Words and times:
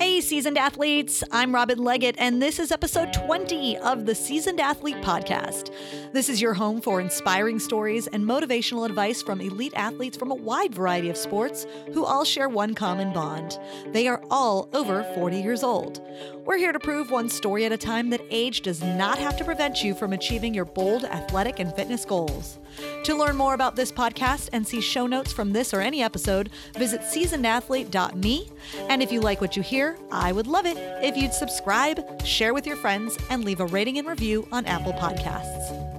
Hey, 0.00 0.22
seasoned 0.22 0.56
athletes. 0.56 1.22
I'm 1.30 1.54
Robin 1.54 1.78
Leggett, 1.78 2.14
and 2.18 2.40
this 2.40 2.58
is 2.58 2.72
episode 2.72 3.12
20 3.12 3.76
of 3.76 4.06
the 4.06 4.14
Seasoned 4.14 4.58
Athlete 4.58 4.96
Podcast. 5.02 5.74
This 6.14 6.30
is 6.30 6.40
your 6.40 6.54
home 6.54 6.80
for 6.80 7.02
inspiring 7.02 7.58
stories 7.58 8.06
and 8.06 8.24
motivational 8.24 8.86
advice 8.86 9.20
from 9.20 9.42
elite 9.42 9.74
athletes 9.76 10.16
from 10.16 10.30
a 10.30 10.34
wide 10.34 10.74
variety 10.74 11.10
of 11.10 11.18
sports 11.18 11.66
who 11.92 12.06
all 12.06 12.24
share 12.24 12.48
one 12.48 12.74
common 12.74 13.12
bond. 13.12 13.58
They 13.92 14.08
are 14.08 14.22
all 14.30 14.70
over 14.72 15.04
40 15.14 15.36
years 15.36 15.62
old. 15.62 16.00
We're 16.46 16.56
here 16.56 16.72
to 16.72 16.80
prove 16.80 17.10
one 17.10 17.28
story 17.28 17.66
at 17.66 17.72
a 17.72 17.76
time 17.76 18.08
that 18.10 18.22
age 18.30 18.62
does 18.62 18.82
not 18.82 19.18
have 19.18 19.36
to 19.36 19.44
prevent 19.44 19.84
you 19.84 19.94
from 19.94 20.14
achieving 20.14 20.54
your 20.54 20.64
bold 20.64 21.04
athletic 21.04 21.58
and 21.60 21.74
fitness 21.76 22.06
goals. 22.06 22.58
To 23.04 23.16
learn 23.16 23.36
more 23.36 23.54
about 23.54 23.76
this 23.76 23.90
podcast 23.90 24.50
and 24.52 24.66
see 24.66 24.80
show 24.80 25.06
notes 25.06 25.32
from 25.32 25.52
this 25.52 25.72
or 25.72 25.80
any 25.80 26.02
episode, 26.02 26.50
visit 26.74 27.00
seasonedathlete.me. 27.00 28.50
And 28.88 29.02
if 29.02 29.10
you 29.10 29.20
like 29.20 29.40
what 29.40 29.56
you 29.56 29.62
hear, 29.62 29.96
I 30.12 30.32
would 30.32 30.46
love 30.46 30.66
it 30.66 30.76
if 31.02 31.16
you'd 31.16 31.32
subscribe, 31.32 32.24
share 32.24 32.52
with 32.52 32.66
your 32.66 32.76
friends, 32.76 33.16
and 33.30 33.44
leave 33.44 33.60
a 33.60 33.66
rating 33.66 33.98
and 33.98 34.06
review 34.06 34.46
on 34.52 34.66
Apple 34.66 34.92
Podcasts. 34.92 35.89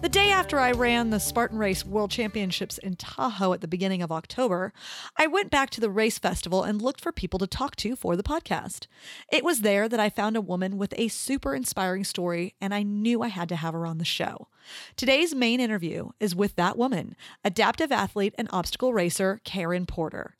The 0.00 0.08
day 0.08 0.30
after 0.30 0.60
I 0.60 0.70
ran 0.70 1.10
the 1.10 1.18
Spartan 1.18 1.58
Race 1.58 1.84
World 1.84 2.12
Championships 2.12 2.78
in 2.78 2.94
Tahoe 2.94 3.52
at 3.52 3.60
the 3.60 3.66
beginning 3.66 4.00
of 4.00 4.12
October, 4.12 4.72
I 5.16 5.26
went 5.26 5.50
back 5.50 5.70
to 5.70 5.80
the 5.80 5.90
race 5.90 6.20
festival 6.20 6.62
and 6.62 6.80
looked 6.80 7.00
for 7.00 7.10
people 7.10 7.40
to 7.40 7.48
talk 7.48 7.74
to 7.76 7.96
for 7.96 8.14
the 8.14 8.22
podcast. 8.22 8.86
It 9.32 9.42
was 9.42 9.62
there 9.62 9.88
that 9.88 9.98
I 9.98 10.08
found 10.08 10.36
a 10.36 10.40
woman 10.40 10.78
with 10.78 10.94
a 10.96 11.08
super 11.08 11.52
inspiring 11.52 12.04
story, 12.04 12.54
and 12.60 12.72
I 12.72 12.84
knew 12.84 13.22
I 13.22 13.28
had 13.28 13.48
to 13.48 13.56
have 13.56 13.74
her 13.74 13.86
on 13.86 13.98
the 13.98 14.04
show. 14.04 14.46
Today's 14.94 15.34
main 15.34 15.58
interview 15.58 16.10
is 16.20 16.32
with 16.32 16.54
that 16.54 16.78
woman, 16.78 17.16
adaptive 17.44 17.90
athlete 17.90 18.36
and 18.38 18.48
obstacle 18.52 18.92
racer 18.92 19.40
Karen 19.42 19.84
Porter. 19.84 20.36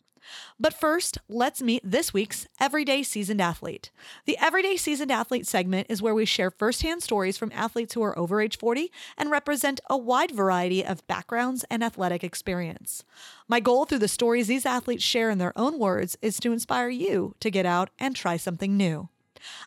But 0.58 0.74
first, 0.74 1.18
let's 1.28 1.62
meet 1.62 1.82
this 1.84 2.12
week's 2.12 2.46
Everyday 2.60 3.02
Seasoned 3.02 3.40
Athlete. 3.40 3.90
The 4.24 4.36
Everyday 4.40 4.76
Seasoned 4.76 5.12
Athlete 5.12 5.46
segment 5.46 5.86
is 5.88 6.02
where 6.02 6.14
we 6.14 6.24
share 6.24 6.50
firsthand 6.50 7.02
stories 7.02 7.38
from 7.38 7.52
athletes 7.54 7.94
who 7.94 8.02
are 8.02 8.18
over 8.18 8.40
age 8.40 8.58
40 8.58 8.90
and 9.16 9.30
represent 9.30 9.80
a 9.88 9.96
wide 9.96 10.30
variety 10.32 10.84
of 10.84 11.06
backgrounds 11.06 11.64
and 11.70 11.82
athletic 11.82 12.24
experience. 12.24 13.04
My 13.46 13.60
goal 13.60 13.84
through 13.84 14.00
the 14.00 14.08
stories 14.08 14.48
these 14.48 14.66
athletes 14.66 15.04
share 15.04 15.30
in 15.30 15.38
their 15.38 15.56
own 15.56 15.78
words 15.78 16.16
is 16.22 16.40
to 16.40 16.52
inspire 16.52 16.88
you 16.88 17.34
to 17.40 17.50
get 17.50 17.66
out 17.66 17.90
and 17.98 18.14
try 18.14 18.36
something 18.36 18.76
new. 18.76 19.08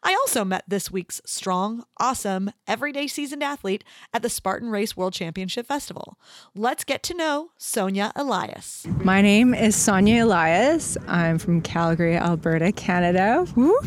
I 0.03 0.13
also 0.13 0.43
met 0.45 0.63
this 0.67 0.91
week's 0.91 1.21
strong, 1.25 1.83
awesome, 1.97 2.51
everyday 2.67 3.07
seasoned 3.07 3.43
athlete 3.43 3.83
at 4.13 4.21
the 4.21 4.29
Spartan 4.29 4.69
Race 4.69 4.95
World 4.95 5.13
Championship 5.13 5.67
Festival. 5.67 6.17
Let's 6.55 6.83
get 6.83 7.03
to 7.03 7.13
know 7.13 7.51
Sonia 7.57 8.11
Elias. 8.15 8.85
My 9.03 9.21
name 9.21 9.53
is 9.53 9.75
Sonia 9.75 10.25
Elias. 10.25 10.97
I'm 11.07 11.37
from 11.37 11.61
Calgary, 11.61 12.17
Alberta, 12.17 12.71
Canada. 12.71 13.45
Woo. 13.55 13.77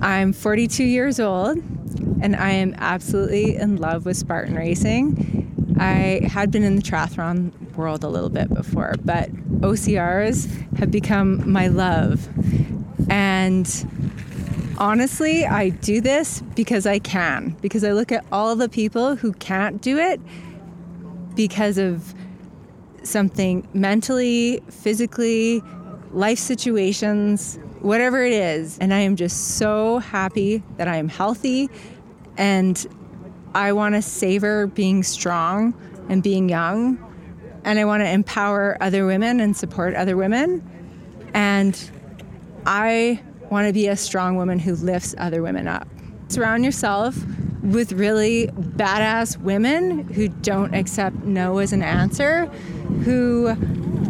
I'm 0.00 0.32
42 0.32 0.84
years 0.84 1.20
old 1.20 1.58
and 2.22 2.36
I 2.36 2.50
am 2.50 2.74
absolutely 2.78 3.56
in 3.56 3.76
love 3.76 4.06
with 4.06 4.16
Spartan 4.16 4.54
racing. 4.54 5.76
I 5.78 6.20
had 6.28 6.50
been 6.52 6.62
in 6.62 6.76
the 6.76 6.82
triathlon 6.82 7.52
world 7.76 8.04
a 8.04 8.08
little 8.08 8.30
bit 8.30 8.48
before, 8.54 8.94
but 9.04 9.30
OCRs 9.60 10.78
have 10.78 10.90
become 10.90 11.50
my 11.50 11.66
love. 11.66 12.28
And 13.10 13.66
honestly, 14.82 15.46
I 15.46 15.68
do 15.68 16.00
this 16.00 16.42
because 16.56 16.86
I 16.86 16.98
can, 16.98 17.56
because 17.60 17.84
I 17.84 17.92
look 17.92 18.10
at 18.10 18.24
all 18.32 18.56
the 18.56 18.68
people 18.68 19.14
who 19.14 19.32
can't 19.34 19.80
do 19.80 19.96
it 19.96 20.20
because 21.36 21.78
of 21.78 22.12
something 23.04 23.66
mentally, 23.74 24.60
physically, 24.70 25.62
life 26.10 26.40
situations, 26.40 27.60
whatever 27.78 28.24
it 28.24 28.32
is. 28.32 28.76
And 28.80 28.92
I 28.92 28.98
am 28.98 29.14
just 29.14 29.56
so 29.56 30.00
happy 30.00 30.64
that 30.78 30.88
I 30.88 30.96
am 30.96 31.08
healthy 31.08 31.70
and 32.36 32.84
I 33.54 33.72
want 33.74 33.94
to 33.94 34.02
savor 34.02 34.66
being 34.66 35.04
strong 35.04 35.74
and 36.08 36.24
being 36.24 36.48
young. 36.48 36.98
And 37.64 37.78
I 37.78 37.84
want 37.84 38.02
to 38.02 38.10
empower 38.10 38.76
other 38.80 39.06
women 39.06 39.38
and 39.38 39.56
support 39.56 39.94
other 39.94 40.16
women. 40.16 40.68
And 41.34 41.80
I 42.66 43.20
want 43.52 43.68
to 43.68 43.72
be 43.72 43.86
a 43.86 43.96
strong 43.96 44.36
woman 44.36 44.58
who 44.58 44.74
lifts 44.74 45.14
other 45.18 45.42
women 45.42 45.68
up. 45.68 45.86
Surround 46.28 46.64
yourself 46.64 47.14
with 47.62 47.92
really 47.92 48.46
badass 48.46 49.36
women 49.36 50.08
who 50.14 50.26
don't 50.28 50.74
accept 50.74 51.14
no 51.16 51.58
as 51.58 51.72
an 51.72 51.82
answer, 51.82 52.46
who 53.04 53.54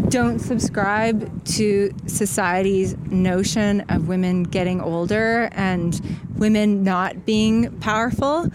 don't 0.08 0.38
subscribe 0.38 1.44
to 1.44 1.92
society's 2.06 2.96
notion 3.10 3.80
of 3.88 4.06
women 4.06 4.44
getting 4.44 4.80
older 4.80 5.48
and 5.52 6.00
women 6.36 6.84
not 6.84 7.26
being 7.26 7.70
powerful 7.80 8.48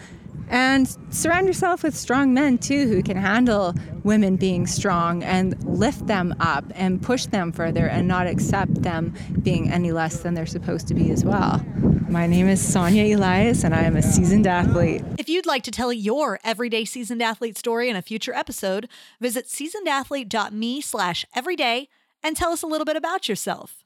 and 0.47 0.87
surround 1.09 1.47
yourself 1.47 1.83
with 1.83 1.95
strong 1.95 2.33
men 2.33 2.57
too 2.57 2.87
who 2.87 3.03
can 3.03 3.17
handle 3.17 3.73
women 4.03 4.35
being 4.35 4.65
strong 4.67 5.23
and 5.23 5.61
lift 5.65 6.07
them 6.07 6.33
up 6.39 6.65
and 6.75 7.01
push 7.01 7.25
them 7.25 7.51
further 7.51 7.87
and 7.87 8.07
not 8.07 8.27
accept 8.27 8.81
them 8.81 9.13
being 9.41 9.69
any 9.71 9.91
less 9.91 10.21
than 10.21 10.33
they're 10.33 10.45
supposed 10.45 10.87
to 10.87 10.93
be 10.93 11.11
as 11.11 11.25
well. 11.25 11.63
My 12.09 12.25
name 12.25 12.47
is 12.47 12.65
Sonia 12.65 13.17
Elias 13.17 13.63
and 13.63 13.75
I 13.75 13.81
am 13.81 13.97
a 13.97 14.01
seasoned 14.01 14.47
athlete. 14.47 15.03
If 15.17 15.27
you'd 15.27 15.45
like 15.45 15.63
to 15.63 15.71
tell 15.71 15.91
your 15.91 16.39
everyday 16.43 16.85
seasoned 16.85 17.21
athlete 17.21 17.57
story 17.57 17.89
in 17.89 17.95
a 17.95 18.01
future 18.01 18.33
episode, 18.33 18.87
visit 19.19 19.47
seasonedathlete.me 19.47 20.81
slash 20.81 21.25
everyday 21.35 21.89
and 22.23 22.37
tell 22.37 22.51
us 22.51 22.63
a 22.63 22.67
little 22.67 22.85
bit 22.85 22.95
about 22.95 23.27
yourself. 23.27 23.83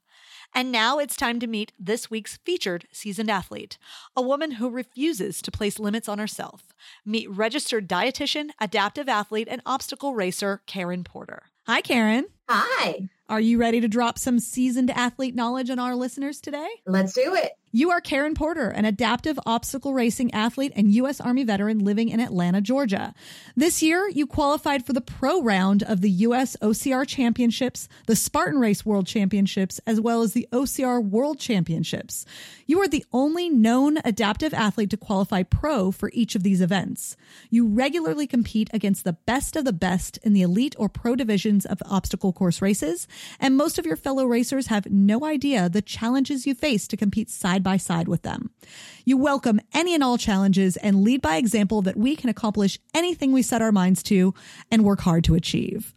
And 0.54 0.72
now 0.72 1.00
it's 1.00 1.16
time 1.16 1.40
to 1.40 1.48
meet 1.48 1.72
this 1.80 2.10
week's 2.12 2.38
featured 2.38 2.88
seasoned 2.92 3.32
athlete, 3.32 3.78
a 4.16 4.22
woman 4.22 4.52
who 4.52 4.70
refuses 4.70 5.42
to 5.42 5.52
place 5.52 5.80
limits 5.80 6.10
on 6.10 6.20
herself. 6.20 6.74
Meet 7.06 7.30
registered 7.30 7.88
dietitian, 7.88 8.50
adaptive 8.60 9.08
athlete, 9.08 9.48
and 9.50 9.62
obstacle 9.66 10.14
racer 10.14 10.62
Karen 10.66 11.04
Porter. 11.04 11.44
Hi, 11.68 11.82
Karen. 11.82 12.26
Hi. 12.54 13.08
Are 13.30 13.40
you 13.40 13.58
ready 13.58 13.80
to 13.80 13.88
drop 13.88 14.20
some 14.20 14.40
seasoned 14.40 14.92
athlete 14.92 15.36
knowledge 15.36 15.70
on 15.70 15.80
our 15.80 15.96
listeners 15.96 16.42
today? 16.42 16.68
Let's 16.86 17.14
do 17.14 17.34
it. 17.34 17.54
You 17.74 17.92
are 17.92 18.02
Karen 18.02 18.34
Porter, 18.34 18.68
an 18.68 18.84
adaptive 18.84 19.40
obstacle 19.46 19.94
racing 19.94 20.34
athlete 20.34 20.74
and 20.76 20.94
U.S. 20.96 21.22
Army 21.22 21.46
veteran 21.46 21.80
living 21.80 22.10
in 22.10 22.20
Atlanta, 22.20 22.60
Georgia. 22.60 23.14
This 23.56 23.82
year, 23.82 24.10
you 24.10 24.28
qualified 24.28 24.86
for 24.86 24.92
the 24.92 25.00
pro 25.00 25.42
round 25.42 25.82
of 25.82 26.02
the 26.02 26.10
U.S. 26.10 26.58
OCR 26.62 27.08
Championships, 27.08 27.88
the 28.08 28.16
Spartan 28.18 28.60
Race 28.60 28.86
World 28.86 29.08
Championships, 29.08 29.80
as 29.88 30.02
well 30.02 30.22
as 30.22 30.34
the 30.34 30.50
OCR 30.52 31.02
World 31.02 31.40
Championships. 31.40 32.26
You 32.66 32.82
are 32.82 32.90
the 32.90 33.06
only 33.14 33.50
known 33.50 34.00
adaptive 34.04 34.54
athlete 34.54 34.90
to 34.90 34.98
qualify 34.98 35.44
pro 35.44 35.92
for 35.92 36.12
each 36.14 36.36
of 36.36 36.44
these 36.44 36.60
events. 36.60 37.16
You 37.50 37.66
regularly 37.66 38.28
compete 38.28 38.70
against 38.74 39.06
the 39.06 39.14
best 39.14 39.56
of 39.56 39.64
the 39.64 39.72
best 39.72 40.18
in 40.24 40.34
the 40.34 40.42
elite 40.42 40.76
or 40.78 40.90
pro 40.90 41.16
divisions 41.16 41.66
of 41.66 41.82
obstacle 41.86 42.34
course 42.42 42.60
races, 42.62 43.08
and 43.40 43.56
most 43.56 43.78
of 43.78 43.86
your 43.86 43.96
fellow 43.96 44.26
racers 44.26 44.68
have 44.68 44.92
no 44.92 45.26
idea 45.26 45.70
the 45.70 45.82
challenges 45.82 46.48
you 46.48 46.56
face 46.56 46.88
to 46.88 46.98
compete 46.98 47.30
side 47.30 47.52
side 47.52 47.64
by 47.64 47.76
side 47.76 48.08
with 48.08 48.22
them. 48.22 48.50
You 49.04 49.18
welcome 49.18 49.60
any 49.74 49.94
and 49.94 50.02
all 50.02 50.18
challenges 50.18 50.78
and 50.78 51.04
lead 51.04 51.22
by 51.22 51.36
example 51.36 51.82
that 51.82 51.98
we 51.98 52.16
can 52.16 52.30
accomplish 52.30 52.80
anything 52.94 53.34
we 53.34 53.42
set 53.42 53.62
our 53.62 53.74
minds 53.74 54.02
to 54.04 54.34
and 54.72 54.86
work 54.86 55.02
hard 55.02 55.26
to 55.26 55.36
achieve. 55.36 55.94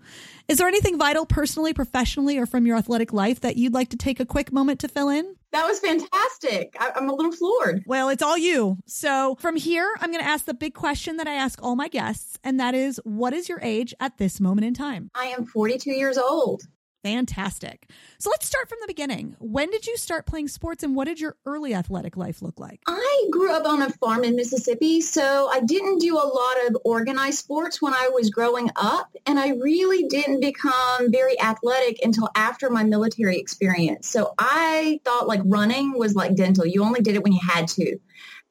Is 0.48 0.58
there 0.58 0.66
anything 0.66 0.98
vital 0.98 1.26
personally, 1.26 1.72
professionally, 1.72 2.38
or 2.38 2.46
from 2.46 2.66
your 2.66 2.76
athletic 2.76 3.12
life 3.12 3.40
that 3.40 3.56
you'd 3.56 3.72
like 3.72 3.90
to 3.90 3.96
take 3.96 4.18
a 4.18 4.26
quick 4.26 4.52
moment 4.52 4.80
to 4.80 4.88
fill 4.88 5.08
in? 5.08 5.36
That 5.54 5.68
was 5.68 5.78
fantastic. 5.78 6.76
I- 6.80 6.90
am 6.96 7.08
a 7.08 7.14
little 7.14 7.30
floored. 7.30 7.84
Well, 7.86 8.08
it's 8.08 8.24
all 8.24 8.36
you. 8.36 8.78
So 8.86 9.36
from 9.38 9.54
here, 9.54 9.88
I'm 10.00 10.10
going 10.10 10.22
to 10.22 10.28
ask 10.28 10.46
the 10.46 10.52
big 10.52 10.74
question 10.74 11.16
that 11.18 11.28
I 11.28 11.34
ask 11.34 11.62
all 11.62 11.76
my 11.76 11.86
guests, 11.86 12.40
and 12.42 12.58
that 12.58 12.74
is 12.74 13.00
what 13.04 13.32
is 13.32 13.48
your 13.48 13.60
age 13.62 13.94
at 14.00 14.18
this 14.18 14.40
moment 14.40 14.66
in 14.66 14.74
time? 14.74 15.12
I 15.14 15.26
am 15.26 15.46
42 15.46 15.92
years 15.92 16.18
old. 16.18 16.64
Fantastic. 17.04 17.90
So 18.18 18.30
let's 18.30 18.46
start 18.46 18.66
from 18.66 18.78
the 18.80 18.86
beginning. 18.86 19.36
When 19.38 19.70
did 19.70 19.86
you 19.86 19.98
start 19.98 20.24
playing 20.24 20.48
sports 20.48 20.82
and 20.82 20.96
what 20.96 21.04
did 21.04 21.20
your 21.20 21.36
early 21.44 21.74
athletic 21.74 22.16
life 22.16 22.40
look 22.40 22.58
like? 22.58 22.80
I 22.86 23.24
grew 23.30 23.52
up 23.52 23.66
on 23.66 23.82
a 23.82 23.90
farm 23.90 24.24
in 24.24 24.36
Mississippi, 24.36 25.02
so 25.02 25.50
I 25.52 25.60
didn't 25.60 25.98
do 25.98 26.16
a 26.16 26.24
lot 26.24 26.66
of 26.66 26.78
organized 26.82 27.40
sports 27.40 27.82
when 27.82 27.92
I 27.92 28.08
was 28.08 28.30
growing 28.30 28.70
up, 28.76 29.14
and 29.26 29.38
I 29.38 29.50
really 29.50 30.04
didn't 30.04 30.40
become 30.40 31.12
very 31.12 31.38
athletic 31.42 31.98
until 32.02 32.30
after 32.34 32.70
my 32.70 32.84
military 32.84 33.36
experience. 33.36 34.08
So 34.08 34.32
I 34.38 34.98
thought 35.04 35.28
like 35.28 35.42
running 35.44 35.98
was 35.98 36.14
like 36.14 36.34
dental. 36.36 36.64
You 36.64 36.84
only 36.84 37.02
did 37.02 37.16
it 37.16 37.22
when 37.22 37.34
you 37.34 37.40
had 37.46 37.68
to 37.68 37.98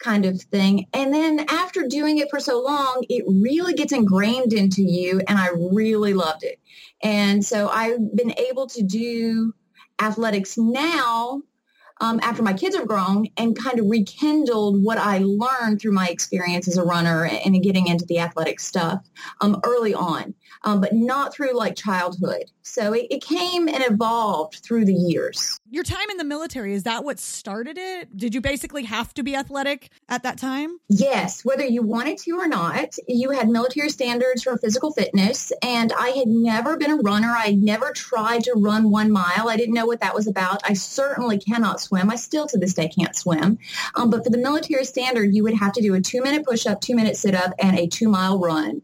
kind 0.04 0.26
of 0.26 0.42
thing. 0.42 0.86
And 0.94 1.14
then 1.14 1.46
after 1.48 1.88
doing 1.88 2.18
it 2.18 2.30
for 2.30 2.40
so 2.40 2.62
long, 2.62 3.06
it 3.10 3.24
really 3.28 3.74
gets 3.74 3.94
ingrained 3.94 4.54
into 4.54 4.84
you 4.84 5.22
and 5.28 5.40
I 5.40 5.50
really 5.56 6.14
loved 6.14 6.44
it. 6.44 6.60
And 7.04 7.44
so 7.44 7.68
I've 7.68 8.16
been 8.16 8.34
able 8.40 8.68
to 8.68 8.82
do 8.82 9.54
athletics 10.02 10.58
now 10.58 11.42
um, 12.02 12.20
after 12.24 12.42
my 12.42 12.54
kids 12.54 12.76
are 12.76 12.86
grown 12.86 13.28
and 13.38 13.58
kind 13.58 13.80
of 13.80 13.86
rekindled 13.88 14.84
what 14.84 14.98
I 14.98 15.20
learned 15.20 15.82
through 15.82 15.92
my 15.92 16.08
experience 16.10 16.68
as 16.68 16.78
a 16.78 16.84
runner 16.84 17.26
and 17.26 17.62
getting 17.62 17.88
into 17.88 18.06
the 18.06 18.20
athletic 18.20 18.60
stuff 18.60 19.06
um, 19.42 19.60
early 19.64 19.94
on. 19.94 20.34
um, 20.64 20.82
but 20.82 20.94
not 20.94 21.34
through 21.34 21.56
like 21.58 21.76
childhood. 21.76 22.44
So 22.62 22.94
it, 22.94 23.08
it, 23.10 23.24
came 23.24 23.68
and 23.68 23.84
evolved 23.84 24.62
through 24.64 24.86
the 24.86 24.94
years. 24.94 25.60
Your 25.70 25.84
time 25.84 26.10
in 26.10 26.18
the 26.18 26.24
military, 26.24 26.74
is 26.74 26.84
that 26.84 27.04
what 27.04 27.20
started 27.20 27.78
it? 27.78 28.16
Did 28.16 28.34
you 28.34 28.42
basically 28.42 28.84
have 28.84 29.14
to 29.16 29.24
be 29.24 29.36
athletic 29.36 29.90
at 30.14 30.24
that 30.24 30.38
time? 30.38 30.78
Yes, 30.90 31.44
whether 31.44 31.66
you 31.66 31.82
wanted 31.82 32.20
to 32.20 32.32
or 32.34 32.48
not. 32.48 32.96
You 33.08 33.32
had 33.32 33.50
military 33.50 33.90
standards 33.90 34.44
for 34.44 34.58
physical 34.58 34.94
fitness, 34.94 35.52
and 35.62 35.92
I 35.92 36.10
had 36.10 36.28
never 36.28 36.78
been 36.78 36.92
a 36.92 36.98
runner. 36.98 37.30
I 37.30 37.48
had 37.48 37.64
never 37.64 37.92
tried 37.92 38.44
to 38.44 38.54
run 38.56 38.92
one 38.92 39.12
mile. 39.12 39.50
I 39.50 39.58
didn't 39.58 39.74
know 39.74 39.88
what 39.88 40.02
that 40.02 40.14
was 40.14 40.28
about. 40.28 40.62
I 40.64 40.74
certainly 40.74 41.40
cannot 41.40 41.82
swim. 41.82 42.12
I 42.12 42.16
still 42.16 42.46
to 42.48 42.60
this 42.60 42.76
day 42.76 42.90
can't 42.90 43.16
swim. 43.16 43.58
Um, 43.96 44.12
but 44.12 44.24
for 44.24 44.30
the 44.30 44.38
military 44.38 44.86
standard, 44.86 45.34
you 45.34 45.44
would 45.44 45.56
have 45.56 45.74
to 45.74 45.82
do 45.82 45.96
a 45.96 46.02
two-minute 46.02 46.46
push-up, 46.46 46.80
two-minute 46.80 47.18
sit-up, 47.18 47.54
and 47.60 47.78
a 47.78 47.88
two-mile 47.88 48.40
run. 48.40 48.84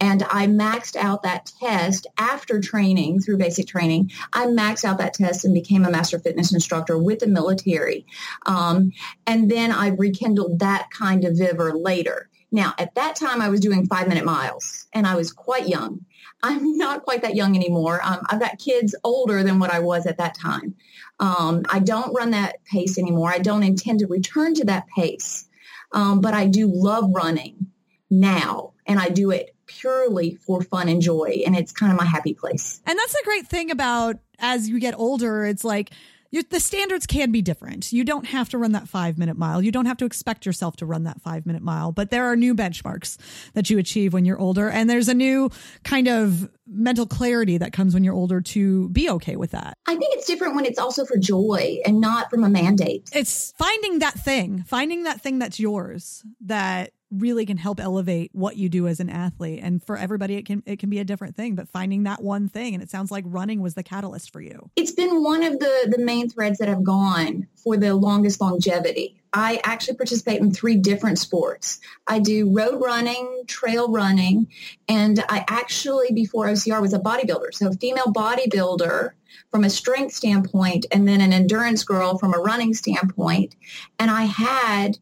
And 0.00 0.22
I 0.30 0.46
maxed 0.46 0.96
out 0.96 1.22
that 1.24 1.52
test 1.60 2.06
after 2.16 2.58
training 2.58 3.20
through 3.20 3.36
basic 3.36 3.66
training. 3.66 4.12
I 4.32 4.46
maxed 4.46 4.84
out 4.84 4.98
that 4.98 5.12
test 5.12 5.44
and 5.44 5.52
became 5.52 5.84
a 5.84 5.90
master 5.90 6.18
fitness 6.18 6.54
instructor 6.54 6.96
with 6.96 7.18
the 7.18 7.26
military. 7.26 8.06
Um, 8.46 8.92
and 9.26 9.50
then 9.50 9.72
I 9.72 9.88
rekindled 9.88 10.60
that 10.60 10.69
kind 10.90 11.24
of 11.24 11.36
vigor 11.36 11.72
later. 11.74 12.28
Now, 12.52 12.74
at 12.78 12.94
that 12.96 13.16
time, 13.16 13.40
I 13.40 13.48
was 13.48 13.60
doing 13.60 13.86
five 13.86 14.08
minute 14.08 14.24
miles 14.24 14.86
and 14.92 15.06
I 15.06 15.14
was 15.14 15.32
quite 15.32 15.68
young. 15.68 16.04
I'm 16.42 16.76
not 16.78 17.04
quite 17.04 17.22
that 17.22 17.36
young 17.36 17.56
anymore. 17.56 18.00
Um, 18.04 18.20
I've 18.28 18.40
got 18.40 18.58
kids 18.58 18.94
older 19.04 19.42
than 19.42 19.58
what 19.58 19.70
I 19.70 19.80
was 19.80 20.06
at 20.06 20.18
that 20.18 20.34
time. 20.34 20.74
Um, 21.20 21.62
I 21.68 21.78
don't 21.80 22.14
run 22.14 22.30
that 22.30 22.64
pace 22.64 22.98
anymore. 22.98 23.30
I 23.30 23.38
don't 23.38 23.62
intend 23.62 24.00
to 24.00 24.06
return 24.06 24.54
to 24.54 24.64
that 24.64 24.86
pace. 24.96 25.46
Um, 25.92 26.20
but 26.20 26.34
I 26.34 26.46
do 26.46 26.70
love 26.72 27.10
running 27.12 27.66
now 28.10 28.72
and 28.86 28.98
I 28.98 29.08
do 29.08 29.30
it 29.30 29.54
purely 29.66 30.34
for 30.34 30.62
fun 30.62 30.88
and 30.88 31.00
joy. 31.02 31.42
And 31.46 31.56
it's 31.56 31.72
kind 31.72 31.92
of 31.92 31.98
my 31.98 32.04
happy 32.04 32.34
place. 32.34 32.80
And 32.86 32.98
that's 32.98 33.12
the 33.12 33.22
great 33.24 33.46
thing 33.46 33.70
about 33.70 34.18
as 34.38 34.68
you 34.68 34.80
get 34.80 34.98
older, 34.98 35.44
it's 35.44 35.64
like, 35.64 35.90
the 36.32 36.60
standards 36.60 37.06
can 37.06 37.32
be 37.32 37.42
different. 37.42 37.92
You 37.92 38.04
don't 38.04 38.26
have 38.26 38.48
to 38.50 38.58
run 38.58 38.72
that 38.72 38.88
five 38.88 39.18
minute 39.18 39.36
mile. 39.36 39.62
You 39.62 39.72
don't 39.72 39.86
have 39.86 39.96
to 39.98 40.04
expect 40.04 40.46
yourself 40.46 40.76
to 40.76 40.86
run 40.86 41.04
that 41.04 41.20
five 41.20 41.46
minute 41.46 41.62
mile, 41.62 41.92
but 41.92 42.10
there 42.10 42.26
are 42.26 42.36
new 42.36 42.54
benchmarks 42.54 43.18
that 43.54 43.68
you 43.68 43.78
achieve 43.78 44.12
when 44.12 44.24
you're 44.24 44.38
older. 44.38 44.68
And 44.68 44.88
there's 44.88 45.08
a 45.08 45.14
new 45.14 45.50
kind 45.82 46.08
of 46.08 46.48
mental 46.66 47.06
clarity 47.06 47.58
that 47.58 47.72
comes 47.72 47.94
when 47.94 48.04
you're 48.04 48.14
older 48.14 48.40
to 48.40 48.88
be 48.90 49.10
okay 49.10 49.36
with 49.36 49.50
that. 49.50 49.74
I 49.86 49.96
think 49.96 50.14
it's 50.14 50.26
different 50.26 50.54
when 50.54 50.64
it's 50.64 50.78
also 50.78 51.04
for 51.04 51.16
joy 51.16 51.78
and 51.84 52.00
not 52.00 52.30
from 52.30 52.44
a 52.44 52.48
mandate. 52.48 53.10
It's 53.12 53.52
finding 53.58 53.98
that 53.98 54.14
thing, 54.14 54.62
finding 54.66 55.02
that 55.04 55.20
thing 55.20 55.40
that's 55.40 55.58
yours 55.58 56.22
that 56.42 56.92
really 57.10 57.44
can 57.44 57.56
help 57.56 57.80
elevate 57.80 58.30
what 58.32 58.56
you 58.56 58.68
do 58.68 58.86
as 58.86 59.00
an 59.00 59.10
athlete. 59.10 59.60
And 59.62 59.82
for 59.82 59.96
everybody 59.96 60.36
it 60.36 60.46
can 60.46 60.62
it 60.66 60.78
can 60.78 60.90
be 60.90 60.98
a 60.98 61.04
different 61.04 61.36
thing 61.36 61.54
but 61.54 61.68
finding 61.68 62.04
that 62.04 62.22
one 62.22 62.48
thing 62.48 62.74
and 62.74 62.82
it 62.82 62.90
sounds 62.90 63.10
like 63.10 63.24
running 63.26 63.60
was 63.60 63.74
the 63.74 63.82
catalyst 63.82 64.32
for 64.32 64.40
you. 64.40 64.70
It's 64.76 64.92
been 64.92 65.22
one 65.22 65.42
of 65.42 65.58
the 65.58 65.94
the 65.96 66.02
main 66.02 66.28
threads 66.28 66.58
that 66.58 66.68
have 66.68 66.84
gone 66.84 67.48
for 67.56 67.76
the 67.76 67.94
longest 67.94 68.40
longevity. 68.40 69.16
I 69.32 69.60
actually 69.64 69.96
participate 69.96 70.40
in 70.40 70.52
three 70.52 70.76
different 70.76 71.18
sports. 71.18 71.80
I 72.06 72.18
do 72.18 72.52
road 72.52 72.80
running 72.80 73.42
trail 73.46 73.90
running 73.90 74.48
and 74.88 75.24
i 75.28 75.44
actually 75.48 76.12
before 76.12 76.46
ocr 76.46 76.80
was 76.80 76.94
a 76.94 77.00
bodybuilder. 77.00 77.52
So 77.52 77.72
female 77.72 78.12
bodybuilder 78.12 79.10
from 79.50 79.64
a 79.64 79.70
strength 79.70 80.14
standpoint 80.14 80.86
and 80.92 81.06
then 81.08 81.20
an 81.20 81.32
endurance 81.32 81.82
girl 81.84 82.18
from 82.18 82.34
a 82.34 82.38
running 82.38 82.74
standpoint. 82.74 83.56
And 83.98 84.10
i 84.10 84.22
had 84.22 84.98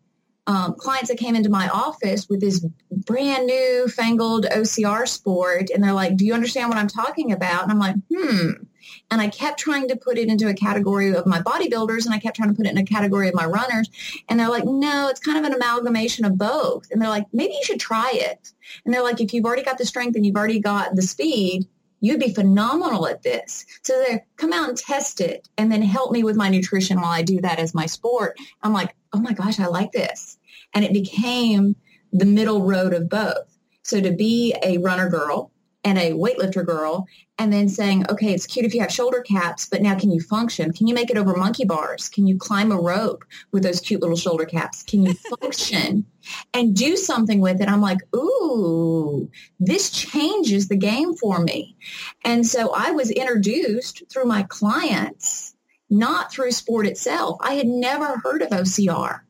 um, 0.49 0.75
clients 0.77 1.11
that 1.11 1.19
came 1.19 1.37
into 1.37 1.51
my 1.51 1.69
office 1.69 2.27
with 2.29 2.41
this 2.41 2.65
brand 2.91 3.47
new 3.47 3.87
fangled 3.87 4.47
OCR 4.47 5.07
sport, 5.07 5.69
and 5.73 5.85
they're 5.85 5.93
like, 5.93 6.17
"Do 6.17 6.25
you 6.25 6.33
understand 6.33 6.71
what 6.71 6.79
I'm 6.79 6.89
talking 6.89 7.33
about?" 7.33 7.63
And 7.63 7.71
I'm 7.71 7.79
like, 7.79 7.97
"Hmm." 8.13 8.65
And 9.11 9.21
I 9.21 9.29
kept 9.29 9.61
trying 9.61 9.89
to 9.89 9.97
put 9.97 10.17
it 10.17 10.29
into 10.29 10.49
a 10.49 10.55
category 10.55 11.15
of 11.15 11.27
my 11.27 11.43
bodybuilders, 11.43 12.07
and 12.07 12.15
I 12.15 12.19
kept 12.19 12.37
trying 12.37 12.49
to 12.49 12.55
put 12.55 12.67
it 12.67 12.71
in 12.71 12.79
a 12.79 12.85
category 12.85 13.29
of 13.29 13.35
my 13.35 13.45
runners. 13.45 13.91
And 14.29 14.41
they're 14.41 14.49
like, 14.49 14.65
"No, 14.65 15.09
it's 15.09 15.21
kind 15.21 15.37
of 15.37 15.45
an 15.45 15.53
amalgamation 15.53 16.25
of 16.25 16.39
both." 16.39 16.91
And 16.91 17.01
they're 17.01 17.11
like, 17.11 17.27
"Maybe 17.33 17.53
you 17.53 17.65
should 17.65 17.79
try 17.79 18.11
it." 18.15 18.53
And 18.87 18.95
they're 18.95 19.03
like, 19.03 19.21
"If 19.21 19.35
you've 19.35 19.45
already 19.45 19.65
got 19.65 19.77
the 19.77 19.85
strength 19.85 20.17
and 20.17 20.25
you've 20.25 20.37
already 20.37 20.61
got 20.61 20.97
the 20.97 21.03
speed." 21.03 21.69
You'd 22.01 22.21
be 22.21 22.33
phenomenal 22.33 23.07
at 23.07 23.23
this. 23.23 23.67
So 23.83 23.93
they 24.07 24.25
come 24.37 24.53
out 24.53 24.69
and 24.69 24.79
test 24.79 25.21
it 25.21 25.49
and 25.57 25.71
then 25.71 25.83
help 25.83 26.13
me 26.13 26.23
with 26.23 26.37
my 26.37 26.49
nutrition 26.49 27.01
while 27.01 27.11
I 27.11 27.23
do 27.23 27.41
that 27.41 27.59
as 27.59 27.75
my 27.75 27.87
sport. 27.87 28.39
I'm 28.63 28.73
like, 28.73 28.95
oh 29.13 29.21
my 29.21 29.33
gosh, 29.33 29.59
I 29.59 29.67
like 29.67 29.93
this 29.93 30.39
and 30.75 30.85
it 30.85 30.93
became 30.93 31.77
the 32.13 32.25
middle 32.25 32.63
road 32.63 32.95
of 32.95 33.09
both. 33.09 33.59
So 33.83 34.01
to 34.01 34.13
be 34.13 34.55
a 34.63 34.79
runner 34.79 35.09
girl 35.09 35.51
and 35.85 35.99
a 35.99 36.13
weightlifter 36.13 36.65
girl 36.65 37.07
and 37.39 37.53
then 37.53 37.69
saying, 37.69 38.05
okay, 38.11 38.33
it's 38.33 38.47
cute 38.47 38.67
if 38.67 38.75
you 38.75 38.81
have 38.81 38.93
shoulder 38.93 39.21
caps, 39.21 39.67
but 39.67 39.81
now 39.81 39.97
can 39.97 40.11
you 40.11 40.21
function? 40.21 40.73
Can 40.73 40.87
you 40.87 40.95
make 40.95 41.11
it 41.11 41.17
over 41.17 41.37
monkey 41.37 41.65
bars? 41.65 42.09
Can 42.09 42.27
you 42.27 42.37
climb 42.37 42.73
a 42.73 42.77
rope 42.77 43.25
with 43.53 43.63
those 43.63 43.81
cute 43.81 44.01
little 44.01 44.17
shoulder 44.17 44.45
caps? 44.45 44.83
Can 44.83 45.05
you 45.05 45.15
function 45.41 46.05
and 46.53 46.75
do 46.75 46.97
something 46.97 47.41
with 47.41 47.61
it? 47.61 47.69
I'm 47.69 47.81
like, 47.81 48.01
ooh, 48.15 49.31
this 49.61 49.91
changes 49.91 50.69
the 50.69 50.77
game 50.77 51.15
for 51.15 51.39
me. 51.39 51.77
And 52.25 52.45
so 52.45 52.73
I 52.75 52.91
was 52.91 53.11
introduced 53.11 54.03
through 54.11 54.27
my 54.27 54.43
clients, 54.45 55.55
not 55.89 56.33
through 56.33 56.51
sport 56.51 56.87
itself. 56.87 57.39
I 57.41 57.55
had 57.55 57.67
never 57.67 58.19
heard 58.19 58.43
of 58.43 58.51
OCR 58.51 59.21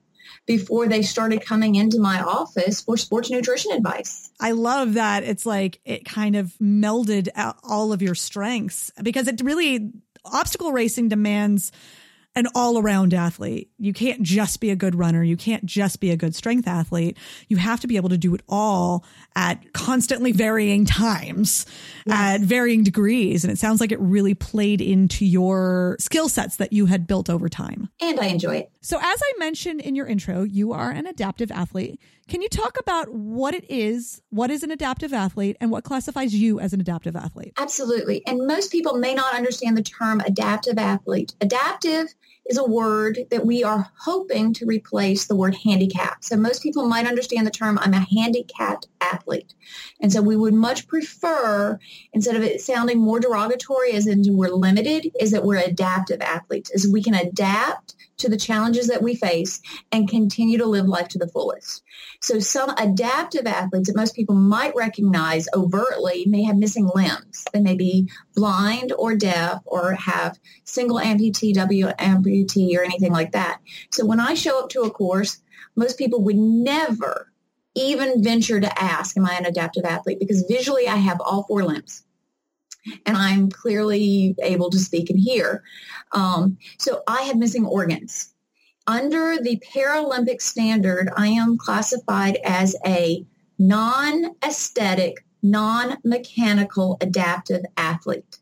before 0.49 0.89
they 0.89 1.03
started 1.03 1.45
coming 1.45 1.77
into 1.77 2.01
my 2.01 2.21
office 2.21 2.81
for 2.81 2.97
sports 2.97 3.31
nutrition 3.31 3.71
advice. 3.71 4.33
I 4.41 4.53
love 4.53 4.95
that 4.95 5.23
it's 5.23 5.47
like 5.47 5.81
it 5.85 6.05
kind 6.05 6.35
of 6.35 6.55
melded 6.61 7.29
all 7.63 7.93
of 7.93 8.03
your 8.03 8.17
strengths 8.17 8.91
because 9.03 9.29
it 9.29 9.41
really 9.43 9.93
obstacle 10.25 10.73
racing 10.73 11.09
demands 11.09 11.71
an 12.39 12.47
all 12.55 12.79
around 12.79 13.13
athlete. 13.13 13.71
You 13.79 13.93
can't 13.93 14.23
just 14.23 14.61
be 14.61 14.71
a 14.71 14.77
good 14.77 14.95
runner. 14.95 15.23
You 15.23 15.37
can't 15.37 15.67
just 15.67 16.01
be 16.01 16.11
a 16.11 16.17
good 16.17 16.35
strength 16.35 16.69
athlete. 16.69 17.19
You 17.49 17.57
have 17.57 17.81
to 17.81 17.87
be 17.87 17.97
able 17.97 18.09
to 18.11 18.19
do 18.19 18.35
it 18.35 18.43
all 18.49 19.05
at 19.35 19.73
constantly 19.73 20.33
varying 20.33 20.85
times, 20.85 21.67
at 22.09 22.41
varying 22.41 22.85
degrees. 22.85 23.45
And 23.45 23.53
it 23.53 23.59
sounds 23.59 23.81
like 23.81 23.93
it 23.93 24.01
really 24.01 24.35
played 24.35 24.81
into 24.81 25.27
your 25.27 25.97
skill 25.99 26.29
sets 26.29 26.57
that 26.57 26.73
you 26.73 26.87
had 26.87 27.07
built 27.07 27.29
over 27.29 27.49
time. 27.49 27.89
And 28.01 28.21
I 28.21 28.27
enjoy 28.27 28.57
it. 28.57 28.71
So, 28.81 28.99
as 28.99 29.21
I 29.23 29.33
mentioned 29.39 29.81
in 29.81 29.95
your 29.95 30.07
intro, 30.07 30.43
you 30.43 30.73
are 30.73 30.91
an 30.91 31.07
adaptive 31.07 31.51
athlete. 31.51 32.01
Can 32.29 32.43
you 32.43 32.49
talk 32.51 32.77
about 32.79 33.09
what 33.11 33.55
it 33.55 33.65
is, 33.71 34.21
what 34.29 34.51
is 34.51 34.63
an 34.63 34.71
adaptive 34.71 35.15
athlete, 35.15 35.57
and 35.63 35.71
what 35.71 35.83
classifies 35.83 36.35
you 36.35 36.61
as 36.61 36.75
an 36.75 36.81
adaptive 36.81 37.17
athlete? 37.17 37.55
Absolutely. 37.57 38.25
And 38.27 38.47
most 38.47 38.71
people 38.71 38.99
may 38.99 39.15
not 39.15 39.35
understand 39.35 39.79
the 39.79 39.83
term 39.83 40.21
adaptive 40.21 40.77
athlete. 40.77 41.35
Adaptive 41.41 42.15
is 42.49 42.59
a 42.59 42.65
word 42.65 43.21
that 43.31 43.45
we 43.45 43.63
are 43.63 43.91
hoping 43.99 44.55
to 44.55 44.67
replace 44.67 45.27
the 45.27 45.37
word 45.37 45.55
handicap. 45.55 46.25
So 46.25 46.37
most 46.37 46.63
people 46.63 46.89
might 46.89 47.07
understand 47.07 47.47
the 47.47 47.51
term, 47.51 47.79
I'm 47.79 47.95
a 47.95 48.07
handicapped 48.11 48.89
athlete. 49.01 49.55
And 50.01 50.13
so 50.13 50.23
we 50.23 50.37
would 50.37 50.55
much 50.55 50.89
prefer, 50.89 51.79
instead 52.13 52.37
of 52.37 52.43
it 52.43 52.61
sounding 52.61 52.99
more 52.99 53.21
derogatory 53.21 53.93
as 53.93 54.07
in 54.07 54.25
we're 54.29 54.49
limited, 54.49 55.13
is 55.21 55.31
that 55.33 55.45
we're 55.45 55.59
adaptive 55.59 56.23
athletes, 56.23 56.71
is 56.71 56.91
we 56.91 57.03
can 57.03 57.15
adapt 57.15 57.95
to 58.19 58.29
the 58.29 58.37
challenges 58.37 58.89
that 58.89 59.03
we 59.03 59.15
face 59.15 59.61
and 59.93 60.09
continue 60.09 60.59
to 60.59 60.67
live 60.67 60.87
life 60.87 61.09
to 61.09 61.19
the 61.19 61.29
fullest. 61.29 61.83
So 62.21 62.41
some 62.41 62.71
adaptive 62.71 63.47
athletes 63.47 63.89
that 63.89 63.97
most 63.97 64.17
people 64.17 64.35
might 64.35 64.75
recognize 64.75 65.49
overtly 65.55 66.25
may 66.27 66.43
have 66.45 66.57
missing 66.57 66.91
limbs. 66.95 67.45
They 67.53 67.61
may 67.61 67.77
be 67.77 68.11
blind 68.35 68.93
or 68.93 69.15
deaf 69.15 69.63
or 69.67 69.93
have 69.93 70.39
single 70.65 70.99
amputee, 70.99 71.55
W 71.55 71.87
amputee 71.87 72.38
or 72.77 72.83
anything 72.83 73.13
like 73.13 73.33
that. 73.33 73.61
So 73.91 74.05
when 74.07 74.21
I 74.21 74.35
show 74.35 74.63
up 74.63 74.69
to 74.71 74.83
a 74.83 74.91
course, 74.91 75.41
most 75.77 75.99
people 75.99 76.23
would 76.23 76.37
never 76.37 77.33
even 77.75 78.23
venture 78.23 78.61
to 78.61 78.83
ask, 78.83 79.17
am 79.17 79.27
I 79.27 79.35
an 79.35 79.47
adaptive 79.47 79.85
athlete? 79.85 80.19
Because 80.19 80.45
visually 80.49 80.89
I 80.89 80.97
have 80.97 81.21
all 81.21 81.45
four 81.45 81.65
limbs 81.65 82.05
and 83.07 83.17
I'm 83.17 83.51
clearly 83.51 84.35
able 84.43 84.71
to 84.71 84.79
speak 84.79 85.11
and 85.11 85.19
hear. 85.19 85.63
Um, 86.13 86.59
so 86.79 87.03
I 87.07 87.23
have 87.23 87.37
missing 87.37 87.65
organs. 87.65 88.33
Under 88.87 89.37
the 89.37 89.63
Paralympic 89.75 90.41
standard, 90.41 91.11
I 91.17 91.29
am 91.29 91.59
classified 91.59 92.39
as 92.45 92.75
a 92.87 93.25
non-aesthetic, 93.59 95.25
non-mechanical 95.43 96.97
adaptive 97.01 97.65
athlete. 97.77 98.38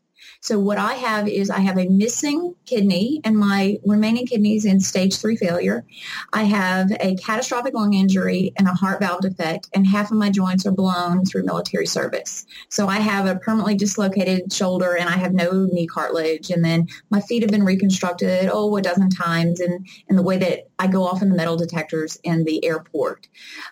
So 0.47 0.57
what 0.57 0.77
I 0.77 0.93
have 0.93 1.27
is 1.27 1.49
I 1.49 1.59
have 1.59 1.77
a 1.77 1.89
missing 1.89 2.55
kidney 2.65 3.19
and 3.25 3.37
my 3.37 3.79
remaining 3.85 4.25
kidneys 4.25 4.63
in 4.63 4.79
stage 4.79 5.17
three 5.17 5.35
failure. 5.35 5.85
I 6.31 6.43
have 6.43 6.89
a 7.01 7.17
catastrophic 7.17 7.73
lung 7.73 7.93
injury 7.93 8.53
and 8.57 8.65
a 8.65 8.73
heart 8.73 9.01
valve 9.01 9.19
defect 9.19 9.67
and 9.73 9.85
half 9.85 10.09
of 10.09 10.15
my 10.15 10.29
joints 10.29 10.65
are 10.65 10.71
blown 10.71 11.25
through 11.25 11.43
military 11.43 11.85
service. 11.85 12.45
So 12.69 12.87
I 12.87 12.99
have 12.99 13.25
a 13.25 13.35
permanently 13.35 13.75
dislocated 13.75 14.53
shoulder 14.53 14.95
and 14.95 15.09
I 15.09 15.17
have 15.17 15.33
no 15.33 15.65
knee 15.65 15.85
cartilage 15.85 16.49
and 16.49 16.63
then 16.63 16.87
my 17.09 17.19
feet 17.19 17.41
have 17.41 17.51
been 17.51 17.65
reconstructed 17.65 18.49
oh 18.49 18.73
a 18.77 18.81
dozen 18.81 19.09
times 19.09 19.59
and, 19.59 19.85
and 20.07 20.17
the 20.17 20.23
way 20.23 20.37
that 20.37 20.69
I 20.79 20.87
go 20.87 21.03
off 21.03 21.21
in 21.21 21.27
the 21.27 21.35
metal 21.35 21.57
detectors 21.57 22.21
in 22.23 22.45
the 22.45 22.63
airport. 22.63 23.27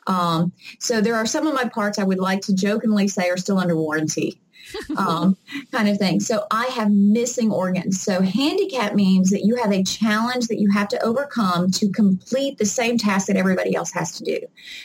Um, 0.07 0.51
so 0.79 0.99
there 0.99 1.15
are 1.15 1.25
some 1.25 1.47
of 1.47 1.53
my 1.53 1.69
parts 1.69 1.99
I 1.99 2.03
would 2.03 2.19
like 2.19 2.41
to 2.41 2.53
jokingly 2.53 3.07
say 3.07 3.29
are 3.29 3.37
still 3.37 3.59
under 3.59 3.77
warranty 3.77 4.41
um, 4.97 5.37
kind 5.71 5.89
of 5.89 5.97
thing. 5.97 6.19
So 6.19 6.45
I 6.51 6.65
have 6.67 6.91
missing 6.91 7.51
organs. 7.51 8.01
So 8.01 8.21
handicap 8.21 8.93
means 8.93 9.29
that 9.31 9.45
you 9.45 9.55
have 9.55 9.71
a 9.71 9.83
challenge 9.83 10.47
that 10.47 10.59
you 10.59 10.69
have 10.71 10.87
to 10.89 11.03
overcome 11.03 11.71
to 11.71 11.89
complete 11.89 12.57
the 12.57 12.65
same 12.65 12.97
task 12.97 13.27
that 13.27 13.37
everybody 13.37 13.75
else 13.75 13.91
has 13.93 14.17
to 14.17 14.23
do. 14.23 14.39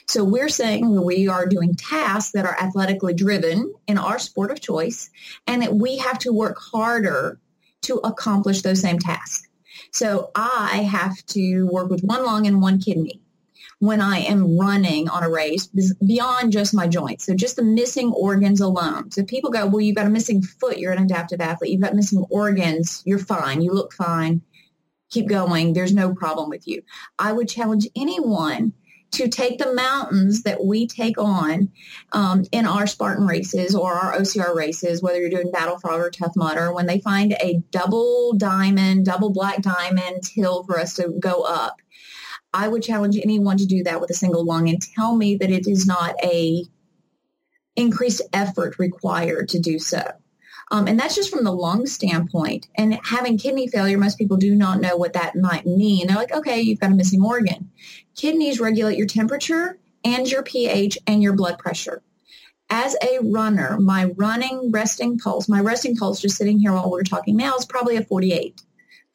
So 0.06 0.24
we're 0.24 0.48
saying 0.48 1.04
we 1.04 1.28
are 1.28 1.46
doing 1.46 1.74
tasks 1.74 2.32
that 2.32 2.46
are 2.46 2.58
athletically 2.58 3.14
driven 3.14 3.72
in 3.86 3.98
our 3.98 4.18
sport 4.18 4.50
of 4.50 4.60
choice 4.60 5.10
and 5.46 5.62
that 5.62 5.74
we 5.74 5.98
have 5.98 6.18
to 6.20 6.32
work 6.32 6.58
harder 6.58 7.38
to 7.82 7.96
accomplish 7.96 8.62
those 8.62 8.80
same 8.80 8.98
tasks. 8.98 9.48
So 9.92 10.30
I 10.34 10.88
have 10.90 11.16
to 11.26 11.64
work 11.64 11.90
with 11.90 12.02
one 12.02 12.24
lung 12.24 12.46
and 12.46 12.60
one 12.60 12.80
kidney 12.80 13.19
when 13.80 14.02
I 14.02 14.18
am 14.18 14.58
running 14.58 15.08
on 15.08 15.22
a 15.22 15.30
race 15.30 15.66
beyond 16.06 16.52
just 16.52 16.74
my 16.74 16.86
joints. 16.86 17.24
So 17.24 17.34
just 17.34 17.56
the 17.56 17.62
missing 17.62 18.12
organs 18.12 18.60
alone. 18.60 19.10
So 19.10 19.24
people 19.24 19.50
go, 19.50 19.66
well, 19.66 19.80
you've 19.80 19.96
got 19.96 20.06
a 20.06 20.10
missing 20.10 20.42
foot. 20.42 20.78
You're 20.78 20.92
an 20.92 21.02
adaptive 21.02 21.40
athlete. 21.40 21.72
You've 21.72 21.80
got 21.80 21.94
missing 21.94 22.24
organs. 22.28 23.02
You're 23.06 23.18
fine. 23.18 23.62
You 23.62 23.72
look 23.72 23.94
fine. 23.94 24.42
Keep 25.08 25.28
going. 25.28 25.72
There's 25.72 25.94
no 25.94 26.14
problem 26.14 26.50
with 26.50 26.68
you. 26.68 26.82
I 27.18 27.32
would 27.32 27.48
challenge 27.48 27.88
anyone 27.96 28.74
to 29.12 29.28
take 29.28 29.58
the 29.58 29.72
mountains 29.72 30.42
that 30.42 30.62
we 30.62 30.86
take 30.86 31.18
on 31.18 31.70
um, 32.12 32.44
in 32.52 32.66
our 32.66 32.86
Spartan 32.86 33.26
races 33.26 33.74
or 33.74 33.94
our 33.94 34.16
OCR 34.16 34.54
races, 34.54 35.02
whether 35.02 35.18
you're 35.18 35.30
doing 35.30 35.50
Battle 35.50 35.78
Frog 35.78 36.00
or 36.00 36.10
Tough 36.10 36.36
Mudder, 36.36 36.72
when 36.72 36.86
they 36.86 37.00
find 37.00 37.32
a 37.32 37.60
double 37.70 38.34
diamond, 38.34 39.06
double 39.06 39.30
black 39.30 39.62
diamond 39.62 40.22
hill 40.32 40.64
for 40.64 40.78
us 40.78 40.94
to 40.94 41.08
go 41.18 41.42
up, 41.42 41.80
I 42.52 42.68
would 42.68 42.82
challenge 42.82 43.16
anyone 43.16 43.58
to 43.58 43.66
do 43.66 43.84
that 43.84 44.00
with 44.00 44.10
a 44.10 44.14
single 44.14 44.44
lung 44.44 44.68
and 44.68 44.80
tell 44.80 45.16
me 45.16 45.36
that 45.36 45.50
it 45.50 45.68
is 45.68 45.86
not 45.86 46.14
a 46.22 46.64
increased 47.76 48.22
effort 48.32 48.78
required 48.78 49.48
to 49.50 49.58
do 49.58 49.78
so. 49.78 50.02
Um, 50.72 50.86
and 50.86 50.98
that's 50.98 51.16
just 51.16 51.30
from 51.30 51.44
the 51.44 51.52
lung 51.52 51.86
standpoint. 51.86 52.68
And 52.76 52.98
having 53.04 53.38
kidney 53.38 53.66
failure, 53.66 53.98
most 53.98 54.18
people 54.18 54.36
do 54.36 54.54
not 54.54 54.80
know 54.80 54.96
what 54.96 55.14
that 55.14 55.34
might 55.34 55.66
mean. 55.66 56.06
They're 56.06 56.16
like, 56.16 56.32
okay, 56.32 56.60
you've 56.60 56.78
got 56.78 56.92
a 56.92 56.94
missing 56.94 57.22
organ. 57.22 57.70
Kidneys 58.14 58.60
regulate 58.60 58.96
your 58.96 59.08
temperature 59.08 59.78
and 60.04 60.30
your 60.30 60.42
pH 60.42 60.98
and 61.06 61.22
your 61.22 61.32
blood 61.32 61.58
pressure. 61.58 62.02
As 62.68 62.96
a 63.02 63.18
runner, 63.20 63.78
my 63.80 64.12
running 64.16 64.70
resting 64.70 65.18
pulse, 65.18 65.48
my 65.48 65.60
resting 65.60 65.96
pulse 65.96 66.20
just 66.20 66.36
sitting 66.36 66.60
here 66.60 66.72
while 66.72 66.88
we're 66.88 67.02
talking 67.02 67.36
now 67.36 67.56
is 67.56 67.64
probably 67.64 67.96
a 67.96 68.04
48. 68.04 68.62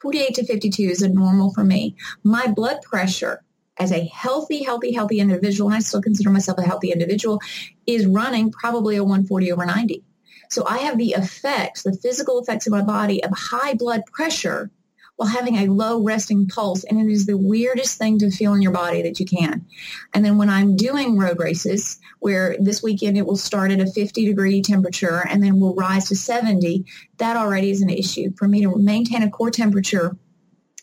48 0.00 0.34
to 0.34 0.46
52 0.46 0.82
is 0.82 1.02
a 1.02 1.08
normal 1.08 1.52
for 1.52 1.64
me. 1.64 1.96
My 2.22 2.46
blood 2.46 2.82
pressure 2.82 3.42
as 3.78 3.92
a 3.92 4.06
healthy, 4.06 4.62
healthy, 4.62 4.92
healthy 4.92 5.20
individual, 5.20 5.68
and 5.68 5.76
I 5.76 5.80
still 5.80 6.02
consider 6.02 6.30
myself 6.30 6.58
a 6.58 6.62
healthy 6.62 6.92
individual, 6.92 7.40
is 7.86 8.06
running 8.06 8.50
probably 8.50 8.96
a 8.96 9.04
140 9.04 9.52
over 9.52 9.66
90. 9.66 10.02
So 10.48 10.64
I 10.66 10.78
have 10.78 10.96
the 10.96 11.10
effects, 11.10 11.82
the 11.82 11.96
physical 11.96 12.38
effects 12.38 12.66
of 12.66 12.72
my 12.72 12.82
body 12.82 13.22
of 13.22 13.32
high 13.32 13.74
blood 13.74 14.02
pressure 14.06 14.70
while 15.16 15.28
having 15.28 15.56
a 15.56 15.66
low 15.66 16.02
resting 16.02 16.46
pulse. 16.46 16.84
And 16.84 17.00
it 17.00 17.10
is 17.10 17.26
the 17.26 17.36
weirdest 17.36 17.98
thing 17.98 18.18
to 18.18 18.30
feel 18.30 18.54
in 18.54 18.62
your 18.62 18.72
body 18.72 19.02
that 19.02 19.18
you 19.18 19.26
can. 19.26 19.66
And 20.14 20.24
then 20.24 20.38
when 20.38 20.50
I'm 20.50 20.76
doing 20.76 21.18
road 21.18 21.38
races, 21.38 21.98
where 22.20 22.56
this 22.58 22.82
weekend 22.82 23.16
it 23.16 23.26
will 23.26 23.36
start 23.36 23.70
at 23.70 23.80
a 23.80 23.86
50 23.86 24.26
degree 24.26 24.62
temperature 24.62 25.26
and 25.28 25.42
then 25.42 25.60
will 25.60 25.74
rise 25.74 26.08
to 26.08 26.16
70, 26.16 26.84
that 27.18 27.36
already 27.36 27.70
is 27.70 27.82
an 27.82 27.90
issue. 27.90 28.30
For 28.36 28.46
me 28.46 28.62
to 28.62 28.76
maintain 28.76 29.22
a 29.22 29.30
core 29.30 29.50
temperature 29.50 30.16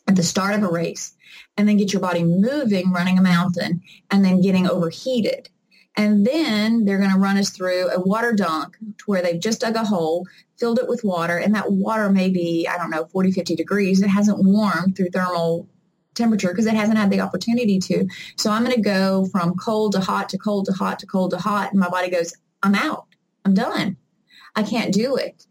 at 0.07 0.15
the 0.15 0.23
start 0.23 0.55
of 0.55 0.63
a 0.63 0.67
race 0.67 1.15
and 1.57 1.67
then 1.67 1.77
get 1.77 1.93
your 1.93 2.01
body 2.01 2.23
moving 2.23 2.91
running 2.91 3.17
a 3.17 3.21
mountain 3.21 3.81
and 4.11 4.25
then 4.25 4.41
getting 4.41 4.67
overheated 4.67 5.49
and 5.95 6.25
then 6.25 6.85
they're 6.85 6.97
going 6.97 7.11
to 7.11 7.19
run 7.19 7.37
us 7.37 7.51
through 7.51 7.89
a 7.89 7.99
water 7.99 8.33
dunk 8.33 8.77
to 8.79 9.03
where 9.05 9.21
they've 9.21 9.39
just 9.39 9.61
dug 9.61 9.75
a 9.75 9.83
hole, 9.83 10.25
filled 10.63 10.79
it 10.79 10.87
with 10.87 11.03
water, 11.03 11.35
and 11.35 11.55
that 11.55 11.73
water 11.73 12.09
may 12.09 12.29
be, 12.29 12.65
I 12.71 12.77
don't 12.77 12.89
know, 12.89 13.03
40, 13.03 13.33
50 13.33 13.53
degrees. 13.53 14.01
It 14.01 14.07
hasn't 14.07 14.41
warmed 14.41 14.95
through 14.95 15.09
thermal 15.09 15.67
temperature 16.15 16.47
because 16.47 16.67
it 16.67 16.73
hasn't 16.73 16.97
had 16.97 17.09
the 17.11 17.19
opportunity 17.19 17.79
to. 17.79 18.07
So 18.37 18.49
I'm 18.49 18.63
going 18.63 18.73
to 18.73 18.81
go 18.81 19.25
from 19.25 19.55
cold 19.55 19.91
to 19.91 19.99
hot 19.99 20.29
to 20.29 20.37
cold 20.37 20.67
to 20.67 20.71
hot 20.71 20.99
to 20.99 21.05
cold 21.05 21.31
to 21.31 21.37
hot. 21.37 21.71
And 21.71 21.81
my 21.81 21.89
body 21.89 22.09
goes, 22.09 22.33
I'm 22.61 22.75
out. 22.75 23.07
I'm 23.43 23.53
done. 23.53 23.97
I 24.55 24.63
can't 24.63 24.93
do 24.93 25.17
it. 25.17 25.45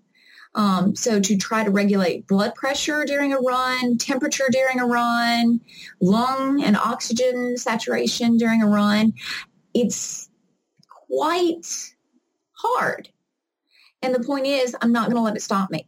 Um, 0.55 0.97
so 0.97 1.21
to 1.21 1.37
try 1.37 1.63
to 1.63 1.71
regulate 1.71 2.27
blood 2.27 2.55
pressure 2.55 3.05
during 3.05 3.35
a 3.35 3.39
run, 3.39 3.99
temperature 3.99 4.49
during 4.51 4.81
a 4.81 4.87
run, 4.87 5.61
lung 6.01 6.65
and 6.65 6.75
oxygen 6.75 7.59
saturation 7.59 8.39
during 8.39 8.63
a 8.63 8.67
run, 8.67 9.13
it's 9.75 10.31
quite 10.89 11.67
hard. 12.53 13.11
And 14.03 14.15
the 14.15 14.23
point 14.23 14.47
is, 14.47 14.77
I'm 14.81 14.93
not 14.93 15.07
going 15.07 15.17
to 15.17 15.23
let 15.23 15.37
it 15.37 15.43
stop 15.43 15.71
me. 15.71 15.87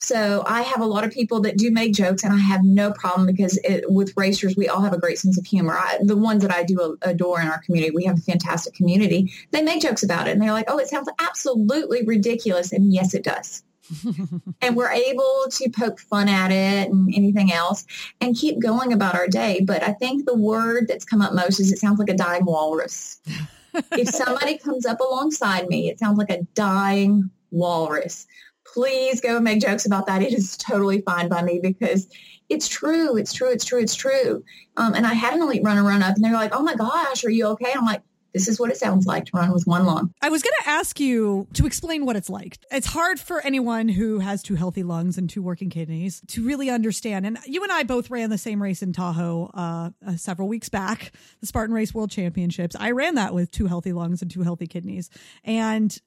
So 0.00 0.44
I 0.46 0.62
have 0.62 0.80
a 0.80 0.86
lot 0.86 1.04
of 1.04 1.10
people 1.10 1.40
that 1.40 1.56
do 1.56 1.72
make 1.72 1.92
jokes, 1.92 2.22
and 2.22 2.32
I 2.32 2.38
have 2.38 2.62
no 2.62 2.92
problem 2.92 3.26
because 3.26 3.58
it, 3.64 3.84
with 3.90 4.16
racers, 4.16 4.56
we 4.56 4.68
all 4.68 4.80
have 4.80 4.92
a 4.92 4.98
great 4.98 5.18
sense 5.18 5.36
of 5.36 5.44
humor. 5.44 5.76
I, 5.76 5.98
the 6.00 6.16
ones 6.16 6.42
that 6.42 6.52
I 6.52 6.62
do 6.62 6.96
adore 7.02 7.40
in 7.40 7.48
our 7.48 7.60
community, 7.62 7.90
we 7.94 8.04
have 8.04 8.18
a 8.18 8.22
fantastic 8.22 8.74
community. 8.74 9.32
They 9.50 9.60
make 9.60 9.82
jokes 9.82 10.04
about 10.04 10.28
it, 10.28 10.32
and 10.32 10.40
they're 10.40 10.52
like, 10.52 10.70
"Oh, 10.70 10.78
it 10.78 10.86
sounds 10.86 11.08
absolutely 11.18 12.04
ridiculous," 12.06 12.72
and 12.72 12.92
yes, 12.92 13.12
it 13.12 13.24
does. 13.24 13.64
and 14.60 14.76
we're 14.76 14.90
able 14.90 15.46
to 15.50 15.70
poke 15.70 15.98
fun 15.98 16.28
at 16.28 16.52
it 16.52 16.90
and 16.90 17.12
anything 17.14 17.50
else 17.52 17.86
and 18.20 18.36
keep 18.36 18.60
going 18.60 18.92
about 18.92 19.14
our 19.14 19.26
day. 19.26 19.62
But 19.64 19.82
I 19.82 19.94
think 19.94 20.26
the 20.26 20.36
word 20.36 20.86
that's 20.88 21.04
come 21.04 21.22
up 21.22 21.32
most 21.32 21.58
is 21.58 21.72
it 21.72 21.78
sounds 21.78 21.98
like 21.98 22.10
a 22.10 22.14
dying 22.14 22.44
walrus 22.44 23.20
if 23.92 24.08
somebody 24.08 24.58
comes 24.58 24.86
up 24.86 25.00
alongside 25.00 25.68
me, 25.68 25.88
it 25.88 25.98
sounds 25.98 26.18
like 26.18 26.30
a 26.30 26.42
dying 26.54 27.30
walrus. 27.50 28.26
Please 28.72 29.20
go 29.20 29.36
and 29.36 29.44
make 29.44 29.60
jokes 29.60 29.86
about 29.86 30.06
that. 30.06 30.22
It 30.22 30.32
is 30.32 30.56
totally 30.56 31.00
fine 31.00 31.28
by 31.28 31.42
me 31.42 31.58
because 31.62 32.08
it's 32.48 32.68
true. 32.68 33.16
It's 33.16 33.32
true. 33.32 33.50
It's 33.52 33.64
true. 33.64 33.80
It's 33.80 33.94
true. 33.94 34.44
Um, 34.76 34.94
and 34.94 35.06
I 35.06 35.14
had 35.14 35.34
an 35.34 35.42
elite 35.42 35.62
runner 35.64 35.84
run 35.84 36.02
up 36.02 36.14
and 36.14 36.24
they're 36.24 36.32
like, 36.32 36.54
oh 36.54 36.62
my 36.62 36.74
gosh, 36.74 37.24
are 37.24 37.30
you 37.30 37.46
okay? 37.48 37.72
I'm 37.74 37.84
like, 37.84 38.02
this 38.34 38.48
is 38.48 38.60
what 38.60 38.70
it 38.70 38.76
sounds 38.76 39.06
like 39.06 39.24
to 39.26 39.32
run 39.34 39.52
with 39.52 39.66
one 39.66 39.86
lung. 39.86 40.12
I 40.22 40.28
was 40.28 40.42
going 40.42 40.52
to 40.62 40.68
ask 40.68 41.00
you 41.00 41.46
to 41.54 41.66
explain 41.66 42.04
what 42.04 42.16
it's 42.16 42.28
like. 42.28 42.58
It's 42.70 42.86
hard 42.86 43.18
for 43.18 43.40
anyone 43.40 43.88
who 43.88 44.18
has 44.18 44.42
two 44.42 44.54
healthy 44.54 44.82
lungs 44.82 45.16
and 45.16 45.28
two 45.28 45.42
working 45.42 45.70
kidneys 45.70 46.20
to 46.28 46.44
really 46.44 46.70
understand. 46.70 47.26
And 47.26 47.38
you 47.46 47.62
and 47.62 47.72
I 47.72 47.82
both 47.84 48.10
ran 48.10 48.30
the 48.30 48.38
same 48.38 48.62
race 48.62 48.82
in 48.82 48.92
Tahoe 48.92 49.50
uh, 49.54 49.90
uh, 50.06 50.16
several 50.16 50.48
weeks 50.48 50.68
back, 50.68 51.12
the 51.40 51.46
Spartan 51.46 51.74
Race 51.74 51.94
World 51.94 52.10
Championships. 52.10 52.76
I 52.78 52.90
ran 52.90 53.14
that 53.14 53.34
with 53.34 53.50
two 53.50 53.66
healthy 53.66 53.92
lungs 53.92 54.22
and 54.22 54.30
two 54.30 54.42
healthy 54.42 54.66
kidneys. 54.66 55.10
And 55.44 55.98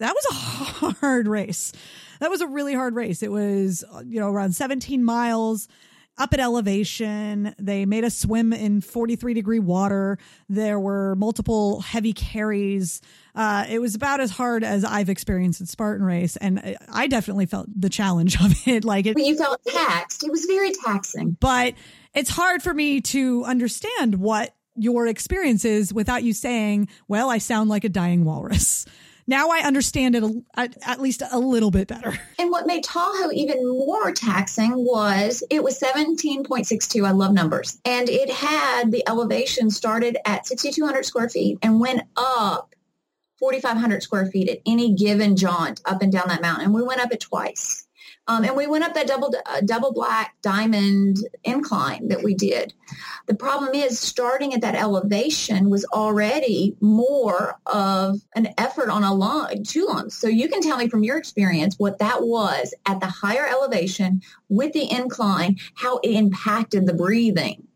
that 0.00 0.14
was 0.14 0.26
a 0.30 0.34
hard 1.00 1.28
race. 1.28 1.72
That 2.18 2.30
was 2.30 2.40
a 2.40 2.46
really 2.46 2.74
hard 2.74 2.94
race. 2.94 3.22
It 3.22 3.30
was, 3.30 3.84
you 4.04 4.18
know, 4.18 4.30
around 4.30 4.52
17 4.52 5.04
miles 5.04 5.68
up 6.20 6.34
at 6.34 6.40
elevation. 6.40 7.54
They 7.58 7.86
made 7.86 8.04
us 8.04 8.16
swim 8.16 8.52
in 8.52 8.80
43 8.80 9.34
degree 9.34 9.58
water. 9.58 10.18
There 10.48 10.78
were 10.78 11.16
multiple 11.16 11.80
heavy 11.80 12.12
carries. 12.12 13.00
Uh, 13.34 13.64
it 13.68 13.78
was 13.78 13.94
about 13.94 14.20
as 14.20 14.30
hard 14.30 14.62
as 14.62 14.84
I've 14.84 15.08
experienced 15.08 15.60
at 15.60 15.68
Spartan 15.68 16.04
Race, 16.04 16.36
and 16.36 16.76
I 16.92 17.06
definitely 17.06 17.46
felt 17.46 17.68
the 17.74 17.88
challenge 17.88 18.40
of 18.40 18.52
it. 18.66 18.84
Like 18.84 19.06
it, 19.06 19.18
you 19.18 19.36
felt 19.36 19.60
taxed. 19.66 20.22
It 20.22 20.30
was 20.30 20.44
very 20.44 20.72
taxing. 20.84 21.36
But 21.40 21.74
it's 22.14 22.30
hard 22.30 22.62
for 22.62 22.74
me 22.74 23.00
to 23.00 23.44
understand 23.44 24.16
what 24.16 24.54
your 24.76 25.06
experience 25.06 25.64
is 25.64 25.92
without 25.92 26.22
you 26.22 26.32
saying, 26.34 26.88
"Well, 27.08 27.30
I 27.30 27.38
sound 27.38 27.70
like 27.70 27.84
a 27.84 27.88
dying 27.88 28.24
walrus." 28.24 28.84
Now 29.30 29.48
I 29.48 29.60
understand 29.60 30.16
it 30.16 30.24
at, 30.56 30.76
at 30.84 31.00
least 31.00 31.22
a 31.30 31.38
little 31.38 31.70
bit 31.70 31.88
better. 31.88 32.18
And 32.40 32.50
what 32.50 32.66
made 32.66 32.82
Tahoe 32.84 33.30
even 33.32 33.68
more 33.68 34.12
taxing 34.12 34.72
was 34.74 35.44
it 35.50 35.62
was 35.62 35.78
17.62. 35.78 37.06
I 37.06 37.10
love 37.10 37.34
numbers. 37.34 37.78
And 37.84 38.08
it 38.08 38.30
had 38.30 38.90
the 38.90 39.06
elevation 39.06 39.70
started 39.70 40.16
at 40.24 40.46
6,200 40.46 41.04
square 41.04 41.28
feet 41.28 41.58
and 41.62 41.78
went 41.78 42.02
up 42.16 42.74
4,500 43.38 44.02
square 44.02 44.26
feet 44.26 44.48
at 44.48 44.60
any 44.64 44.94
given 44.94 45.36
jaunt 45.36 45.82
up 45.84 46.00
and 46.00 46.10
down 46.10 46.28
that 46.28 46.40
mountain. 46.40 46.64
And 46.64 46.74
we 46.74 46.82
went 46.82 47.02
up 47.02 47.12
it 47.12 47.20
twice. 47.20 47.86
Um, 48.30 48.44
and 48.44 48.56
we 48.56 48.68
went 48.68 48.84
up 48.84 48.94
that 48.94 49.08
double 49.08 49.34
uh, 49.44 49.60
double 49.64 49.92
black 49.92 50.36
diamond 50.40 51.16
incline 51.42 52.06
that 52.08 52.22
we 52.22 52.32
did. 52.32 52.72
The 53.26 53.34
problem 53.34 53.74
is 53.74 53.98
starting 53.98 54.54
at 54.54 54.60
that 54.60 54.76
elevation 54.76 55.68
was 55.68 55.84
already 55.86 56.76
more 56.80 57.58
of 57.66 58.20
an 58.36 58.54
effort 58.56 58.88
on 58.88 59.02
a 59.02 59.12
lung, 59.12 59.64
two 59.64 59.84
lungs. 59.86 60.14
So 60.14 60.28
you 60.28 60.48
can 60.48 60.62
tell 60.62 60.76
me 60.76 60.88
from 60.88 61.02
your 61.02 61.16
experience 61.16 61.74
what 61.76 61.98
that 61.98 62.22
was 62.22 62.72
at 62.86 63.00
the 63.00 63.06
higher 63.06 63.48
elevation 63.48 64.22
with 64.48 64.74
the 64.74 64.88
incline, 64.88 65.56
how 65.74 65.98
it 65.98 66.10
impacted 66.10 66.86
the 66.86 66.94
breathing. 66.94 67.66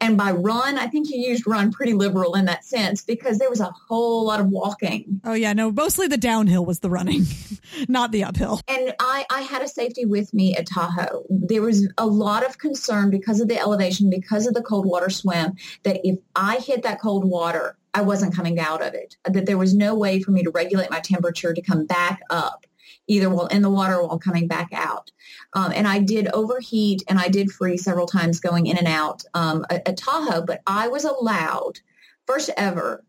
And 0.00 0.16
by 0.16 0.32
run, 0.32 0.78
I 0.78 0.86
think 0.86 1.10
you 1.10 1.18
used 1.18 1.46
run 1.46 1.72
pretty 1.72 1.92
liberal 1.92 2.34
in 2.34 2.44
that 2.46 2.64
sense 2.64 3.02
because 3.02 3.38
there 3.38 3.50
was 3.50 3.60
a 3.60 3.70
whole 3.88 4.26
lot 4.26 4.40
of 4.40 4.46
walking. 4.48 5.20
Oh 5.24 5.34
yeah, 5.34 5.52
no, 5.52 5.70
mostly 5.70 6.06
the 6.06 6.16
downhill 6.16 6.64
was 6.64 6.80
the 6.80 6.90
running, 6.90 7.24
not 7.88 8.12
the 8.12 8.24
uphill. 8.24 8.60
And 8.68 8.94
I, 9.00 9.26
I 9.30 9.42
had 9.42 9.62
a 9.62 9.68
safety 9.68 10.04
with 10.04 10.32
me 10.32 10.56
at 10.56 10.66
Tahoe. 10.66 11.24
There 11.28 11.62
was 11.62 11.88
a 11.98 12.06
lot 12.06 12.44
of 12.44 12.58
concern 12.58 13.10
because 13.10 13.40
of 13.40 13.48
the 13.48 13.58
elevation, 13.58 14.10
because 14.10 14.46
of 14.46 14.54
the 14.54 14.62
cold 14.62 14.86
water 14.86 15.10
swim, 15.10 15.54
that 15.82 16.00
if 16.04 16.18
I 16.36 16.56
hit 16.56 16.82
that 16.82 17.00
cold 17.00 17.24
water, 17.24 17.76
I 17.92 18.02
wasn't 18.02 18.34
coming 18.34 18.60
out 18.60 18.82
of 18.82 18.94
it, 18.94 19.16
that 19.24 19.46
there 19.46 19.58
was 19.58 19.74
no 19.74 19.94
way 19.94 20.22
for 20.22 20.30
me 20.30 20.42
to 20.44 20.50
regulate 20.50 20.90
my 20.90 21.00
temperature 21.00 21.52
to 21.52 21.60
come 21.60 21.86
back 21.86 22.20
up 22.30 22.66
either 23.10 23.28
while 23.28 23.48
in 23.48 23.60
the 23.60 23.70
water 23.70 23.96
or 23.96 24.06
while 24.06 24.18
coming 24.18 24.46
back 24.46 24.68
out. 24.72 25.10
Um, 25.52 25.72
and 25.74 25.86
I 25.86 25.98
did 25.98 26.28
overheat 26.28 27.02
and 27.08 27.18
I 27.18 27.28
did 27.28 27.50
freeze 27.50 27.82
several 27.82 28.06
times 28.06 28.38
going 28.38 28.66
in 28.66 28.78
and 28.78 28.86
out 28.86 29.24
um, 29.34 29.66
at, 29.68 29.86
at 29.86 29.96
Tahoe, 29.96 30.46
but 30.46 30.62
I 30.66 30.88
was 30.88 31.04
allowed, 31.04 31.80
first 32.26 32.50
ever, 32.56 33.04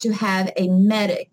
to 0.00 0.12
have 0.12 0.50
a 0.56 0.68
medic 0.68 1.30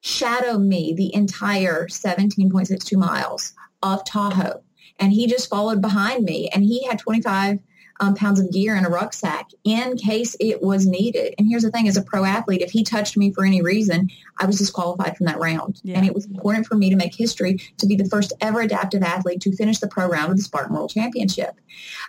shadow 0.00 0.58
me 0.58 0.92
the 0.92 1.14
entire 1.14 1.86
17.62 1.86 2.96
miles 2.98 3.54
of 3.82 4.04
Tahoe. 4.04 4.62
And 5.00 5.12
he 5.12 5.26
just 5.26 5.48
followed 5.48 5.80
behind 5.80 6.24
me 6.24 6.48
and 6.50 6.62
he 6.62 6.84
had 6.86 6.98
25 6.98 7.60
um, 8.00 8.14
pounds 8.14 8.40
of 8.40 8.52
gear 8.52 8.76
in 8.76 8.84
a 8.84 8.88
rucksack 8.88 9.50
in 9.64 9.96
case 9.96 10.36
it 10.40 10.62
was 10.62 10.86
needed. 10.86 11.34
And 11.38 11.48
here's 11.48 11.62
the 11.62 11.70
thing, 11.70 11.88
as 11.88 11.96
a 11.96 12.02
pro 12.02 12.24
athlete, 12.24 12.62
if 12.62 12.70
he 12.70 12.84
touched 12.84 13.16
me 13.16 13.32
for 13.32 13.44
any 13.44 13.62
reason, 13.62 14.10
I 14.38 14.46
was 14.46 14.58
disqualified 14.58 15.16
from 15.16 15.26
that 15.26 15.38
round. 15.38 15.80
Yeah. 15.82 15.96
And 15.96 16.06
it 16.06 16.14
was 16.14 16.26
important 16.26 16.66
for 16.66 16.76
me 16.76 16.90
to 16.90 16.96
make 16.96 17.14
history 17.14 17.58
to 17.78 17.86
be 17.86 17.96
the 17.96 18.08
first 18.08 18.32
ever 18.40 18.60
adaptive 18.60 19.02
athlete 19.02 19.40
to 19.42 19.56
finish 19.56 19.78
the 19.78 19.88
pro 19.88 20.06
round 20.06 20.30
of 20.30 20.36
the 20.36 20.42
Spartan 20.42 20.74
World 20.74 20.90
Championship. 20.90 21.60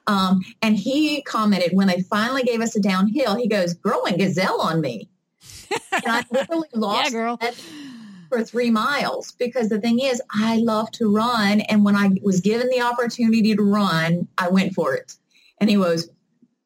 Um, 0.07 0.41
and 0.61 0.77
he 0.77 1.21
commented 1.23 1.71
when 1.73 1.87
they 1.87 2.01
finally 2.01 2.43
gave 2.43 2.61
us 2.61 2.75
a 2.75 2.79
downhill, 2.79 3.35
he 3.35 3.47
goes, 3.47 3.73
girl 3.73 4.01
went 4.03 4.17
gazelle 4.17 4.61
on 4.61 4.81
me. 4.81 5.09
and 5.91 6.03
I 6.05 6.23
literally 6.31 6.69
lost 6.73 7.11
yeah, 7.11 7.17
girl. 7.17 7.39
for 8.29 8.43
three 8.43 8.69
miles 8.69 9.31
because 9.33 9.69
the 9.69 9.79
thing 9.79 9.99
is 9.99 10.21
I 10.31 10.57
love 10.57 10.91
to 10.91 11.13
run 11.13 11.61
and 11.61 11.83
when 11.83 11.95
I 11.95 12.11
was 12.21 12.41
given 12.41 12.69
the 12.69 12.81
opportunity 12.81 13.55
to 13.55 13.63
run, 13.63 14.27
I 14.37 14.49
went 14.49 14.73
for 14.73 14.93
it. 14.93 15.15
And 15.59 15.69
he 15.69 15.77
was, 15.77 16.09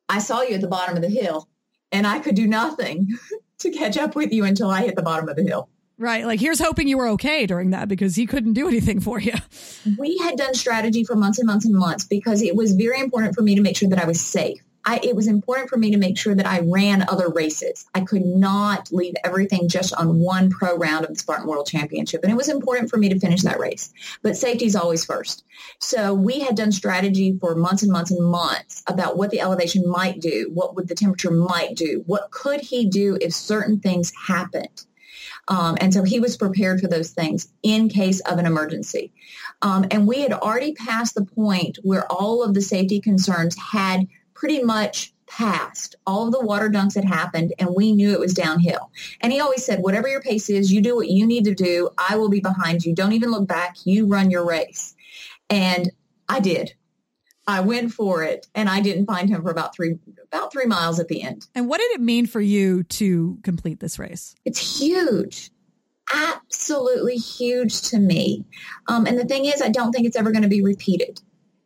I 0.10 0.20
saw 0.20 0.42
you 0.42 0.56
at 0.56 0.62
the 0.62 0.68
bottom 0.68 0.96
of 0.96 1.02
the 1.02 1.10
hill 1.10 1.48
and 1.92 2.06
I 2.06 2.20
could 2.20 2.36
do 2.36 2.48
nothing 2.48 3.10
to 3.60 3.72
catch 3.72 3.98
up 3.98 4.16
with 4.16 4.32
you 4.32 4.44
until 4.46 4.70
I 4.70 4.82
hit 4.82 4.96
the 4.96 5.02
bottom 5.02 5.30
of 5.30 5.36
the 5.36 5.44
hill. 5.44 5.70
Right. 5.98 6.26
Like 6.26 6.40
here's 6.40 6.60
hoping 6.60 6.88
you 6.88 6.98
were 6.98 7.08
okay 7.10 7.46
during 7.46 7.70
that 7.70 7.88
because 7.88 8.16
he 8.16 8.26
couldn't 8.26 8.54
do 8.54 8.68
anything 8.68 9.00
for 9.00 9.20
you. 9.20 9.34
We 9.98 10.18
had 10.18 10.38
done 10.38 10.54
strategy 10.54 11.04
for 11.04 11.16
months 11.16 11.40
and 11.40 11.48
months 11.48 11.66
and 11.66 11.76
months 11.76 12.06
because 12.06 12.42
it 12.42 12.56
was 12.56 12.74
very 12.74 13.00
important 13.00 13.36
for 13.36 13.42
me 13.42 13.56
to 13.56 13.62
make 13.62 13.78
sure 13.78 13.90
that 13.90 14.02
I 14.02 14.06
was 14.06 14.20
safe. 14.20 14.62
I, 14.86 15.00
it 15.02 15.16
was 15.16 15.28
important 15.28 15.70
for 15.70 15.78
me 15.78 15.92
to 15.92 15.98
make 15.98 16.18
sure 16.18 16.36
that 16.36 16.46
I 16.46 16.60
ran 16.60 17.08
other 17.08 17.30
races. 17.30 17.86
I 17.96 18.02
could 18.02 18.25
not 18.25 18.92
leave 18.92 19.13
everything 19.24 19.70
just 19.70 19.94
on 19.94 20.20
one 20.20 20.50
pro 20.50 20.75
round 20.78 21.06
of 21.06 21.13
the 21.13 21.20
Spartan 21.20 21.48
World 21.48 21.68
Championship. 21.68 22.22
And 22.24 22.32
it 22.32 22.36
was 22.36 22.50
important 22.50 22.90
for 22.90 22.98
me 22.98 23.10
to 23.10 23.20
finish 23.20 23.44
that 23.44 23.60
race. 23.60 23.94
But 24.22 24.36
safety 24.36 24.66
is 24.66 24.75
always 24.75 25.06
first. 25.06 25.44
So 25.80 26.13
we 26.13 26.40
had 26.40 26.56
done 26.56 26.72
strategy 26.72 27.38
for 27.40 27.56
months 27.56 27.84
and 27.84 27.92
months 27.92 28.12
and 28.12 28.25
months 28.25 28.84
about 28.88 29.18
what 29.18 29.30
the 29.30 29.42
elevation 29.42 29.88
might 29.88 30.20
do, 30.20 30.50
what 30.54 30.75
would 30.75 30.88
the 30.88 30.96
temperature 30.96 31.32
might 31.32 31.75
do, 31.75 32.04
what 32.06 32.32
could 32.32 32.60
he 32.60 32.86
do 32.86 33.18
if 33.22 33.34
certain 33.34 33.80
things 33.80 34.12
happened. 34.28 34.86
Um, 35.48 35.78
and 35.82 35.94
so 35.94 36.04
he 36.04 36.20
was 36.20 36.38
prepared 36.38 36.80
for 36.80 36.88
those 36.88 37.12
things 37.12 37.50
in 37.63 37.90
case 37.90 38.22
of 38.22 38.38
an 38.38 38.46
emergency. 38.46 39.12
Um, 39.62 39.86
and 39.92 40.08
we 40.08 40.22
had 40.22 40.32
already 40.34 40.74
passed 40.74 41.16
the 41.16 41.25
point 41.25 41.80
where 41.84 42.10
all 42.12 42.44
of 42.44 42.54
the 42.54 42.62
safety 42.62 43.02
concerns 43.02 43.58
had 43.58 44.08
pretty 44.34 44.63
much 44.63 45.13
passed. 45.28 45.96
All 46.06 46.28
of 46.28 46.32
the 46.32 46.46
water 46.46 46.70
dunks 46.70 46.96
had 46.96 47.06
happened 47.06 47.54
and 47.58 47.74
we 47.75 47.92
knew 47.92 48.12
it 48.12 48.20
was 48.20 48.34
downhill. 48.34 48.92
And 49.22 49.34
he 49.34 49.40
always 49.40 49.66
said, 49.66 49.80
whatever 49.80 50.08
your 50.08 50.22
pace 50.22 50.50
is, 50.50 50.72
you 50.72 50.82
do 50.82 50.96
what 50.96 51.10
you 51.10 51.25
need 51.25 51.46
to 51.46 51.56
do. 51.56 51.90
I 51.98 52.18
will 52.18 52.30
be 52.30 52.40
behind 52.40 52.86
you. 52.86 52.94
Don't 52.94 53.13
even 53.13 53.32
look 53.32 53.48
back. 53.48 53.78
You 53.84 54.06
run 54.08 54.30
your 54.30 54.46
race. 54.46 54.96
And 55.50 55.92
I 56.30 56.40
did. 56.40 56.74
I 57.48 57.62
went 57.62 57.92
for 57.92 58.24
it 58.24 58.48
and 58.56 58.70
I 58.70 58.80
didn't 58.80 59.06
find 59.06 59.28
him 59.28 59.42
for 59.42 59.52
about 59.52 59.75
three 59.75 59.98
about 60.32 60.52
three 60.52 60.66
miles 60.66 61.00
at 61.00 61.10
the 61.10 61.22
end. 61.22 61.48
And 61.54 61.68
what 61.68 61.80
did 61.80 61.92
it 61.92 62.02
mean 62.02 62.25
for 62.25 62.40
you 62.40 62.84
to 62.84 63.38
complete 63.44 63.80
this 63.80 64.00
race? 64.00 64.36
It's 64.46 64.80
huge. 64.80 65.52
Absolutely 66.13 67.16
huge 67.16 67.82
to 67.90 68.00
me. 68.00 68.46
Um, 68.88 69.06
and 69.06 69.18
the 69.18 69.25
thing 69.25 69.46
is, 69.46 69.62
I 69.62 69.70
don't 69.70 69.92
think 69.92 70.06
it's 70.06 70.16
ever 70.16 70.32
going 70.32 70.44
to 70.44 70.50
be 70.50 70.62
repeated 70.62 71.20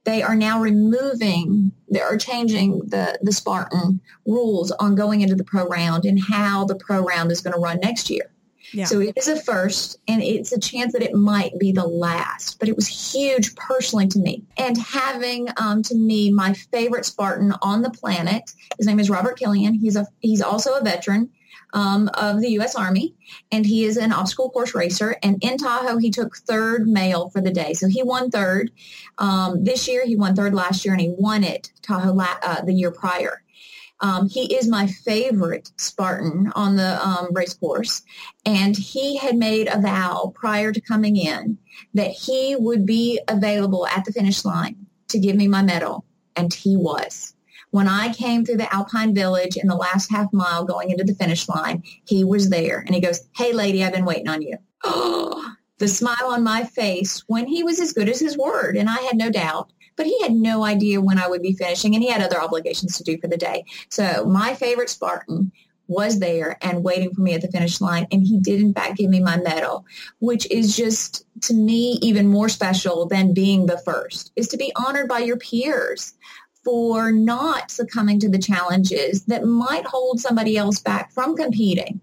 they 0.07 0.23
are 0.23 0.35
now 0.35 0.61
removing, 0.61 1.73
they 1.91 1.99
are 1.99 2.17
changing 2.17 2.79
the, 2.79 3.19
the 3.21 3.33
Spartan 3.33 3.99
rules 4.25 4.71
on 4.71 4.95
going 4.95 5.19
into 5.19 5.35
the 5.35 5.43
pro 5.43 5.67
round 5.67 6.05
and 6.05 6.17
how 6.17 6.63
the 6.63 6.75
pro 6.75 7.03
round 7.03 7.29
is 7.29 7.41
going 7.41 7.53
to 7.53 7.59
run 7.59 7.81
next 7.81 8.09
year. 8.09 8.31
Yeah. 8.71 8.85
So 8.85 9.01
it 9.01 9.17
is 9.17 9.27
a 9.27 9.35
first, 9.35 9.99
and 10.07 10.23
it's 10.23 10.53
a 10.53 10.59
chance 10.59 10.93
that 10.93 11.01
it 11.01 11.13
might 11.13 11.59
be 11.59 11.73
the 11.73 11.85
last. 11.85 12.57
But 12.57 12.69
it 12.69 12.75
was 12.77 12.87
huge 12.87 13.53
personally 13.55 14.07
to 14.07 14.19
me. 14.19 14.43
And 14.57 14.77
having, 14.77 15.49
um, 15.57 15.83
to 15.83 15.95
me, 15.95 16.31
my 16.31 16.53
favorite 16.53 17.05
Spartan 17.05 17.53
on 17.61 17.81
the 17.81 17.89
planet, 17.89 18.49
his 18.77 18.87
name 18.87 19.01
is 19.01 19.09
Robert 19.09 19.37
Killian. 19.37 19.73
He's 19.73 19.97
a 19.97 20.07
he's 20.19 20.41
also 20.41 20.73
a 20.73 20.83
veteran 20.83 21.29
um, 21.73 22.09
of 22.13 22.41
the 22.41 22.49
U.S. 22.51 22.75
Army, 22.75 23.15
and 23.51 23.65
he 23.65 23.83
is 23.83 23.97
an 23.97 24.11
obstacle 24.11 24.49
course 24.49 24.73
racer. 24.73 25.15
And 25.21 25.37
in 25.41 25.57
Tahoe, 25.57 25.97
he 25.97 26.09
took 26.11 26.37
third 26.37 26.87
male 26.87 27.29
for 27.29 27.41
the 27.41 27.51
day, 27.51 27.73
so 27.73 27.87
he 27.87 28.03
won 28.03 28.31
third 28.31 28.71
um, 29.17 29.63
this 29.63 29.87
year. 29.87 30.05
He 30.05 30.15
won 30.15 30.35
third 30.35 30.53
last 30.53 30.85
year, 30.85 30.93
and 30.93 31.01
he 31.01 31.13
won 31.17 31.43
it 31.43 31.71
Tahoe 31.81 32.13
la- 32.13 32.39
uh, 32.41 32.61
the 32.63 32.73
year 32.73 32.91
prior. 32.91 33.43
Um, 33.99 34.29
he 34.29 34.55
is 34.55 34.67
my 34.67 34.87
favorite 34.87 35.71
Spartan 35.77 36.51
on 36.55 36.75
the 36.75 37.05
um, 37.05 37.29
race 37.31 37.53
course. 37.53 38.03
And 38.45 38.77
he 38.77 39.17
had 39.17 39.35
made 39.35 39.67
a 39.67 39.81
vow 39.81 40.33
prior 40.35 40.71
to 40.71 40.81
coming 40.81 41.15
in 41.15 41.57
that 41.93 42.11
he 42.11 42.55
would 42.55 42.85
be 42.85 43.19
available 43.27 43.87
at 43.87 44.05
the 44.05 44.13
finish 44.13 44.45
line 44.45 44.85
to 45.09 45.19
give 45.19 45.35
me 45.35 45.47
my 45.47 45.63
medal. 45.63 46.05
And 46.35 46.53
he 46.53 46.77
was. 46.77 47.33
When 47.77 47.87
I 47.87 48.11
came 48.11 48.43
through 48.43 48.57
the 48.57 48.73
Alpine 48.73 49.13
Village 49.13 49.55
in 49.55 49.67
the 49.67 49.75
last 49.75 50.09
half 50.09 50.33
mile 50.33 50.65
going 50.65 50.89
into 50.89 51.03
the 51.03 51.13
finish 51.13 51.47
line, 51.47 51.83
he 52.07 52.23
was 52.23 52.49
there 52.49 52.79
and 52.79 52.95
he 52.95 52.99
goes, 52.99 53.29
Hey 53.35 53.53
lady, 53.53 53.83
I've 53.83 53.93
been 53.93 54.03
waiting 54.03 54.27
on 54.27 54.41
you. 54.41 54.57
The 55.77 55.87
smile 55.87 56.29
on 56.31 56.41
my 56.41 56.63
face 56.63 57.23
when 57.27 57.45
he 57.45 57.63
was 57.63 57.79
as 57.79 57.93
good 57.93 58.09
as 58.09 58.19
his 58.19 58.35
word. 58.35 58.77
And 58.77 58.89
I 58.89 58.97
had 59.01 59.15
no 59.15 59.29
doubt, 59.29 59.71
but 59.95 60.07
he 60.07 60.19
had 60.23 60.33
no 60.33 60.65
idea 60.65 60.99
when 60.99 61.19
I 61.19 61.27
would 61.27 61.43
be 61.43 61.53
finishing 61.53 61.93
and 61.93 62.03
he 62.03 62.09
had 62.09 62.23
other 62.23 62.41
obligations 62.41 62.97
to 62.97 63.03
do 63.03 63.19
for 63.19 63.27
the 63.27 63.37
day. 63.37 63.63
So 63.91 64.25
my 64.25 64.55
favorite 64.55 64.89
Spartan 64.89 65.51
was 65.87 66.17
there 66.17 66.57
and 66.63 66.83
waiting 66.83 67.13
for 67.13 67.21
me 67.21 67.35
at 67.35 67.41
the 67.41 67.47
finish 67.47 67.79
line. 67.79 68.07
And 68.11 68.23
he 68.23 68.39
did 68.39 68.59
in 68.59 68.73
fact 68.73 68.97
give 68.97 69.11
me 69.11 69.19
my 69.19 69.37
medal, 69.37 69.85
which 70.17 70.49
is 70.49 70.75
just 70.75 71.27
to 71.41 71.53
me 71.53 71.99
even 72.01 72.27
more 72.27 72.49
special 72.49 73.05
than 73.05 73.35
being 73.35 73.67
the 73.67 73.77
first 73.77 74.31
is 74.35 74.47
to 74.47 74.57
be 74.57 74.71
honored 74.75 75.07
by 75.07 75.19
your 75.19 75.37
peers 75.37 76.15
for 76.67 77.13
not 77.13 77.71
succumbing 77.71 78.19
to 78.19 78.27
the 78.27 78.37
challenges 78.37 79.23
that 79.23 79.45
might 79.45 79.85
hold 79.85 80.19
somebody 80.19 80.57
else 80.57 80.81
back 80.81 81.13
from 81.13 81.33
competing. 81.33 82.01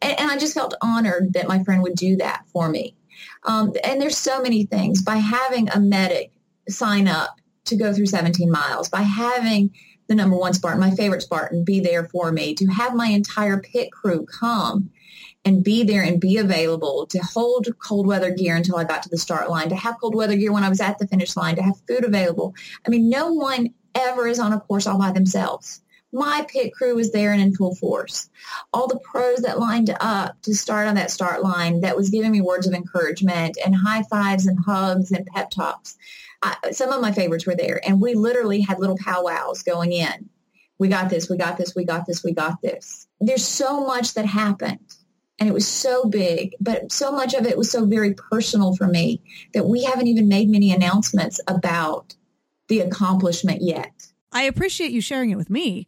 And, 0.00 0.20
and 0.20 0.30
I 0.30 0.38
just 0.38 0.54
felt 0.54 0.74
honored 0.80 1.32
that 1.32 1.48
my 1.48 1.64
friend 1.64 1.82
would 1.82 1.96
do 1.96 2.14
that 2.18 2.44
for 2.52 2.68
me. 2.68 2.94
Um, 3.42 3.72
and 3.82 4.00
there's 4.00 4.16
so 4.16 4.40
many 4.40 4.64
things 4.64 5.02
by 5.02 5.16
having 5.16 5.68
a 5.70 5.80
medic 5.80 6.30
sign 6.68 7.08
up 7.08 7.40
to 7.64 7.76
go 7.76 7.92
through 7.92 8.06
17 8.06 8.48
miles, 8.48 8.88
by 8.88 9.02
having 9.02 9.74
the 10.06 10.14
number 10.14 10.36
one 10.36 10.54
Spartan, 10.54 10.78
my 10.78 10.92
favorite 10.92 11.22
Spartan, 11.22 11.64
be 11.64 11.80
there 11.80 12.04
for 12.04 12.30
me, 12.30 12.54
to 12.54 12.66
have 12.66 12.94
my 12.94 13.08
entire 13.08 13.60
pit 13.60 13.90
crew 13.90 14.24
come 14.24 14.90
and 15.44 15.64
be 15.64 15.82
there 15.82 16.02
and 16.02 16.20
be 16.20 16.38
available 16.38 17.06
to 17.06 17.18
hold 17.18 17.66
cold 17.78 18.06
weather 18.06 18.30
gear 18.30 18.54
until 18.54 18.76
I 18.76 18.84
got 18.84 19.02
to 19.02 19.08
the 19.08 19.18
start 19.18 19.50
line, 19.50 19.68
to 19.70 19.76
have 19.76 19.96
cold 20.00 20.14
weather 20.14 20.36
gear 20.36 20.52
when 20.52 20.62
I 20.62 20.68
was 20.68 20.80
at 20.80 20.98
the 20.98 21.08
finish 21.08 21.36
line, 21.36 21.56
to 21.56 21.62
have 21.62 21.80
food 21.88 22.04
available. 22.04 22.54
I 22.86 22.90
mean, 22.90 23.08
no 23.08 23.32
one 23.32 23.74
ever 23.96 24.26
is 24.26 24.38
on 24.38 24.52
a 24.52 24.60
course 24.60 24.86
all 24.86 24.98
by 24.98 25.12
themselves. 25.12 25.82
My 26.12 26.46
pit 26.48 26.72
crew 26.72 26.94
was 26.94 27.12
there 27.12 27.32
and 27.32 27.42
in 27.42 27.54
full 27.54 27.74
force. 27.74 28.30
All 28.72 28.86
the 28.86 29.00
pros 29.00 29.40
that 29.40 29.58
lined 29.58 29.94
up 30.00 30.40
to 30.42 30.54
start 30.54 30.88
on 30.88 30.94
that 30.94 31.10
start 31.10 31.42
line 31.42 31.80
that 31.80 31.96
was 31.96 32.10
giving 32.10 32.32
me 32.32 32.40
words 32.40 32.66
of 32.66 32.74
encouragement 32.74 33.58
and 33.64 33.74
high 33.74 34.02
fives 34.04 34.46
and 34.46 34.58
hugs 34.58 35.10
and 35.10 35.26
pep 35.26 35.50
talks. 35.50 35.96
I, 36.42 36.56
some 36.70 36.90
of 36.90 37.02
my 37.02 37.12
favorites 37.12 37.46
were 37.46 37.56
there 37.56 37.80
and 37.86 38.00
we 38.00 38.14
literally 38.14 38.60
had 38.60 38.78
little 38.78 38.98
powwows 38.98 39.62
going 39.62 39.92
in. 39.92 40.30
We 40.78 40.88
got 40.88 41.10
this, 41.10 41.28
we 41.28 41.36
got 41.36 41.58
this, 41.58 41.74
we 41.74 41.84
got 41.84 42.06
this, 42.06 42.22
we 42.22 42.32
got 42.32 42.62
this. 42.62 43.06
There's 43.20 43.46
so 43.46 43.86
much 43.86 44.14
that 44.14 44.26
happened 44.26 44.94
and 45.38 45.48
it 45.48 45.52
was 45.52 45.66
so 45.66 46.04
big, 46.04 46.54
but 46.60 46.92
so 46.92 47.12
much 47.12 47.34
of 47.34 47.46
it 47.46 47.58
was 47.58 47.70
so 47.70 47.84
very 47.84 48.14
personal 48.14 48.74
for 48.74 48.86
me 48.86 49.20
that 49.52 49.66
we 49.66 49.84
haven't 49.84 50.06
even 50.06 50.28
made 50.28 50.48
many 50.48 50.72
announcements 50.72 51.40
about 51.46 52.14
the 52.68 52.80
accomplishment 52.80 53.62
yet. 53.62 53.92
I 54.32 54.42
appreciate 54.42 54.90
you 54.90 55.00
sharing 55.00 55.30
it 55.30 55.36
with 55.36 55.50
me 55.50 55.86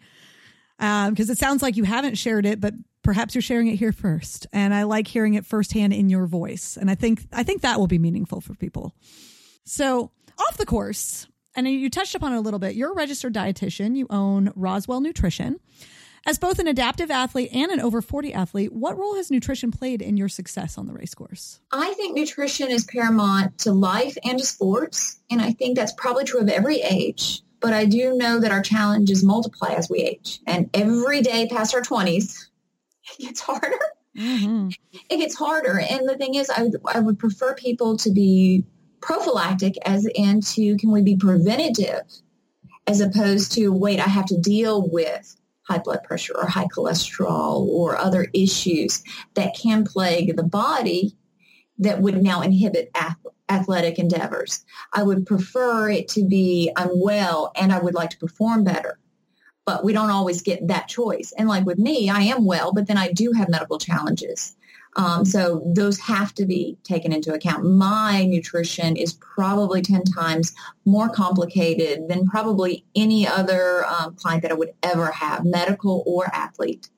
because 0.78 1.28
um, 1.28 1.32
it 1.32 1.38
sounds 1.38 1.62
like 1.62 1.76
you 1.76 1.84
haven't 1.84 2.16
shared 2.16 2.46
it, 2.46 2.60
but 2.60 2.74
perhaps 3.02 3.34
you're 3.34 3.42
sharing 3.42 3.68
it 3.68 3.76
here 3.76 3.92
first. 3.92 4.46
And 4.52 4.72
I 4.72 4.84
like 4.84 5.08
hearing 5.08 5.34
it 5.34 5.44
firsthand 5.44 5.92
in 5.92 6.08
your 6.08 6.26
voice. 6.26 6.76
And 6.76 6.90
I 6.90 6.94
think 6.94 7.26
I 7.32 7.42
think 7.42 7.62
that 7.62 7.78
will 7.78 7.86
be 7.86 7.98
meaningful 7.98 8.40
for 8.40 8.54
people. 8.54 8.94
So 9.64 10.12
off 10.38 10.56
the 10.56 10.66
course, 10.66 11.26
and 11.54 11.66
you 11.66 11.90
touched 11.90 12.14
upon 12.14 12.32
it 12.32 12.36
a 12.36 12.40
little 12.40 12.60
bit. 12.60 12.74
You're 12.74 12.92
a 12.92 12.94
registered 12.94 13.34
dietitian. 13.34 13.96
You 13.96 14.06
own 14.10 14.52
Roswell 14.54 15.00
Nutrition. 15.00 15.58
As 16.26 16.38
both 16.38 16.58
an 16.58 16.66
adaptive 16.66 17.10
athlete 17.10 17.50
and 17.52 17.70
an 17.70 17.80
over 17.80 18.02
40 18.02 18.32
athlete, 18.34 18.72
what 18.72 18.98
role 18.98 19.16
has 19.16 19.30
nutrition 19.30 19.70
played 19.70 20.02
in 20.02 20.16
your 20.16 20.28
success 20.28 20.78
on 20.78 20.86
the 20.86 20.92
race 20.92 21.14
course? 21.14 21.60
I 21.72 21.94
think 21.94 22.16
nutrition 22.16 22.70
is 22.70 22.84
paramount 22.84 23.58
to 23.58 23.72
life 23.72 24.16
and 24.24 24.38
to 24.38 24.44
sports. 24.44 25.18
And 25.30 25.40
I 25.40 25.52
think 25.52 25.76
that's 25.76 25.92
probably 25.92 26.24
true 26.24 26.40
of 26.40 26.48
every 26.48 26.80
age. 26.80 27.42
But 27.60 27.72
I 27.72 27.86
do 27.86 28.14
know 28.16 28.40
that 28.40 28.52
our 28.52 28.62
challenges 28.62 29.24
multiply 29.24 29.70
as 29.70 29.90
we 29.90 29.98
age. 29.98 30.40
And 30.46 30.70
every 30.74 31.22
day 31.22 31.48
past 31.48 31.74
our 31.74 31.82
20s, 31.82 32.46
it 33.18 33.22
gets 33.22 33.40
harder. 33.40 33.78
Mm-hmm. 34.16 34.68
It 35.10 35.16
gets 35.16 35.36
harder. 35.36 35.78
And 35.78 36.08
the 36.08 36.16
thing 36.16 36.34
is, 36.34 36.50
I 36.50 36.62
would, 36.62 36.76
I 36.86 37.00
would 37.00 37.18
prefer 37.18 37.54
people 37.54 37.96
to 37.98 38.10
be 38.10 38.64
prophylactic 39.00 39.74
as 39.84 40.06
into 40.06 40.76
can 40.76 40.90
we 40.90 41.02
be 41.02 41.16
preventative 41.16 42.02
as 42.88 43.00
opposed 43.00 43.52
to 43.52 43.68
wait, 43.68 44.00
I 44.00 44.08
have 44.08 44.26
to 44.26 44.40
deal 44.40 44.88
with 44.88 45.36
high 45.68 45.78
blood 45.78 46.02
pressure 46.02 46.36
or 46.36 46.46
high 46.46 46.66
cholesterol 46.66 47.66
or 47.66 47.96
other 47.96 48.28
issues 48.32 49.02
that 49.34 49.54
can 49.54 49.84
plague 49.84 50.36
the 50.36 50.42
body 50.42 51.14
that 51.78 52.00
would 52.00 52.22
now 52.22 52.40
inhibit 52.40 52.90
athletic 53.48 53.98
endeavors. 53.98 54.64
I 54.92 55.02
would 55.02 55.26
prefer 55.26 55.90
it 55.90 56.08
to 56.08 56.24
be 56.24 56.72
I'm 56.76 56.90
well 57.00 57.52
and 57.54 57.72
I 57.72 57.78
would 57.78 57.94
like 57.94 58.10
to 58.10 58.18
perform 58.18 58.64
better. 58.64 58.98
But 59.64 59.84
we 59.84 59.92
don't 59.92 60.10
always 60.10 60.40
get 60.40 60.66
that 60.68 60.88
choice. 60.88 61.32
And 61.36 61.46
like 61.46 61.66
with 61.66 61.78
me, 61.78 62.08
I 62.08 62.20
am 62.22 62.46
well, 62.46 62.72
but 62.72 62.86
then 62.86 62.96
I 62.96 63.12
do 63.12 63.32
have 63.32 63.50
medical 63.50 63.78
challenges. 63.78 64.56
Um, 64.96 65.24
so 65.24 65.62
those 65.64 65.98
have 66.00 66.34
to 66.34 66.46
be 66.46 66.76
taken 66.82 67.12
into 67.12 67.32
account. 67.32 67.64
My 67.64 68.24
nutrition 68.24 68.96
is 68.96 69.14
probably 69.14 69.82
10 69.82 70.04
times 70.04 70.54
more 70.84 71.08
complicated 71.08 72.08
than 72.08 72.26
probably 72.26 72.84
any 72.96 73.26
other 73.26 73.84
um, 73.86 74.14
client 74.16 74.42
that 74.42 74.50
I 74.50 74.54
would 74.54 74.72
ever 74.82 75.06
have, 75.10 75.44
medical 75.44 76.02
or 76.06 76.26
athlete. 76.34 76.88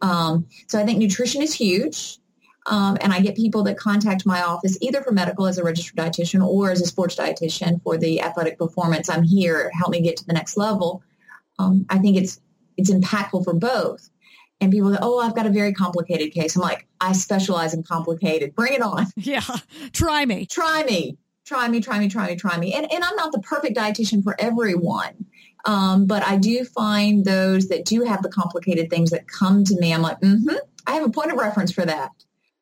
Um, 0.00 0.46
so 0.68 0.78
I 0.78 0.84
think 0.84 0.98
nutrition 0.98 1.42
is 1.42 1.52
huge. 1.54 2.18
Um, 2.66 2.96
and 3.00 3.12
I 3.12 3.20
get 3.20 3.36
people 3.36 3.64
that 3.64 3.76
contact 3.76 4.24
my 4.24 4.40
office 4.42 4.78
either 4.80 5.02
for 5.02 5.10
medical 5.10 5.46
as 5.46 5.58
a 5.58 5.64
registered 5.64 5.96
dietitian 5.96 6.46
or 6.46 6.70
as 6.70 6.80
a 6.80 6.86
sports 6.86 7.16
dietitian 7.16 7.82
for 7.82 7.98
the 7.98 8.20
athletic 8.20 8.56
performance. 8.56 9.08
I'm 9.08 9.24
here, 9.24 9.70
help 9.74 9.90
me 9.90 10.00
get 10.00 10.16
to 10.18 10.24
the 10.24 10.32
next 10.32 10.56
level. 10.56 11.02
Um, 11.58 11.86
I 11.90 11.98
think 11.98 12.16
it's 12.16 12.40
it's 12.76 12.90
impactful 12.90 13.44
for 13.44 13.52
both 13.52 14.08
and 14.62 14.70
people 14.70 14.90
go, 14.90 14.98
oh, 15.02 15.18
I've 15.18 15.34
got 15.34 15.46
a 15.46 15.50
very 15.50 15.72
complicated 15.72 16.32
case. 16.32 16.54
I'm 16.54 16.62
like, 16.62 16.86
I 17.00 17.12
specialize 17.12 17.74
in 17.74 17.82
complicated. 17.82 18.54
Bring 18.54 18.74
it 18.74 18.82
on. 18.82 19.06
Yeah. 19.16 19.42
Try 19.92 20.24
me. 20.24 20.46
Try 20.46 20.84
me. 20.84 21.18
Try 21.44 21.68
me, 21.68 21.80
try 21.80 21.98
me, 21.98 22.08
try 22.08 22.28
me, 22.28 22.36
try 22.36 22.56
me. 22.56 22.72
And, 22.72 22.90
and 22.90 23.02
I'm 23.02 23.16
not 23.16 23.32
the 23.32 23.40
perfect 23.40 23.76
dietitian 23.76 24.22
for 24.22 24.36
everyone. 24.38 25.26
Um, 25.64 26.06
but 26.06 26.24
I 26.24 26.36
do 26.36 26.64
find 26.64 27.24
those 27.24 27.68
that 27.68 27.84
do 27.84 28.04
have 28.04 28.22
the 28.22 28.28
complicated 28.28 28.88
things 28.88 29.10
that 29.10 29.26
come 29.26 29.64
to 29.64 29.76
me. 29.80 29.92
I'm 29.92 30.02
like, 30.02 30.20
mm-hmm, 30.20 30.56
I 30.86 30.92
have 30.92 31.04
a 31.04 31.10
point 31.10 31.32
of 31.32 31.38
reference 31.38 31.72
for 31.72 31.84
that. 31.84 32.10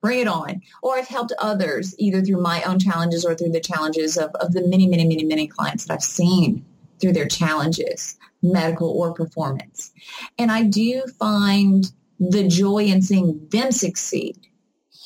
Bring 0.01 0.21
it 0.21 0.29
on. 0.29 0.63
Or 0.83 0.97
I've 0.97 1.09
helped 1.09 1.33
others 1.39 1.95
either 1.99 2.23
through 2.23 2.41
my 2.41 2.63
own 2.63 2.79
challenges 2.79 3.25
or 3.27 3.35
through 3.35 3.53
the 3.53 3.61
challenges 3.61 4.17
of, 4.17 4.31
of 4.37 4.53
the 4.53 4.67
many, 4.67 4.87
many, 4.87 5.07
many, 5.07 5.25
many 5.25 5.47
clients 5.47 5.85
that 5.87 5.95
I've 5.95 6.03
seen 6.03 6.65
through 7.01 7.13
their 7.13 7.29
challenges 7.29 8.17
medical 8.43 8.89
or 8.89 9.13
performance. 9.13 9.93
And 10.39 10.51
I 10.51 10.65
do 10.65 11.03
find 11.19 11.91
the 12.19 12.47
joy 12.49 12.85
in 12.85 13.03
seeing 13.03 13.49
them 13.51 13.73
succeed 13.73 14.37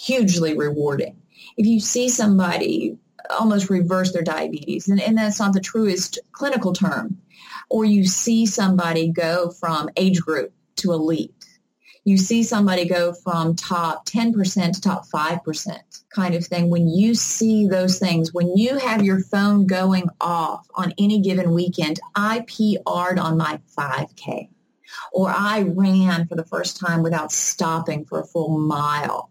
hugely 0.04 0.56
rewarding. 0.56 1.16
If 1.56 1.66
you 1.66 1.80
see 1.80 2.08
somebody 2.08 2.98
almost 3.30 3.70
reverse 3.70 4.12
their 4.12 4.22
diabetes, 4.22 4.88
and, 4.88 5.00
and 5.00 5.16
that's 5.16 5.40
not 5.40 5.52
the 5.52 5.60
truest 5.60 6.18
clinical 6.32 6.72
term, 6.72 7.18
or 7.70 7.84
you 7.84 8.04
see 8.04 8.46
somebody 8.46 9.10
go 9.10 9.50
from 9.50 9.88
age 9.96 10.20
group 10.20 10.52
to 10.76 10.92
elite, 10.92 11.33
you 12.04 12.18
see 12.18 12.42
somebody 12.42 12.86
go 12.86 13.14
from 13.14 13.56
top 13.56 14.06
10% 14.06 14.72
to 14.72 14.80
top 14.80 15.06
5% 15.08 15.78
kind 16.10 16.34
of 16.34 16.46
thing. 16.46 16.68
When 16.68 16.88
you 16.88 17.14
see 17.14 17.66
those 17.66 17.98
things, 17.98 18.32
when 18.32 18.56
you 18.56 18.76
have 18.78 19.02
your 19.02 19.20
phone 19.20 19.66
going 19.66 20.08
off 20.20 20.66
on 20.74 20.92
any 20.98 21.20
given 21.20 21.52
weekend, 21.52 21.98
I 22.14 22.40
PR'd 22.40 23.18
on 23.18 23.38
my 23.38 23.58
5K 23.76 24.48
or 25.12 25.30
I 25.30 25.62
ran 25.62 26.26
for 26.26 26.34
the 26.34 26.44
first 26.44 26.78
time 26.78 27.02
without 27.02 27.32
stopping 27.32 28.04
for 28.04 28.20
a 28.20 28.26
full 28.26 28.58
mile. 28.58 29.30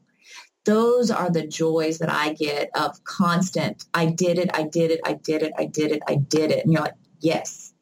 Those 0.65 1.11
are 1.11 1.29
the 1.29 1.45
joys 1.45 1.99
that 1.99 2.09
I 2.09 2.33
get 2.33 2.69
of 2.73 3.03
constant, 3.03 3.85
I 3.93 4.05
did 4.07 4.39
it, 4.39 4.49
I 4.53 4.63
did 4.63 4.91
it, 4.91 5.01
I 5.03 5.13
did 5.13 5.43
it, 5.43 5.53
I 5.57 5.65
did 5.65 5.91
it, 5.91 6.01
I 6.07 6.15
did 6.15 6.51
it. 6.51 6.63
And 6.63 6.71
you're 6.71 6.81
like, 6.81 6.93
yes, 7.19 7.72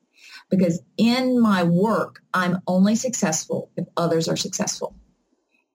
because 0.51 0.81
in 0.97 1.41
my 1.41 1.63
work, 1.63 2.21
I'm 2.33 2.59
only 2.67 2.95
successful 2.95 3.71
if 3.77 3.87
others 3.97 4.27
are 4.27 4.37
successful. 4.37 4.95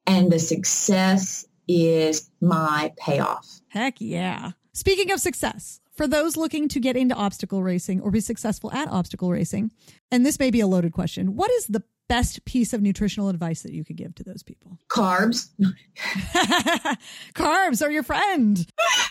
And 0.06 0.30
the 0.30 0.38
success 0.38 1.44
is 1.66 2.30
my 2.40 2.92
payoff. 2.96 3.60
Heck 3.68 3.94
yeah. 3.98 4.52
Speaking 4.72 5.10
of 5.10 5.18
success, 5.18 5.80
for 5.96 6.06
those 6.06 6.36
looking 6.36 6.68
to 6.68 6.78
get 6.78 6.96
into 6.96 7.14
obstacle 7.14 7.62
racing 7.62 8.02
or 8.02 8.10
be 8.10 8.20
successful 8.20 8.70
at 8.72 8.88
obstacle 8.88 9.30
racing, 9.30 9.72
and 10.12 10.24
this 10.24 10.38
may 10.38 10.50
be 10.50 10.60
a 10.60 10.66
loaded 10.66 10.92
question, 10.92 11.34
what 11.34 11.50
is 11.52 11.66
the 11.66 11.82
best 12.08 12.44
piece 12.44 12.72
of 12.72 12.82
nutritional 12.82 13.28
advice 13.28 13.62
that 13.62 13.72
you 13.72 13.84
could 13.84 13.96
give 13.96 14.14
to 14.16 14.24
those 14.24 14.42
people? 14.42 14.78
Carbs. 14.88 15.48
Carbs 17.34 17.82
are 17.82 17.90
your 17.90 18.02
friend. 18.02 18.66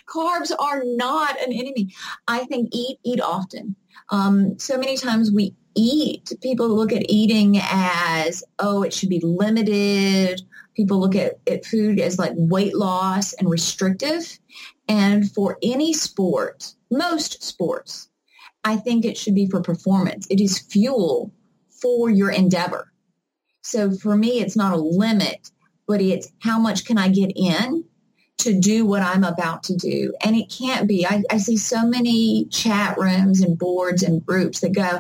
Carbs 0.08 0.52
are 0.58 0.84
not 0.86 1.40
an 1.42 1.52
enemy. 1.52 1.94
I 2.28 2.46
think 2.46 2.70
eat, 2.72 3.00
eat 3.04 3.22
often. 3.22 3.76
Um, 4.10 4.58
so 4.60 4.78
many 4.78 4.98
times 4.98 5.32
we 5.32 5.56
eat, 5.76 6.32
people 6.42 6.70
look 6.70 6.94
at 6.94 7.10
eating 7.10 7.60
as, 7.62 8.44
oh, 8.60 8.84
it 8.84 8.94
should 8.94 9.10
be 9.10 9.20
limited. 9.20 10.42
People 10.76 11.00
look 11.00 11.16
at, 11.16 11.40
at 11.48 11.66
food 11.66 12.00
as 12.00 12.18
like 12.18 12.34
weight 12.36 12.76
loss 12.76 13.34
and 13.34 13.50
restrictive. 13.50 14.40
And 14.88 15.32
for 15.32 15.58
any 15.64 15.94
sport, 15.94 16.74
most 16.92 17.44
sports, 17.44 18.10
I 18.64 18.78
think 18.78 19.06
it 19.06 19.18
should 19.18 19.36
be 19.36 19.48
for 19.48 19.62
performance. 19.62 20.28
It 20.30 20.42
is 20.42 20.60
fuel 20.60 21.32
for 21.82 22.10
your 22.10 22.32
endeavor. 22.32 22.92
So 23.62 23.92
for 23.92 24.16
me, 24.16 24.40
it's 24.40 24.56
not 24.56 24.74
a 24.74 24.78
limit, 24.78 25.50
but 25.88 26.02
it's 26.02 26.32
how 26.40 26.60
much 26.60 26.86
can 26.86 26.98
I 26.98 27.10
get 27.10 27.32
in 27.36 27.86
to 28.38 28.60
do 28.60 28.86
what 28.86 29.02
I'm 29.02 29.24
about 29.24 29.64
to 29.64 29.76
do. 29.76 30.14
And 30.24 30.36
it 30.36 30.52
can't 30.52 30.88
be. 30.88 31.06
I, 31.06 31.24
I, 31.32 31.38
see 31.38 31.58
so 31.58 31.86
many 31.86 32.46
chat 32.52 32.98
rooms 32.98 33.42
and 33.42 33.58
boards 33.58 34.04
and 34.04 34.24
groups 34.26 34.60
that 34.60 34.76
go, 34.76 35.00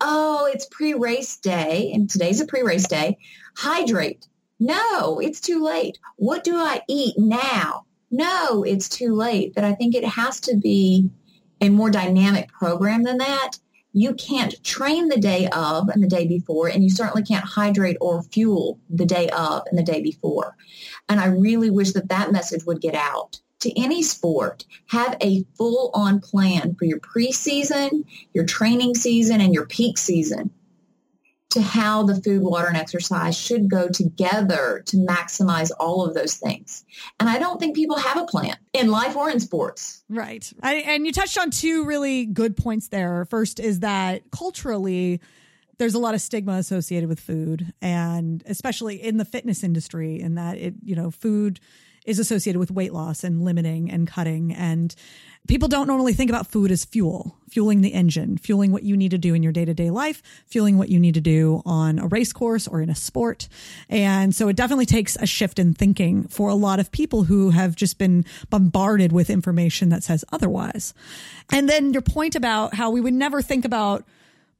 oh, 0.00 0.48
it's 0.52 0.66
pre-race 0.70 1.36
day, 1.38 1.90
and 1.92 2.08
today's 2.08 2.40
a 2.40 2.46
pre-race 2.46 2.86
day. 2.86 3.18
Hydrate. 3.56 4.26
No, 4.58 5.18
it's 5.18 5.40
too 5.40 5.62
late. 5.62 5.98
What 6.16 6.44
do 6.44 6.56
I 6.56 6.80
eat 6.88 7.18
now? 7.18 7.84
No, 8.10 8.62
it's 8.62 8.88
too 8.88 9.14
late. 9.14 9.52
But 9.54 9.64
I 9.64 9.74
think 9.74 9.94
it 9.94 10.04
has 10.04 10.40
to 10.42 10.56
be 10.56 11.10
a 11.60 11.68
more 11.68 11.90
dynamic 11.90 12.48
program 12.50 13.02
than 13.02 13.18
that 13.18 13.58
you 13.96 14.12
can't 14.12 14.62
train 14.62 15.08
the 15.08 15.16
day 15.16 15.48
of 15.48 15.88
and 15.88 16.02
the 16.02 16.06
day 16.06 16.26
before, 16.26 16.68
and 16.68 16.84
you 16.84 16.90
certainly 16.90 17.22
can't 17.22 17.46
hydrate 17.46 17.96
or 17.98 18.22
fuel 18.24 18.78
the 18.90 19.06
day 19.06 19.26
of 19.30 19.62
and 19.70 19.78
the 19.78 19.82
day 19.82 20.02
before. 20.02 20.54
And 21.08 21.18
I 21.18 21.28
really 21.28 21.70
wish 21.70 21.92
that 21.92 22.10
that 22.10 22.30
message 22.30 22.66
would 22.66 22.82
get 22.82 22.94
out 22.94 23.40
to 23.60 23.82
any 23.82 24.02
sport. 24.02 24.66
Have 24.88 25.16
a 25.22 25.46
full 25.56 25.90
on 25.94 26.20
plan 26.20 26.74
for 26.74 26.84
your 26.84 27.00
preseason, 27.00 28.04
your 28.34 28.44
training 28.44 28.96
season, 28.96 29.40
and 29.40 29.54
your 29.54 29.64
peak 29.64 29.96
season 29.96 30.50
to 31.56 31.62
how 31.62 32.02
the 32.02 32.14
food, 32.20 32.42
water, 32.42 32.68
and 32.68 32.76
exercise 32.76 33.34
should 33.34 33.70
go 33.70 33.88
together 33.88 34.82
to 34.84 34.98
maximize 34.98 35.70
all 35.80 36.04
of 36.04 36.12
those 36.12 36.34
things. 36.34 36.84
And 37.18 37.30
I 37.30 37.38
don't 37.38 37.58
think 37.58 37.74
people 37.74 37.96
have 37.96 38.18
a 38.18 38.26
plan 38.26 38.56
in 38.74 38.90
life 38.90 39.16
or 39.16 39.30
in 39.30 39.40
sports. 39.40 40.04
Right. 40.10 40.52
I, 40.62 40.74
and 40.76 41.06
you 41.06 41.12
touched 41.12 41.38
on 41.38 41.50
two 41.50 41.86
really 41.86 42.26
good 42.26 42.58
points 42.58 42.88
there. 42.88 43.24
First 43.24 43.58
is 43.58 43.80
that 43.80 44.30
culturally, 44.30 45.22
there's 45.78 45.94
a 45.94 45.98
lot 45.98 46.14
of 46.14 46.20
stigma 46.20 46.52
associated 46.52 47.08
with 47.08 47.20
food 47.20 47.72
and 47.80 48.42
especially 48.46 49.02
in 49.02 49.16
the 49.16 49.24
fitness 49.24 49.64
industry 49.64 50.20
in 50.20 50.34
that 50.34 50.58
it, 50.58 50.74
you 50.82 50.94
know, 50.94 51.10
food 51.10 51.58
is 52.06 52.18
associated 52.18 52.58
with 52.58 52.70
weight 52.70 52.92
loss 52.92 53.24
and 53.24 53.44
limiting 53.44 53.90
and 53.90 54.06
cutting. 54.06 54.54
And 54.54 54.94
people 55.48 55.68
don't 55.68 55.86
normally 55.86 56.12
think 56.12 56.30
about 56.30 56.46
food 56.46 56.70
as 56.70 56.84
fuel, 56.84 57.36
fueling 57.50 57.80
the 57.80 57.92
engine, 57.92 58.38
fueling 58.38 58.72
what 58.72 58.84
you 58.84 58.96
need 58.96 59.10
to 59.10 59.18
do 59.18 59.34
in 59.34 59.42
your 59.42 59.52
day 59.52 59.64
to 59.64 59.74
day 59.74 59.90
life, 59.90 60.22
fueling 60.46 60.78
what 60.78 60.88
you 60.88 60.98
need 60.98 61.14
to 61.14 61.20
do 61.20 61.62
on 61.66 61.98
a 61.98 62.06
race 62.06 62.32
course 62.32 62.66
or 62.66 62.80
in 62.80 62.88
a 62.88 62.94
sport. 62.94 63.48
And 63.88 64.34
so 64.34 64.48
it 64.48 64.56
definitely 64.56 64.86
takes 64.86 65.16
a 65.16 65.26
shift 65.26 65.58
in 65.58 65.74
thinking 65.74 66.28
for 66.28 66.48
a 66.48 66.54
lot 66.54 66.80
of 66.80 66.90
people 66.92 67.24
who 67.24 67.50
have 67.50 67.76
just 67.76 67.98
been 67.98 68.24
bombarded 68.50 69.12
with 69.12 69.28
information 69.28 69.88
that 69.90 70.04
says 70.04 70.24
otherwise. 70.32 70.94
And 71.52 71.68
then 71.68 71.92
your 71.92 72.02
point 72.02 72.36
about 72.36 72.74
how 72.74 72.90
we 72.90 73.00
would 73.00 73.14
never 73.14 73.42
think 73.42 73.64
about 73.64 74.04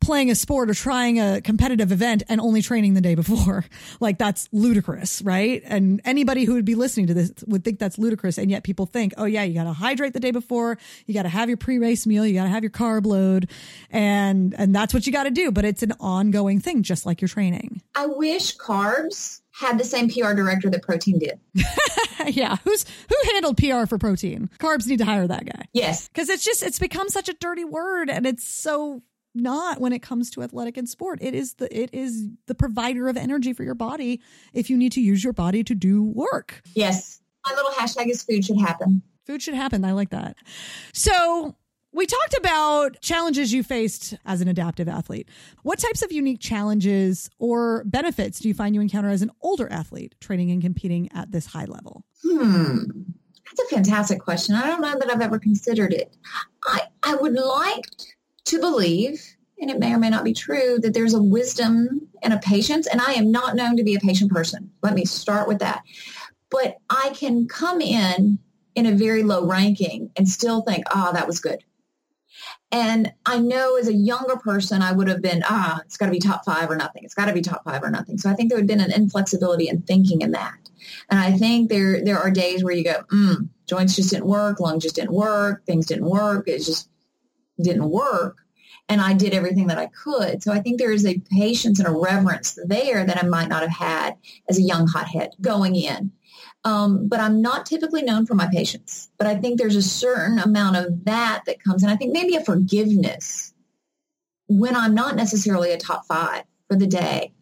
playing 0.06 0.30
a 0.30 0.36
sport 0.36 0.70
or 0.70 0.74
trying 0.74 1.20
a 1.20 1.40
competitive 1.40 1.90
event 1.90 2.22
and 2.28 2.40
only 2.40 2.62
training 2.62 2.94
the 2.94 3.00
day 3.00 3.14
before. 3.14 3.64
Like 3.98 4.18
that's 4.18 4.48
ludicrous, 4.52 5.22
right? 5.22 5.62
And 5.64 6.00
anybody 6.04 6.44
who 6.44 6.54
would 6.54 6.64
be 6.64 6.74
listening 6.74 7.06
to 7.06 7.14
this 7.14 7.32
would 7.46 7.64
think 7.64 7.78
that's 7.78 7.98
ludicrous. 7.98 8.36
And 8.36 8.50
yet 8.50 8.62
people 8.62 8.84
think, 8.84 9.14
oh 9.16 9.24
yeah, 9.24 9.42
you 9.42 9.54
got 9.54 9.64
to 9.64 9.72
hydrate 9.72 10.12
the 10.12 10.20
day 10.20 10.32
before. 10.32 10.76
You 11.06 11.14
got 11.14 11.22
to 11.22 11.28
have 11.28 11.48
your 11.48 11.56
pre-race 11.56 12.06
meal. 12.06 12.26
You 12.26 12.34
got 12.34 12.44
to 12.44 12.50
have 12.50 12.62
your 12.62 12.70
carb 12.70 13.06
load 13.06 13.50
and, 13.90 14.54
and 14.58 14.74
that's 14.74 14.92
what 14.92 15.06
you 15.06 15.12
got 15.12 15.24
to 15.24 15.30
do. 15.30 15.50
But 15.50 15.64
it's 15.64 15.82
an 15.82 15.92
ongoing 15.98 16.60
thing, 16.60 16.82
just 16.82 17.06
like 17.06 17.20
your 17.20 17.28
training. 17.28 17.80
I 17.94 18.06
wish 18.06 18.56
carbs 18.56 19.40
had 19.52 19.78
the 19.78 19.84
same 19.84 20.08
PR 20.10 20.34
director 20.34 20.68
that 20.68 20.82
protein 20.82 21.18
did. 21.18 21.40
yeah. 22.26 22.56
Who's 22.64 22.84
who 23.08 23.32
handled 23.32 23.56
PR 23.56 23.86
for 23.86 23.98
protein? 23.98 24.50
Carbs 24.58 24.86
need 24.86 24.98
to 24.98 25.06
hire 25.06 25.26
that 25.26 25.46
guy. 25.46 25.66
Yes. 25.72 26.08
Because 26.08 26.28
it's 26.28 26.44
just 26.44 26.62
it's 26.62 26.78
become 26.78 27.08
such 27.08 27.28
a 27.28 27.34
dirty 27.34 27.64
word 27.64 28.10
and 28.10 28.26
it's 28.26 28.46
so 28.46 29.02
not 29.37 29.81
when 29.81 29.92
it 29.92 30.01
comes 30.01 30.31
to 30.31 30.42
athletic 30.42 30.77
and 30.77 30.88
sport. 30.88 31.18
It 31.22 31.35
is 31.35 31.55
the 31.55 31.75
it 31.77 31.90
is 31.92 32.29
the 32.46 32.55
provider 32.55 33.09
of 33.09 33.16
energy 33.16 33.53
for 33.53 33.62
your 33.62 33.75
body 33.75 34.20
if 34.53 34.70
you 34.70 34.77
need 34.77 34.92
to 34.92 35.01
use 35.01 35.22
your 35.22 35.33
body 35.33 35.62
to 35.64 35.75
do 35.75 36.03
work. 36.03 36.62
Yes. 36.75 37.20
My 37.46 37.55
little 37.55 37.70
hashtag 37.72 38.09
is 38.09 38.22
food 38.22 38.44
should 38.44 38.61
happen. 38.61 39.03
Food 39.25 39.42
should 39.42 39.55
happen. 39.55 39.85
I 39.85 39.92
like 39.92 40.11
that. 40.11 40.37
So 40.92 41.55
we 41.92 42.07
talked 42.07 42.37
about 42.37 43.01
challenges 43.01 43.53
you 43.53 43.62
faced 43.62 44.14
as 44.25 44.40
an 44.40 44.49
adaptive 44.49 44.88
athlete. 44.88 45.29
What 45.62 45.79
types 45.79 46.03
of 46.03 46.12
unique 46.12 46.40
challenges 46.40 47.31
or 47.38 47.85
benefits 47.85 48.40
do 48.40 48.49
you 48.49 48.55
find 48.55 48.75
you 48.75 48.81
encounter 48.81 49.09
as 49.09 49.22
an 49.22 49.31
older 49.40 49.70
athlete 49.72 50.14
training 50.20 50.51
and 50.51 50.61
competing 50.61 51.11
at 51.12 51.33
this 51.33 51.46
high 51.46 51.64
level? 51.64 52.05
Hmm. 52.22 52.83
That's 53.57 53.72
a 53.72 53.75
fantastic 53.75 54.20
question. 54.20 54.57
I 54.57 54.66
don't 54.66 54.81
know 54.81 54.99
that 54.99 55.11
I've 55.11 55.20
ever 55.20 55.38
considered 55.38 55.92
it. 55.92 56.14
I, 56.66 56.83
I 57.03 57.14
would 57.14 57.33
like 57.33 57.85
to 58.46 58.61
believe, 58.61 59.37
and 59.61 59.70
it 59.70 59.78
may 59.78 59.92
or 59.92 59.98
may 59.98 60.11
not 60.11 60.24
be 60.24 60.32
true, 60.32 60.78
that 60.80 60.94
there's 60.94 61.14
a 61.14 61.22
wisdom 61.22 62.09
and 62.22 62.32
a 62.32 62.38
patience. 62.38 62.87
And 62.87 63.00
I 63.00 63.12
am 63.12 63.30
not 63.30 63.56
known 63.56 63.76
to 63.76 63.85
be 63.85 63.94
a 63.94 64.00
patient 64.00 64.30
person. 64.30 64.70
Let 64.82 64.94
me 64.94 65.04
start 65.04 65.48
with 65.48 65.61
that. 65.61 65.82
But 66.50 66.76
I 66.88 67.11
can 67.14 67.48
come 67.48 67.80
in 67.80 68.38
in 68.74 68.87
a 68.87 68.92
very 68.92 69.22
low 69.22 69.46
ranking 69.46 70.11
and 70.16 70.28
still 70.28 70.62
think, 70.62 70.85
ah, 70.90 71.09
oh, 71.09 71.12
that 71.14 71.26
was 71.26 71.40
good. 71.40 71.64
And 72.70 73.12
I 73.24 73.38
know 73.38 73.76
as 73.76 73.88
a 73.88 73.94
younger 73.94 74.37
person, 74.37 74.82
I 74.82 74.92
would 74.92 75.09
have 75.09 75.22
been, 75.22 75.42
ah, 75.46 75.80
it's 75.85 75.96
got 75.96 76.06
to 76.06 76.12
be 76.12 76.18
top 76.18 76.44
five 76.44 76.70
or 76.70 76.76
nothing. 76.76 77.04
It's 77.04 77.14
got 77.14 77.26
to 77.26 77.32
be 77.32 77.40
top 77.40 77.64
five 77.64 77.82
or 77.82 77.90
nothing. 77.90 78.18
So 78.18 78.28
I 78.28 78.35
think 78.35 78.50
there 78.50 78.59
would 78.59 78.68
have 78.68 78.78
been 78.78 78.85
an 78.85 78.92
inflexibility 78.92 79.68
in 79.68 79.82
thinking 79.82 80.20
in 80.20 80.32
that. 80.32 80.54
And 81.09 81.18
I 81.18 81.32
think 81.32 81.70
there 81.70 82.04
there 82.04 82.18
are 82.18 82.30
days 82.30 82.62
where 82.62 82.74
you 82.74 82.85
go, 82.85 83.02
mm, 83.12 83.48
joints 83.66 83.96
just 83.96 84.11
didn't 84.11 84.26
work, 84.26 84.61
lungs 84.61 84.82
just 84.82 84.96
didn't 84.96 85.12
work, 85.12 85.64
things 85.64 85.87
didn't 85.87 86.04
work, 86.04 86.48
It's 86.48 86.66
just 86.66 86.88
didn't 87.60 87.90
work. 87.90 88.38
And 88.88 89.00
I 89.00 89.14
did 89.14 89.34
everything 89.34 89.66
that 89.66 89.78
I 89.78 89.86
could. 89.86 90.42
So 90.42 90.52
I 90.52 90.60
think 90.60 90.78
there 90.78 90.92
is 90.92 91.04
a 91.04 91.20
patience 91.32 91.80
and 91.80 91.88
a 91.88 91.98
reverence 91.98 92.56
there 92.66 93.04
that 93.04 93.22
I 93.22 93.26
might 93.26 93.48
not 93.48 93.62
have 93.62 93.70
had 93.70 94.16
as 94.48 94.58
a 94.58 94.62
young 94.62 94.86
hothead 94.86 95.30
going 95.40 95.74
in. 95.74 96.12
Um, 96.64 97.08
but 97.08 97.20
I'm 97.20 97.42
not 97.42 97.66
typically 97.66 98.02
known 98.02 98.26
for 98.26 98.34
my 98.34 98.48
patience. 98.52 99.08
But 99.18 99.26
I 99.26 99.36
think 99.36 99.58
there's 99.58 99.76
a 99.76 99.82
certain 99.82 100.38
amount 100.38 100.76
of 100.76 101.04
that 101.04 101.42
that 101.46 101.62
comes, 101.62 101.82
and 101.82 101.90
I 101.90 101.96
think 101.96 102.12
maybe 102.12 102.36
a 102.36 102.44
forgiveness 102.44 103.52
when 104.48 104.76
I'm 104.76 104.94
not 104.94 105.16
necessarily 105.16 105.72
a 105.72 105.78
top 105.78 106.06
five 106.06 106.44
for 106.68 106.76
the 106.76 106.86
day 106.86 107.32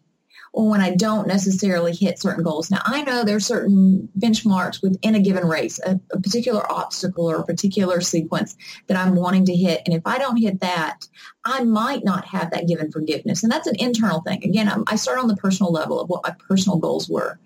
or 0.55 0.71
when 0.71 0.81
I 0.81 0.95
don't 0.95 1.27
necessarily 1.27 1.93
hit 1.93 2.21
certain 2.21 2.45
goals. 2.45 2.71
Now, 2.71 2.81
I 2.85 3.03
know 3.03 3.25
there 3.25 3.35
are 3.35 3.41
certain 3.41 4.09
benchmarks 4.17 4.81
within 4.81 5.17
a 5.17 5.21
given 5.21 5.45
race, 5.45 5.81
a, 5.85 5.99
a, 6.13 6.21
particular 6.21 6.71
obstacle 6.71 7.29
or 7.29 7.39
a 7.39 7.45
particular 7.45 8.01
sequence 8.01 8.57
that 8.87 8.97
I'm 8.97 9.17
wanting 9.17 9.47
to 9.47 9.57
hit. 9.57 9.83
And 9.85 9.93
if 9.97 10.03
I 10.07 10.17
don't 10.17 10.37
hit 10.37 10.61
that, 10.61 11.09
I 11.45 11.65
might 11.65 12.05
not 12.05 12.25
have 12.27 12.53
that 12.53 12.69
given 12.69 12.93
forgiveness. 12.93 13.43
And 13.43 13.51
that's 13.51 13.67
an 13.67 13.75
internal 13.81 14.23
thing. 14.23 14.45
Again, 14.45 14.69
I'm, 14.69 14.85
i 14.87 14.95
start 14.95 15.19
on 15.19 15.27
the 15.27 15.35
personal 15.35 15.73
level 15.73 16.01
of 16.01 16.09
what 16.09 16.23
my 16.23 16.33
personal 16.49 16.79
goals 16.79 17.09
were 17.11 17.41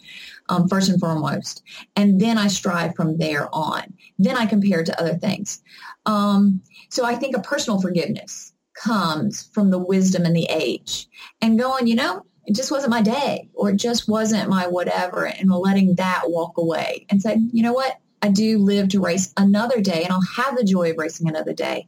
um, 0.51 0.68
first 0.68 0.90
and 0.90 1.01
foremost. 1.01 1.62
And 1.97 2.21
then 2.21 2.37
I 2.37 2.49
strive 2.49 2.94
from 2.94 3.16
there 3.16 3.49
on. 3.55 3.94
Then 4.18 4.37
I 4.37 4.44
compare 4.44 4.85
to 4.85 5.01
other 5.01 5.14
things. 5.14 5.62
Um, 6.05 6.61
so 6.90 7.07
I 7.07 7.14
think 7.14 7.35
a 7.35 7.40
personal 7.40 7.81
forgiveness 7.81 8.53
comes 8.75 9.49
from 9.55 9.71
the 9.71 9.79
wisdom 9.79 10.27
and 10.27 10.37
the 10.37 10.47
age 10.51 11.09
and 11.40 11.59
going, 11.59 11.87
you 11.87 11.94
know, 11.94 12.27
it 12.49 12.57
just 12.57 12.73
wasn't 12.73 12.91
my 12.91 13.03
day 13.03 13.49
or 13.55 13.71
it 13.71 13.77
just 13.77 14.09
wasn't 14.09 14.51
my 14.51 14.67
whatever 14.67 15.27
and 15.27 15.49
letting 15.51 15.95
that 15.95 16.23
walk 16.27 16.59
away 16.59 17.07
and 17.09 17.23
say, 17.23 17.37
you 17.53 17.63
know 17.63 17.73
what? 17.73 18.01
I 18.21 18.31
do 18.31 18.59
live 18.59 18.89
to 18.89 19.01
race 19.01 19.33
another 19.37 19.81
day 19.81 20.03
and 20.03 20.13
I'll 20.13 20.21
have 20.37 20.57
the 20.57 20.65
joy 20.65 20.91
of 20.91 20.99
racing 20.99 21.29
another 21.29 21.53
day. 21.53 21.87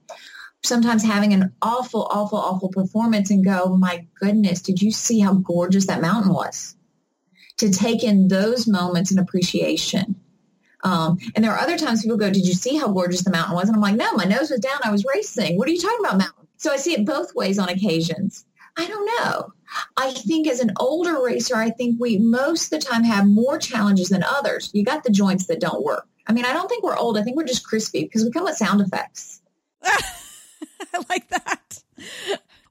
Sometimes 0.62 1.02
having 1.02 1.32
an 1.32 1.52
awful, 1.60 2.06
awful, 2.08 2.38
awful 2.38 2.68
performance 2.68 3.30
and 3.30 3.44
go, 3.44 3.74
my 3.76 4.06
goodness, 4.20 4.62
did 4.62 4.80
you 4.80 4.92
see 4.92 5.18
how 5.18 5.34
gorgeous 5.34 5.88
that 5.88 6.02
mountain 6.02 6.32
was? 6.32 6.76
to 7.60 7.70
take 7.70 8.02
in 8.02 8.28
those 8.28 8.66
moments 8.66 9.10
and 9.10 9.20
appreciation. 9.20 10.16
Um, 10.82 11.18
and 11.34 11.44
there 11.44 11.52
are 11.52 11.58
other 11.58 11.76
times 11.76 12.02
people 12.02 12.16
go, 12.16 12.30
did 12.30 12.46
you 12.46 12.54
see 12.54 12.76
how 12.76 12.88
gorgeous 12.88 13.22
the 13.22 13.30
mountain 13.30 13.54
was? 13.54 13.68
And 13.68 13.76
I'm 13.76 13.82
like, 13.82 13.96
no, 13.96 14.14
my 14.14 14.24
nose 14.24 14.50
was 14.50 14.60
down. 14.60 14.80
I 14.82 14.90
was 14.90 15.04
racing. 15.04 15.58
What 15.58 15.68
are 15.68 15.70
you 15.70 15.80
talking 15.80 16.00
about 16.00 16.16
mountain? 16.16 16.48
So 16.56 16.72
I 16.72 16.76
see 16.76 16.94
it 16.94 17.04
both 17.04 17.34
ways 17.34 17.58
on 17.58 17.68
occasions. 17.68 18.46
I 18.80 18.86
don't 18.86 19.10
know. 19.18 19.52
I 19.98 20.12
think 20.12 20.48
as 20.48 20.60
an 20.60 20.72
older 20.78 21.22
racer, 21.22 21.54
I 21.54 21.68
think 21.68 22.00
we 22.00 22.16
most 22.16 22.72
of 22.72 22.80
the 22.80 22.86
time 22.86 23.04
have 23.04 23.28
more 23.28 23.58
challenges 23.58 24.08
than 24.08 24.22
others. 24.22 24.70
You 24.72 24.84
got 24.84 25.04
the 25.04 25.10
joints 25.10 25.46
that 25.48 25.60
don't 25.60 25.84
work. 25.84 26.08
I 26.26 26.32
mean, 26.32 26.46
I 26.46 26.54
don't 26.54 26.66
think 26.66 26.82
we're 26.82 26.96
old. 26.96 27.18
I 27.18 27.22
think 27.22 27.36
we're 27.36 27.44
just 27.44 27.66
crispy 27.66 28.04
because 28.04 28.24
we 28.24 28.30
come 28.30 28.44
with 28.44 28.56
sound 28.56 28.80
effects. 28.80 29.42
I 29.84 31.04
like 31.10 31.28
that. 31.28 31.82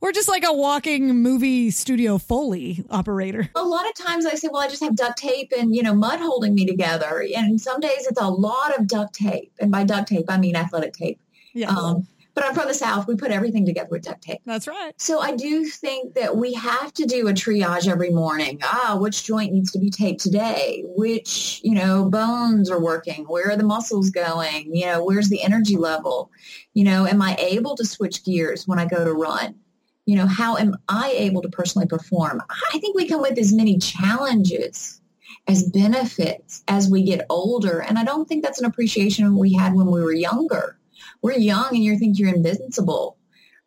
We're 0.01 0.13
just 0.13 0.29
like 0.29 0.43
a 0.43 0.53
walking 0.53 1.21
movie 1.21 1.69
studio 1.69 2.17
Foley 2.17 2.83
operator. 2.89 3.51
A 3.53 3.63
lot 3.63 3.87
of 3.87 3.93
times 3.93 4.25
I 4.25 4.33
say, 4.33 4.47
well, 4.51 4.61
I 4.61 4.67
just 4.67 4.81
have 4.81 4.95
duct 4.95 5.19
tape 5.19 5.53
and, 5.55 5.75
you 5.75 5.83
know, 5.83 5.93
mud 5.93 6.19
holding 6.19 6.55
me 6.55 6.65
together. 6.65 7.23
And 7.35 7.61
some 7.61 7.81
days 7.81 8.07
it's 8.07 8.19
a 8.19 8.29
lot 8.29 8.79
of 8.79 8.87
duct 8.87 9.13
tape. 9.13 9.51
And 9.59 9.71
by 9.71 9.83
duct 9.83 10.07
tape, 10.07 10.25
I 10.27 10.37
mean 10.37 10.55
athletic 10.55 10.93
tape. 10.93 11.21
Yeah. 11.53 11.69
Um, 11.69 12.07
but 12.39 12.47
I'm 12.47 12.56
from 12.56 12.69
the 12.69 12.73
South. 12.73 13.06
We 13.06 13.17
put 13.17 13.32
everything 13.32 13.65
together 13.65 13.89
with 13.91 14.04
duct 14.04 14.21
tape. 14.21 14.39
That's 14.45 14.65
right. 14.65 14.93
So 14.95 15.19
I 15.19 15.36
do 15.36 15.65
think 15.65 16.13
that 16.13 16.38
we 16.38 16.54
have 16.54 16.93
to 16.93 17.06
do 17.06 17.28
a 17.28 17.34
triage 17.34 17.86
every 17.86 18.12
morning. 18.12 18.60
Ah, 18.63 18.97
which 18.97 19.25
joint 19.25 19.52
needs 19.52 19.73
to 19.73 19.80
be 19.80 19.89
taped 19.89 20.21
today? 20.21 20.84
Which, 20.86 21.60
you 21.65 21.75
know, 21.75 22.06
bones 22.06 22.71
are 22.71 22.80
working? 22.80 23.25
Where 23.25 23.52
are 23.52 23.58
the 23.58 23.65
muscles 23.65 24.10
going? 24.10 24.73
You 24.73 24.86
know, 24.86 25.04
where's 25.04 25.28
the 25.28 25.43
energy 25.43 25.75
level? 25.75 26.32
You 26.73 26.86
know, 26.86 27.06
am 27.06 27.21
I 27.21 27.36
able 27.36 27.75
to 27.75 27.84
switch 27.84 28.23
gears 28.23 28.65
when 28.65 28.80
I 28.80 28.86
go 28.86 29.04
to 29.04 29.12
run? 29.12 29.56
you 30.06 30.15
know, 30.15 30.25
how 30.25 30.58
am 30.58 30.75
I 30.88 31.12
able 31.12 31.43
to 31.43 31.49
personally 31.49 31.88
perform? 31.88 32.41
I 32.73 32.80
think 32.80 32.95
we 32.95 33.08
come 33.08 33.21
with 33.21 33.38
as 33.38 33.54
many 33.54 33.78
challenges 33.78 34.99
as 35.47 35.69
benefits 35.69 36.63
as 36.67 36.89
we 36.89 37.04
get 37.04 37.28
older. 37.30 37.80
And 37.82 37.99
I 37.99 38.04
don't 38.04 38.28
think 38.28 38.43
that's 38.43 38.60
an 38.60 38.65
appreciation 38.65 39.38
we 39.38 39.54
had 39.54 39.75
when 39.75 39.86
we 39.86 40.02
were 40.02 40.12
younger. 40.12 40.78
We're 41.21 41.38
young 41.38 41.67
and 41.71 41.84
you 41.84 41.97
think 41.97 42.17
you're 42.17 42.34
invincible. 42.34 43.17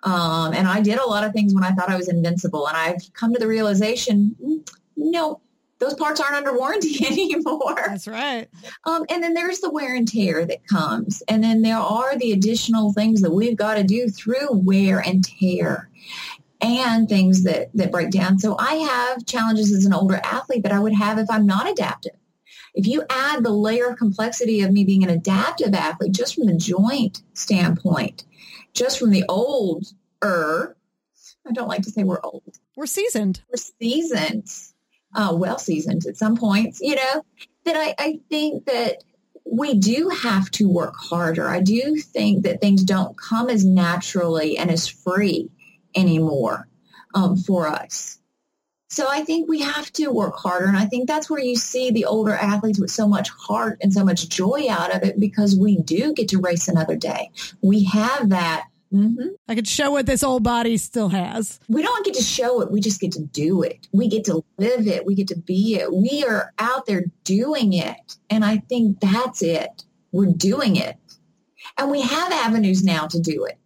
Um, 0.05 0.53
and 0.53 0.67
I 0.67 0.81
did 0.81 0.99
a 0.99 1.07
lot 1.07 1.25
of 1.25 1.33
things 1.33 1.55
when 1.55 1.65
I 1.65 1.71
thought 1.73 1.88
I 1.88 1.97
was 1.97 2.09
invincible. 2.09 2.67
And 2.67 2.77
I've 2.77 3.12
come 3.12 3.33
to 3.33 3.38
the 3.38 3.47
realization, 3.47 4.35
mm, 4.43 4.69
no, 4.97 5.41
those 5.79 5.95
parts 5.95 6.21
aren't 6.21 6.35
under 6.35 6.57
warranty 6.57 7.05
anymore. 7.11 7.85
That's 7.88 8.09
right. 8.09 8.49
Um, 8.85 9.05
and 9.11 9.23
then 9.23 9.35
there's 9.35 9.61
the 9.61 9.71
wear 9.71 9.95
and 9.95 10.07
tear 10.07 10.47
that 10.47 10.67
comes. 10.67 11.23
And 11.29 11.43
then 11.43 11.62
there 11.62 11.79
are 11.79 12.17
the 12.17 12.33
additional 12.33 12.93
things 12.93 13.21
that 13.23 13.33
we've 13.33 13.57
got 13.57 13.75
to 13.75 13.85
do 13.85 14.09
through 14.09 14.53
wear 14.53 15.01
and 15.01 15.25
tear 15.25 15.91
and 16.61 17.09
things 17.09 17.43
that, 17.43 17.71
that 17.75 17.91
break 17.91 18.11
down. 18.11 18.38
So 18.38 18.57
I 18.59 18.75
have 18.75 19.27
challenges 19.27 19.73
as 19.73 19.85
an 19.85 19.93
older 19.93 20.21
athlete 20.23 20.62
that 20.62 20.73
I 20.73 20.79
would 20.79 20.95
have 20.95 21.19
if 21.19 21.29
I'm 21.29 21.47
not 21.47 21.69
adaptive. 21.69 22.15
If 22.75 22.87
you 22.87 23.05
add 23.11 23.45
the 23.45 23.51
layer 23.51 23.89
of 23.89 23.99
complexity 23.99 24.63
of 24.63 24.73
me 24.73 24.85
being 24.85 25.05
an 25.05 25.11
adaptive 25.11 25.75
athlete 25.75 26.13
just 26.13 26.35
from 26.35 26.47
the 26.47 26.57
joint 26.57 27.23
standpoint, 27.35 28.25
just 28.73 28.99
from 28.99 29.11
the 29.11 29.25
old 29.29 29.87
er, 30.25 30.77
I 31.47 31.53
don't 31.53 31.69
like 31.69 31.83
to 31.83 31.91
say 31.91 32.05
we're 32.05 32.23
old. 32.23 32.59
We're 32.77 32.87
seasoned. 32.87 33.43
We're 33.51 33.57
seasoned, 33.57 34.49
uh, 35.15 35.35
well 35.35 35.59
seasoned 35.59 36.07
at 36.07 36.17
some 36.17 36.37
points, 36.37 36.81
you 36.81 36.97
know, 36.97 37.25
that 37.65 37.77
I, 37.77 37.95
I 37.99 38.21
think 38.31 38.67
that 38.67 39.03
we 39.45 39.75
do 39.75 40.09
have 40.09 40.51
to 40.53 40.69
work 40.69 40.95
harder. 40.97 41.49
I 41.49 41.61
do 41.61 41.97
think 41.97 42.45
that 42.45 42.61
things 42.61 42.83
don't 42.85 43.19
come 43.19 43.51
as 43.51 43.65
naturally 43.65 44.57
and 44.57 44.71
as 44.71 44.89
free 44.89 45.51
anymore 45.95 46.69
um, 47.15 47.37
for 47.37 47.69
us. 47.69 48.19
So 48.92 49.07
I 49.09 49.24
think 49.24 49.48
we 49.48 49.61
have 49.61 49.90
to 49.94 50.09
work 50.09 50.37
harder. 50.37 50.66
And 50.66 50.76
I 50.76 50.85
think 50.85 51.09
that's 51.09 51.31
where 51.31 51.40
you 51.40 51.57
see 51.57 51.90
the 51.90 52.05
older 52.05 52.35
athletes 52.35 52.78
with 52.78 52.90
so 52.90 53.09
much 53.09 53.31
heart 53.31 53.78
and 53.81 53.90
so 53.90 54.05
much 54.05 54.28
joy 54.28 54.66
out 54.68 54.94
of 54.94 55.02
it 55.02 55.18
because 55.18 55.57
we 55.59 55.78
do 55.78 56.12
get 56.12 56.28
to 56.28 56.38
race 56.38 56.68
another 56.68 56.94
day. 56.94 57.31
We 57.62 57.85
have 57.85 58.28
that. 58.28 58.66
Mm-hmm. 58.92 59.28
I 59.48 59.55
could 59.55 59.66
show 59.66 59.92
what 59.92 60.05
this 60.05 60.22
old 60.22 60.42
body 60.42 60.76
still 60.76 61.09
has. 61.09 61.59
We 61.68 61.81
don't 61.81 62.05
get 62.05 62.16
to 62.16 62.22
show 62.22 62.61
it. 62.61 62.70
We 62.70 62.83
just 62.83 63.00
get 63.00 63.12
to 63.12 63.22
do 63.22 63.62
it. 63.62 63.88
We 63.92 64.09
get 64.09 64.24
to 64.24 64.44
live 64.59 64.87
it. 64.87 65.07
We 65.07 65.14
get 65.14 65.28
to 65.28 65.38
be 65.38 65.76
it. 65.76 65.90
We 65.90 66.22
are 66.28 66.52
out 66.59 66.85
there 66.85 67.05
doing 67.24 67.72
it. 67.72 68.18
And 68.28 68.44
I 68.44 68.59
think 68.59 69.00
that's 69.00 69.40
it. 69.40 69.85
We're 70.12 70.26
doing 70.26 70.76
it. 70.76 70.98
And 71.78 71.90
we 71.90 72.02
have 72.02 72.31
avenues 72.31 72.85
now 72.85 73.07
to 73.07 73.18
do 73.18 73.46
it. 73.46 73.59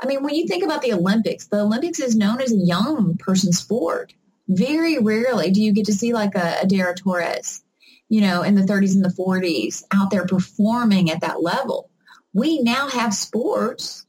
I 0.00 0.06
mean, 0.06 0.22
when 0.22 0.36
you 0.36 0.46
think 0.46 0.62
about 0.62 0.82
the 0.82 0.92
Olympics, 0.92 1.48
the 1.48 1.62
Olympics 1.62 1.98
is 1.98 2.14
known 2.14 2.40
as 2.40 2.52
a 2.52 2.56
young 2.56 3.16
person 3.16 3.52
sport. 3.52 4.14
Very 4.48 4.98
rarely 4.98 5.50
do 5.50 5.62
you 5.62 5.72
get 5.72 5.86
to 5.86 5.92
see 5.92 6.12
like 6.12 6.34
a, 6.34 6.60
a 6.62 6.66
Dara 6.66 6.94
Torres, 6.94 7.62
you 8.08 8.20
know, 8.20 8.42
in 8.42 8.54
the 8.54 8.62
30s 8.62 8.94
and 8.94 9.04
the 9.04 9.10
40s 9.10 9.84
out 9.92 10.10
there 10.10 10.26
performing 10.26 11.10
at 11.10 11.20
that 11.20 11.42
level. 11.42 11.90
We 12.32 12.62
now 12.62 12.88
have 12.88 13.12
sports 13.14 14.06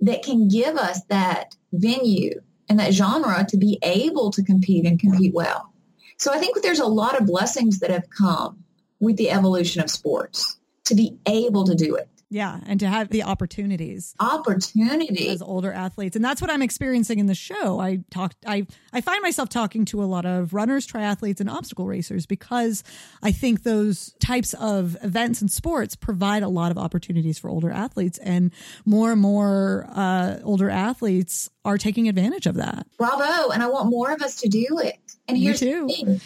that 0.00 0.22
can 0.22 0.48
give 0.48 0.76
us 0.76 1.02
that 1.04 1.56
venue 1.72 2.40
and 2.68 2.78
that 2.78 2.92
genre 2.92 3.44
to 3.48 3.56
be 3.56 3.78
able 3.82 4.30
to 4.32 4.44
compete 4.44 4.84
and 4.86 5.00
compete 5.00 5.34
well. 5.34 5.72
So 6.18 6.32
I 6.32 6.38
think 6.38 6.60
there's 6.60 6.80
a 6.80 6.86
lot 6.86 7.18
of 7.18 7.26
blessings 7.26 7.80
that 7.80 7.90
have 7.90 8.10
come 8.10 8.64
with 9.00 9.16
the 9.16 9.30
evolution 9.30 9.82
of 9.82 9.90
sports 9.90 10.58
to 10.84 10.94
be 10.94 11.16
able 11.26 11.64
to 11.64 11.74
do 11.74 11.94
it. 11.94 12.08
Yeah, 12.30 12.60
and 12.66 12.78
to 12.80 12.88
have 12.88 13.08
the 13.08 13.22
opportunities. 13.22 14.14
Opportunities 14.20 15.28
as 15.28 15.42
older 15.42 15.72
athletes. 15.72 16.14
And 16.14 16.22
that's 16.22 16.42
what 16.42 16.50
I'm 16.50 16.60
experiencing 16.60 17.20
in 17.20 17.26
the 17.26 17.34
show. 17.34 17.80
I 17.80 18.00
talk 18.10 18.34
I 18.46 18.66
I 18.92 19.00
find 19.00 19.22
myself 19.22 19.48
talking 19.48 19.86
to 19.86 20.02
a 20.02 20.06
lot 20.06 20.26
of 20.26 20.52
runners, 20.52 20.86
triathletes 20.86 21.40
and 21.40 21.48
obstacle 21.48 21.86
racers 21.86 22.26
because 22.26 22.84
I 23.22 23.32
think 23.32 23.62
those 23.62 24.12
types 24.20 24.52
of 24.54 24.96
events 25.02 25.40
and 25.40 25.50
sports 25.50 25.96
provide 25.96 26.42
a 26.42 26.48
lot 26.48 26.70
of 26.70 26.76
opportunities 26.76 27.38
for 27.38 27.48
older 27.48 27.70
athletes 27.70 28.18
and 28.18 28.52
more 28.84 29.12
and 29.12 29.20
more 29.20 29.88
uh, 29.90 30.38
older 30.42 30.68
athletes 30.68 31.48
are 31.64 31.78
taking 31.78 32.08
advantage 32.08 32.46
of 32.46 32.56
that. 32.56 32.86
Bravo, 32.98 33.50
and 33.50 33.62
I 33.62 33.68
want 33.68 33.88
more 33.88 34.12
of 34.12 34.20
us 34.20 34.36
to 34.42 34.48
do 34.48 34.78
it. 34.82 34.98
And 35.28 35.38
here's 35.38 35.60
the 35.60 35.86
thing 35.88 36.20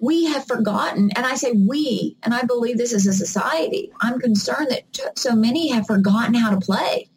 we 0.00 0.24
have 0.24 0.46
forgotten, 0.46 1.10
and 1.14 1.26
I 1.26 1.34
say 1.34 1.52
we, 1.52 2.16
and 2.22 2.32
I 2.32 2.42
believe 2.42 2.78
this 2.78 2.92
is 2.92 3.06
a 3.06 3.12
society. 3.12 3.92
I'm 4.00 4.18
concerned 4.18 4.68
that 4.70 4.90
t- 4.92 5.02
so 5.14 5.36
many 5.36 5.68
have 5.68 5.86
forgotten 5.86 6.34
how 6.34 6.50
to 6.50 6.58
play. 6.58 7.10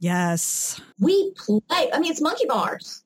Yes. 0.00 0.80
We 1.00 1.32
play. 1.36 1.90
I 1.92 2.00
mean, 2.00 2.10
it's 2.10 2.20
monkey 2.20 2.46
bars. 2.46 3.04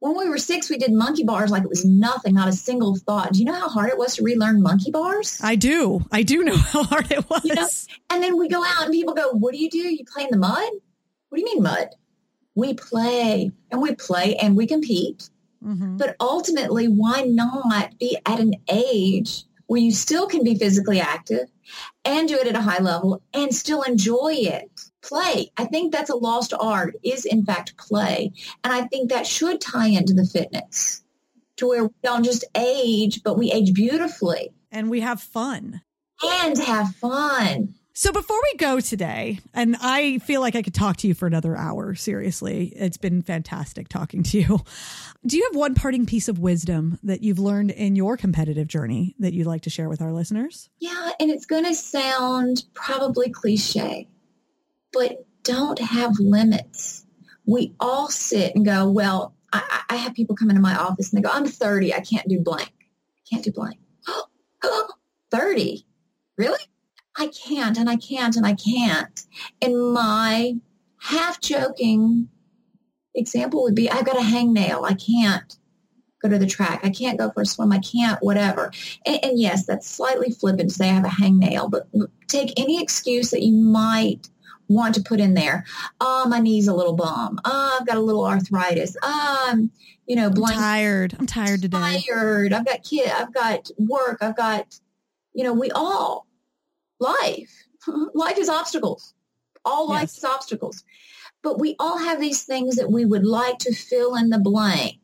When 0.00 0.16
we 0.16 0.28
were 0.28 0.38
six, 0.38 0.68
we 0.68 0.78
did 0.78 0.92
monkey 0.92 1.22
bars 1.22 1.50
like 1.50 1.62
it 1.62 1.68
was 1.68 1.84
nothing, 1.84 2.34
not 2.34 2.48
a 2.48 2.52
single 2.52 2.96
thought. 2.96 3.34
Do 3.34 3.38
you 3.38 3.44
know 3.44 3.54
how 3.54 3.68
hard 3.68 3.90
it 3.90 3.98
was 3.98 4.16
to 4.16 4.24
relearn 4.24 4.60
monkey 4.62 4.90
bars? 4.90 5.38
I 5.42 5.54
do. 5.54 6.04
I 6.10 6.22
do 6.22 6.42
know 6.42 6.56
how 6.72 6.82
hard 6.82 7.12
it 7.12 7.28
was. 7.28 7.44
You 7.44 7.54
know? 7.54 7.68
And 8.10 8.22
then 8.22 8.38
we 8.38 8.48
go 8.48 8.64
out 8.64 8.84
and 8.84 8.92
people 8.92 9.14
go, 9.14 9.30
What 9.30 9.52
do 9.52 9.58
you 9.58 9.70
do? 9.70 9.78
You 9.78 10.04
play 10.04 10.24
in 10.24 10.30
the 10.30 10.38
mud? 10.38 10.70
What 11.28 11.36
do 11.36 11.40
you 11.40 11.46
mean 11.54 11.62
mud? 11.62 11.88
We 12.54 12.74
play 12.74 13.52
and 13.70 13.80
we 13.80 13.94
play 13.94 14.36
and 14.36 14.56
we 14.56 14.66
compete 14.66 15.30
Mm-hmm. 15.64 15.96
But 15.96 16.16
ultimately, 16.20 16.86
why 16.86 17.22
not 17.22 17.98
be 17.98 18.18
at 18.26 18.40
an 18.40 18.54
age 18.68 19.44
where 19.66 19.80
you 19.80 19.92
still 19.92 20.26
can 20.26 20.44
be 20.44 20.56
physically 20.56 21.00
active 21.00 21.48
and 22.04 22.28
do 22.28 22.36
it 22.36 22.46
at 22.46 22.56
a 22.56 22.60
high 22.60 22.82
level 22.82 23.22
and 23.32 23.54
still 23.54 23.82
enjoy 23.82 24.34
it? 24.34 24.70
Play. 25.02 25.50
I 25.56 25.64
think 25.64 25.92
that's 25.92 26.10
a 26.10 26.16
lost 26.16 26.52
art 26.58 26.94
is 27.02 27.24
in 27.24 27.44
fact 27.44 27.76
play. 27.76 28.32
And 28.62 28.72
I 28.72 28.86
think 28.86 29.10
that 29.10 29.26
should 29.26 29.60
tie 29.60 29.88
into 29.88 30.14
the 30.14 30.26
fitness 30.26 31.02
to 31.56 31.68
where 31.68 31.84
we 31.84 31.94
don't 32.02 32.24
just 32.24 32.44
age, 32.56 33.22
but 33.22 33.38
we 33.38 33.50
age 33.50 33.74
beautifully. 33.74 34.52
And 34.70 34.90
we 34.90 35.00
have 35.00 35.20
fun. 35.20 35.82
And 36.22 36.56
have 36.58 36.94
fun. 36.96 37.74
So 37.94 38.10
before 38.10 38.38
we 38.52 38.56
go 38.56 38.80
today, 38.80 39.40
and 39.52 39.76
I 39.78 40.16
feel 40.18 40.40
like 40.40 40.56
I 40.56 40.62
could 40.62 40.72
talk 40.72 40.96
to 40.98 41.08
you 41.08 41.12
for 41.12 41.26
another 41.26 41.54
hour, 41.54 41.94
seriously. 41.94 42.72
It's 42.74 42.96
been 42.96 43.20
fantastic 43.20 43.88
talking 43.88 44.22
to 44.24 44.40
you. 44.40 44.60
Do 45.26 45.36
you 45.36 45.44
have 45.44 45.56
one 45.56 45.74
parting 45.74 46.06
piece 46.06 46.28
of 46.28 46.38
wisdom 46.38 46.98
that 47.02 47.22
you've 47.22 47.38
learned 47.38 47.70
in 47.70 47.94
your 47.94 48.16
competitive 48.16 48.66
journey 48.66 49.14
that 49.18 49.34
you'd 49.34 49.46
like 49.46 49.62
to 49.62 49.70
share 49.70 49.90
with 49.90 50.00
our 50.00 50.10
listeners? 50.10 50.70
Yeah, 50.78 51.10
and 51.20 51.30
it's 51.30 51.44
going 51.44 51.66
to 51.66 51.74
sound 51.74 52.64
probably 52.72 53.28
cliche, 53.28 54.08
but 54.94 55.26
don't 55.42 55.78
have 55.78 56.18
limits. 56.18 57.04
We 57.44 57.74
all 57.78 58.08
sit 58.08 58.54
and 58.54 58.64
go, 58.64 58.88
well, 58.88 59.34
I, 59.52 59.82
I 59.90 59.96
have 59.96 60.14
people 60.14 60.34
come 60.34 60.48
into 60.48 60.62
my 60.62 60.76
office 60.76 61.12
and 61.12 61.18
they 61.22 61.28
go, 61.28 61.34
I'm 61.34 61.46
30, 61.46 61.92
I 61.92 62.00
can't 62.00 62.26
do 62.26 62.40
blank. 62.40 62.72
Can't 63.30 63.44
do 63.44 63.52
blank. 63.52 63.76
30? 65.30 65.84
Really? 66.38 66.58
I 67.16 67.28
can't 67.28 67.78
and 67.78 67.90
I 67.90 67.96
can't 67.96 68.36
and 68.36 68.46
I 68.46 68.54
can't. 68.54 69.26
And 69.60 69.92
my 69.92 70.54
half 70.98 71.40
joking 71.40 72.28
example 73.14 73.62
would 73.62 73.74
be 73.74 73.90
I've 73.90 74.06
got 74.06 74.16
a 74.16 74.20
hangnail. 74.20 74.84
I 74.88 74.94
can't 74.94 75.56
go 76.22 76.28
to 76.28 76.38
the 76.38 76.46
track. 76.46 76.80
I 76.84 76.90
can't 76.90 77.18
go 77.18 77.30
for 77.30 77.42
a 77.42 77.46
swim. 77.46 77.72
I 77.72 77.78
can't, 77.78 78.22
whatever. 78.22 78.72
And, 79.04 79.24
and 79.24 79.38
yes, 79.38 79.66
that's 79.66 79.88
slightly 79.88 80.30
flippant 80.30 80.70
to 80.70 80.74
say 80.74 80.88
I 80.88 80.92
have 80.92 81.04
a 81.04 81.08
hangnail, 81.08 81.70
but 81.70 81.88
take 82.28 82.58
any 82.58 82.80
excuse 82.80 83.30
that 83.30 83.42
you 83.42 83.52
might 83.52 84.28
want 84.68 84.94
to 84.94 85.02
put 85.02 85.20
in 85.20 85.34
there. 85.34 85.64
Oh, 86.00 86.26
my 86.28 86.38
knee's 86.38 86.68
a 86.68 86.74
little 86.74 86.94
bum. 86.94 87.40
Oh, 87.44 87.78
I've 87.80 87.86
got 87.86 87.96
a 87.96 88.00
little 88.00 88.24
arthritis. 88.24 88.96
Um, 89.02 89.70
you 90.06 90.16
know, 90.16 90.30
blank. 90.30 90.56
I'm 90.56 90.62
tired. 90.62 91.16
I'm 91.18 91.26
tired 91.26 91.62
today. 91.62 92.02
Tired. 92.08 92.52
I've 92.52 92.64
got 92.64 92.84
kid. 92.84 93.10
I've 93.10 93.34
got 93.34 93.70
work. 93.78 94.18
I've 94.20 94.36
got, 94.36 94.78
you 95.34 95.44
know, 95.44 95.52
we 95.52 95.70
all 95.72 96.26
life. 97.02 97.66
life 98.14 98.38
is 98.38 98.48
obstacles. 98.48 99.14
All 99.64 99.88
life 99.88 100.02
yes. 100.02 100.18
is 100.18 100.24
obstacles. 100.24 100.84
But 101.42 101.58
we 101.58 101.76
all 101.78 101.98
have 101.98 102.20
these 102.20 102.44
things 102.44 102.76
that 102.76 102.90
we 102.90 103.04
would 103.04 103.26
like 103.26 103.58
to 103.60 103.74
fill 103.74 104.14
in 104.14 104.30
the 104.30 104.38
blank, 104.38 104.98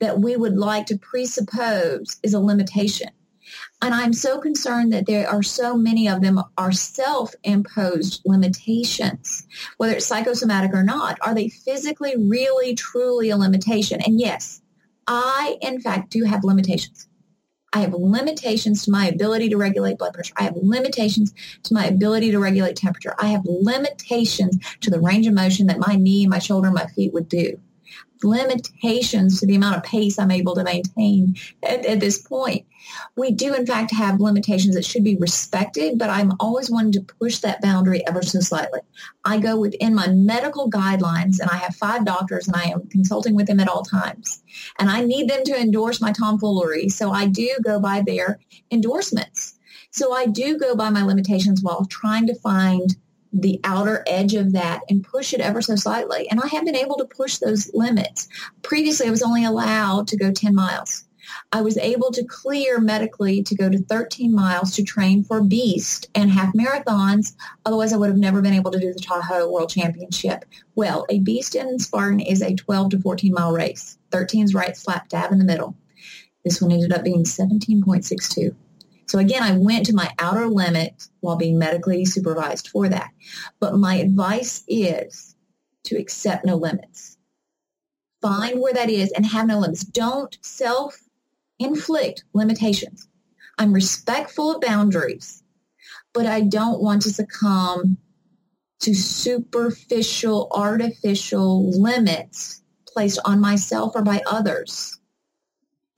that 0.00 0.18
we 0.18 0.36
would 0.36 0.58
like 0.58 0.86
to 0.86 0.98
presuppose 0.98 2.18
is 2.22 2.34
a 2.34 2.40
limitation. 2.40 3.10
And 3.80 3.94
I'm 3.94 4.12
so 4.12 4.38
concerned 4.38 4.92
that 4.92 5.06
there 5.06 5.28
are 5.28 5.42
so 5.42 5.76
many 5.76 6.08
of 6.08 6.20
them 6.20 6.40
are 6.56 6.72
self-imposed 6.72 8.22
limitations, 8.24 9.46
whether 9.76 9.94
it's 9.94 10.06
psychosomatic 10.06 10.72
or 10.72 10.82
not. 10.82 11.18
Are 11.22 11.34
they 11.34 11.48
physically, 11.48 12.14
really, 12.16 12.74
truly 12.74 13.30
a 13.30 13.36
limitation? 13.36 14.00
And 14.04 14.20
yes, 14.20 14.62
I, 15.06 15.56
in 15.60 15.80
fact, 15.80 16.10
do 16.10 16.24
have 16.24 16.44
limitations. 16.44 17.08
I 17.72 17.80
have 17.80 17.94
limitations 17.94 18.84
to 18.84 18.90
my 18.90 19.06
ability 19.06 19.48
to 19.48 19.56
regulate 19.56 19.98
blood 19.98 20.14
pressure. 20.14 20.34
I 20.36 20.42
have 20.42 20.56
limitations 20.56 21.32
to 21.64 21.74
my 21.74 21.86
ability 21.86 22.30
to 22.30 22.38
regulate 22.38 22.76
temperature. 22.76 23.14
I 23.18 23.28
have 23.28 23.42
limitations 23.44 24.58
to 24.80 24.90
the 24.90 25.00
range 25.00 25.26
of 25.26 25.34
motion 25.34 25.66
that 25.68 25.78
my 25.78 25.96
knee, 25.96 26.26
my 26.26 26.38
shoulder, 26.38 26.70
my 26.70 26.86
feet 26.86 27.12
would 27.12 27.28
do. 27.28 27.58
Limitations 28.22 29.40
to 29.40 29.46
the 29.46 29.56
amount 29.56 29.76
of 29.76 29.82
pace 29.82 30.18
I'm 30.18 30.30
able 30.30 30.54
to 30.54 30.64
maintain 30.64 31.36
at, 31.62 31.84
at 31.84 32.00
this 32.00 32.18
point 32.18 32.66
we 33.16 33.30
do 33.30 33.54
in 33.54 33.66
fact 33.66 33.90
have 33.92 34.20
limitations 34.20 34.74
that 34.74 34.84
should 34.84 35.04
be 35.04 35.16
respected, 35.16 35.98
but 35.98 36.10
I'm 36.10 36.32
always 36.40 36.70
wanting 36.70 36.92
to 36.92 37.14
push 37.18 37.38
that 37.38 37.60
boundary 37.60 38.06
ever 38.06 38.22
so 38.22 38.40
slightly. 38.40 38.80
I 39.24 39.38
go 39.38 39.58
within 39.58 39.94
my 39.94 40.08
medical 40.08 40.70
guidelines 40.70 41.38
and 41.40 41.50
I 41.50 41.56
have 41.56 41.76
five 41.76 42.04
doctors 42.04 42.46
and 42.46 42.56
I 42.56 42.64
am 42.64 42.88
consulting 42.88 43.34
with 43.34 43.46
them 43.46 43.60
at 43.60 43.68
all 43.68 43.82
times. 43.82 44.42
And 44.78 44.90
I 44.90 45.02
need 45.02 45.28
them 45.28 45.44
to 45.44 45.58
endorse 45.58 46.00
my 46.00 46.12
tomfoolery. 46.12 46.88
So 46.88 47.10
I 47.10 47.26
do 47.26 47.56
go 47.62 47.80
by 47.80 48.02
their 48.02 48.40
endorsements. 48.70 49.58
So 49.90 50.12
I 50.12 50.26
do 50.26 50.58
go 50.58 50.74
by 50.74 50.90
my 50.90 51.02
limitations 51.04 51.62
while 51.62 51.84
trying 51.84 52.26
to 52.28 52.34
find 52.34 52.96
the 53.32 53.60
outer 53.64 54.04
edge 54.06 54.34
of 54.34 54.52
that 54.52 54.82
and 54.88 55.04
push 55.04 55.32
it 55.32 55.40
ever 55.40 55.62
so 55.62 55.76
slightly. 55.76 56.28
And 56.28 56.40
I 56.40 56.48
have 56.48 56.64
been 56.64 56.76
able 56.76 56.96
to 56.96 57.04
push 57.04 57.38
those 57.38 57.70
limits. 57.72 58.28
Previously, 58.62 59.06
I 59.06 59.10
was 59.10 59.22
only 59.22 59.44
allowed 59.44 60.08
to 60.08 60.16
go 60.16 60.30
10 60.30 60.54
miles. 60.54 61.04
I 61.52 61.62
was 61.62 61.78
able 61.78 62.10
to 62.12 62.24
clear 62.24 62.80
medically 62.80 63.42
to 63.44 63.54
go 63.54 63.70
to 63.70 63.78
13 63.78 64.34
miles 64.34 64.74
to 64.74 64.82
train 64.82 65.24
for 65.24 65.42
Beast 65.42 66.08
and 66.14 66.30
half 66.30 66.52
marathons. 66.52 67.34
Otherwise, 67.64 67.92
I 67.92 67.96
would 67.96 68.08
have 68.08 68.18
never 68.18 68.42
been 68.42 68.54
able 68.54 68.70
to 68.70 68.80
do 68.80 68.92
the 68.92 69.00
Tahoe 69.00 69.50
World 69.50 69.70
Championship. 69.70 70.44
Well, 70.74 71.06
a 71.08 71.20
Beast 71.20 71.54
in 71.54 71.78
Spartan 71.78 72.20
is 72.20 72.42
a 72.42 72.54
12 72.54 72.90
to 72.90 73.00
14 73.00 73.32
mile 73.32 73.52
race. 73.52 73.98
13 74.10 74.44
is 74.44 74.54
right 74.54 74.76
slap 74.76 75.08
dab 75.08 75.32
in 75.32 75.38
the 75.38 75.44
middle. 75.44 75.76
This 76.44 76.60
one 76.60 76.72
ended 76.72 76.92
up 76.92 77.04
being 77.04 77.24
17.62. 77.24 78.54
So 79.06 79.18
again, 79.18 79.42
I 79.42 79.56
went 79.56 79.86
to 79.86 79.94
my 79.94 80.10
outer 80.18 80.46
limit 80.48 81.08
while 81.20 81.36
being 81.36 81.58
medically 81.58 82.04
supervised 82.04 82.68
for 82.68 82.88
that. 82.88 83.10
But 83.60 83.76
my 83.76 83.96
advice 83.96 84.64
is 84.68 85.34
to 85.84 85.96
accept 85.96 86.44
no 86.44 86.56
limits. 86.56 87.16
Find 88.20 88.60
where 88.60 88.72
that 88.72 88.88
is 88.88 89.10
and 89.12 89.26
have 89.26 89.46
no 89.46 89.58
limits. 89.58 89.84
Don't 89.84 90.36
self 90.42 90.98
inflict 91.58 92.24
limitations. 92.32 93.08
I'm 93.58 93.72
respectful 93.72 94.54
of 94.54 94.60
boundaries, 94.60 95.42
but 96.12 96.26
I 96.26 96.40
don't 96.40 96.80
want 96.80 97.02
to 97.02 97.12
succumb 97.12 97.98
to 98.80 98.94
superficial, 98.94 100.48
artificial 100.50 101.70
limits 101.80 102.62
placed 102.86 103.18
on 103.24 103.40
myself 103.40 103.92
or 103.94 104.02
by 104.02 104.22
others 104.26 104.98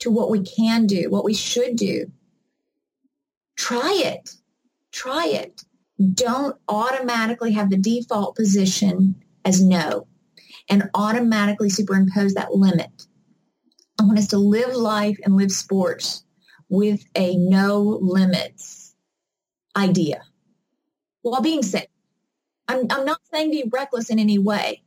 to 0.00 0.10
what 0.10 0.30
we 0.30 0.42
can 0.42 0.86
do, 0.86 1.08
what 1.08 1.24
we 1.24 1.34
should 1.34 1.76
do. 1.76 2.10
Try 3.56 4.02
it. 4.04 4.34
Try 4.92 5.26
it. 5.26 5.62
Don't 6.14 6.56
automatically 6.68 7.52
have 7.52 7.70
the 7.70 7.76
default 7.76 8.36
position 8.36 9.22
as 9.44 9.62
no 9.62 10.06
and 10.68 10.90
automatically 10.94 11.70
superimpose 11.70 12.34
that 12.34 12.54
limit. 12.54 13.06
I 14.00 14.04
want 14.04 14.18
us 14.18 14.28
to 14.28 14.38
live 14.38 14.74
life 14.74 15.18
and 15.24 15.36
live 15.36 15.52
sports 15.52 16.24
with 16.68 17.04
a 17.14 17.36
no 17.36 17.80
limits 18.00 18.94
idea 19.76 20.22
while 21.22 21.42
being 21.42 21.62
safe. 21.62 21.86
I'm, 22.66 22.86
I'm 22.90 23.04
not 23.04 23.20
saying 23.32 23.50
be 23.50 23.70
reckless 23.72 24.10
in 24.10 24.18
any 24.18 24.38
way, 24.38 24.82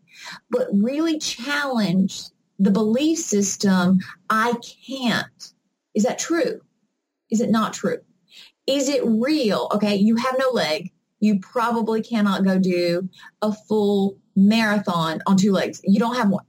but 0.50 0.68
really 0.74 1.20
challenge 1.20 2.24
the 2.60 2.72
belief 2.72 3.20
system, 3.20 4.00
I 4.30 4.54
can't. 4.88 5.54
Is 5.94 6.04
that 6.04 6.20
true? 6.20 6.62
Is 7.30 7.42
it 7.42 7.50
not 7.50 7.74
true? 7.74 8.00
Is 8.68 8.90
it 8.90 9.02
real? 9.06 9.70
Okay, 9.74 9.96
you 9.96 10.16
have 10.18 10.36
no 10.38 10.50
leg. 10.50 10.92
You 11.20 11.40
probably 11.40 12.04
cannot 12.04 12.44
go 12.44 12.60
do 12.60 13.10
a 13.42 13.52
full 13.52 14.18
marathon 14.36 15.22
on 15.26 15.38
two 15.38 15.52
legs. 15.52 15.82
You 15.84 16.00
don't 16.00 16.16
have 16.16 16.30
one, 16.30 16.46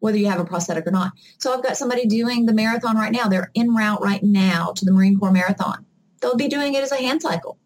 whether 0.00 0.18
you 0.18 0.28
have 0.28 0.40
a 0.40 0.44
prosthetic 0.44 0.86
or 0.86 0.90
not. 0.90 1.12
So 1.38 1.54
I've 1.54 1.62
got 1.62 1.76
somebody 1.76 2.06
doing 2.06 2.44
the 2.44 2.52
marathon 2.52 2.96
right 2.96 3.12
now. 3.12 3.28
They're 3.28 3.50
en 3.54 3.74
route 3.74 4.02
right 4.02 4.22
now 4.22 4.72
to 4.72 4.84
the 4.84 4.92
Marine 4.92 5.18
Corps 5.18 5.32
Marathon. 5.32 5.86
They'll 6.20 6.36
be 6.36 6.48
doing 6.48 6.74
it 6.74 6.82
as 6.82 6.92
a 6.92 6.96
hand 6.96 7.22
cycle. 7.22 7.58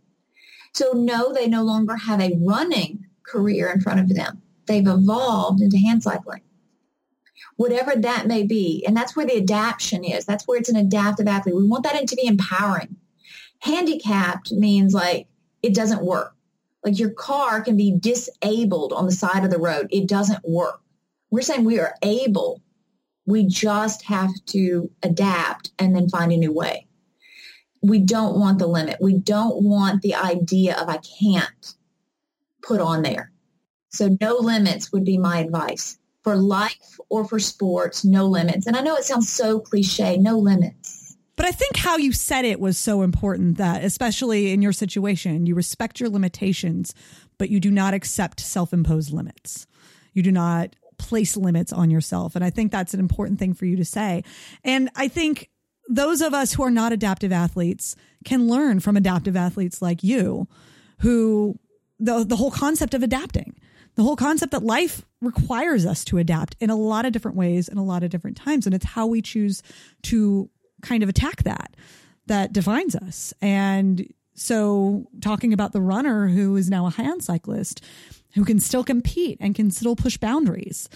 So 0.75 0.93
no, 0.93 1.33
they 1.33 1.49
no 1.49 1.63
longer 1.63 1.97
have 1.97 2.21
a 2.21 2.39
running 2.41 3.07
career 3.27 3.73
in 3.73 3.81
front 3.81 4.01
of 4.01 4.15
them. 4.15 4.43
They've 4.67 4.87
evolved 4.87 5.61
into 5.63 5.79
hand 5.79 6.03
cycling 6.03 6.43
whatever 7.57 7.95
that 7.97 8.27
may 8.27 8.43
be. 8.43 8.85
And 8.87 8.97
that's 8.97 9.17
where 9.17 9.27
the 9.27 9.39
adaptation 9.39 10.05
is. 10.05 10.25
That's 10.25 10.47
where 10.47 10.59
it's 10.59 10.69
an 10.69 10.77
adaptive 10.77 11.27
athlete. 11.27 11.57
We 11.57 11.67
want 11.67 11.85
that 11.85 12.07
to 12.07 12.17
be 12.17 12.27
empowering. 12.27 12.97
Handicapped 13.67 14.53
means 14.53 14.95
like 14.95 15.27
it 15.61 15.75
doesn't 15.75 16.05
work. 16.05 16.37
Like 16.85 17.01
your 17.01 17.11
car 17.11 17.61
can 17.61 17.77
be 17.77 17.97
disabled 17.99 18.93
on 18.93 19.07
the 19.07 19.13
side 19.13 19.45
of 19.45 19.51
the 19.51 19.59
road. 19.59 19.89
It 19.91 20.07
doesn't 20.07 20.49
work. 20.49 20.81
We're 21.33 21.43
saying 21.43 21.65
we 21.65 21.81
are 21.81 21.97
able. 22.03 22.63
We 23.27 23.45
just 23.45 24.05
have 24.05 24.31
to 24.47 24.89
adapt 25.03 25.73
and 25.81 25.97
then 25.97 26.09
find 26.09 26.31
a 26.31 26.37
new 26.37 26.53
way. 26.53 26.87
We 27.83 27.99
don't 27.99 28.39
want 28.39 28.61
the 28.61 28.69
limit. 28.69 28.99
We 29.01 29.19
don't 29.19 29.65
want 29.65 30.03
the 30.03 30.15
idea 30.15 30.77
of 30.77 30.89
I 30.89 30.99
can't 30.99 31.75
put 32.63 32.81
on 32.81 33.03
there. 33.03 33.33
So 33.89 34.17
no 34.21 34.37
limits 34.37 34.93
would 34.93 35.05
be 35.05 35.19
my 35.19 35.41
advice 35.41 35.99
for 36.23 36.37
life 36.37 37.01
or 37.09 37.25
for 37.25 37.41
sports, 37.41 38.05
no 38.05 38.27
limits. 38.27 38.69
And 38.69 38.77
I 38.77 38.81
know 38.81 38.95
it 38.95 39.03
sounds 39.03 39.29
so 39.29 39.59
cliche, 39.59 40.19
no 40.19 40.39
limits. 40.39 40.96
But 41.37 41.47
I 41.47 41.53
think 41.53 41.77
how 41.77 41.99
you 41.99 42.13
said 42.13 42.45
it 42.45 42.61
was 42.61 42.79
so 42.79 43.03
important 43.03 43.59
that, 43.59 43.85
especially 43.85 44.53
in 44.53 44.63
your 44.63 44.73
situation, 44.73 45.47
you 45.47 45.55
respect 45.55 46.01
your 46.01 46.09
limitations, 46.09 46.95
but 47.39 47.51
you 47.51 47.61
do 47.61 47.71
not 47.71 47.95
accept 47.95 48.41
self 48.41 48.73
imposed 48.73 49.13
limits. 49.13 49.67
You 50.15 50.23
do 50.23 50.33
not 50.33 50.75
place 50.99 51.37
limits 51.37 51.75
on 51.75 51.91
yourself. 51.91 52.37
And 52.37 52.45
I 52.45 52.49
think 52.49 52.73
that's 52.73 52.95
an 52.95 53.01
important 53.01 53.39
thing 53.39 53.53
for 53.53 53.67
you 53.67 53.77
to 53.77 53.85
say. 53.85 54.25
And 54.65 54.89
I 54.97 55.09
think 55.09 55.51
those 55.89 56.23
of 56.23 56.33
us 56.33 56.55
who 56.55 56.63
are 56.63 56.71
not 56.71 56.93
adaptive 56.93 57.33
athletes 57.33 57.95
can 58.25 58.49
learn 58.49 58.81
from 58.81 58.97
adaptive 58.97 59.37
athletes 59.37 59.83
like 59.83 60.03
you, 60.03 60.49
who 61.01 61.59
the, 62.01 62.25
the 62.25 62.37
whole 62.37 62.51
concept 62.51 62.95
of 62.95 63.03
adapting 63.03 63.55
the 63.97 64.03
whole 64.03 64.17
concept 64.17 64.53
that 64.53 64.63
life 64.63 65.05
requires 65.21 65.85
us 65.85 66.05
to 66.05 66.19
adapt 66.19 66.55
in 66.61 66.71
a 66.71 66.77
lot 66.77 67.05
of 67.05 67.13
different 67.13 67.37
ways 67.37 67.67
in 67.67 67.79
a 67.79 67.85
lot 67.85 68.03
of 68.03 68.11
different 68.11 68.37
times. 68.37 68.67
And 68.67 68.75
it's 68.75 68.85
how 68.85 69.07
we 69.07 69.23
choose 69.23 69.63
to 70.05 70.49
kind 70.87 71.03
of 71.03 71.09
attack 71.09 71.43
that 71.43 71.77
that 72.27 72.53
defines 72.53 72.97
us. 72.97 73.33
And 73.41 74.13
so 74.35 75.07
talking 75.21 75.53
about 75.53 75.73
the 75.73 75.81
runner 75.81 76.29
who 76.29 76.57
is 76.57 76.69
now 76.69 76.87
a 76.87 76.91
hand 76.91 77.23
cyclist 77.23 77.85
who 78.35 78.45
can 78.45 78.61
still 78.61 78.85
compete 78.85 79.39
and 79.41 79.55
can 79.55 79.71
still 79.71 79.97
push 79.97 80.19
boundaries. 80.19 80.89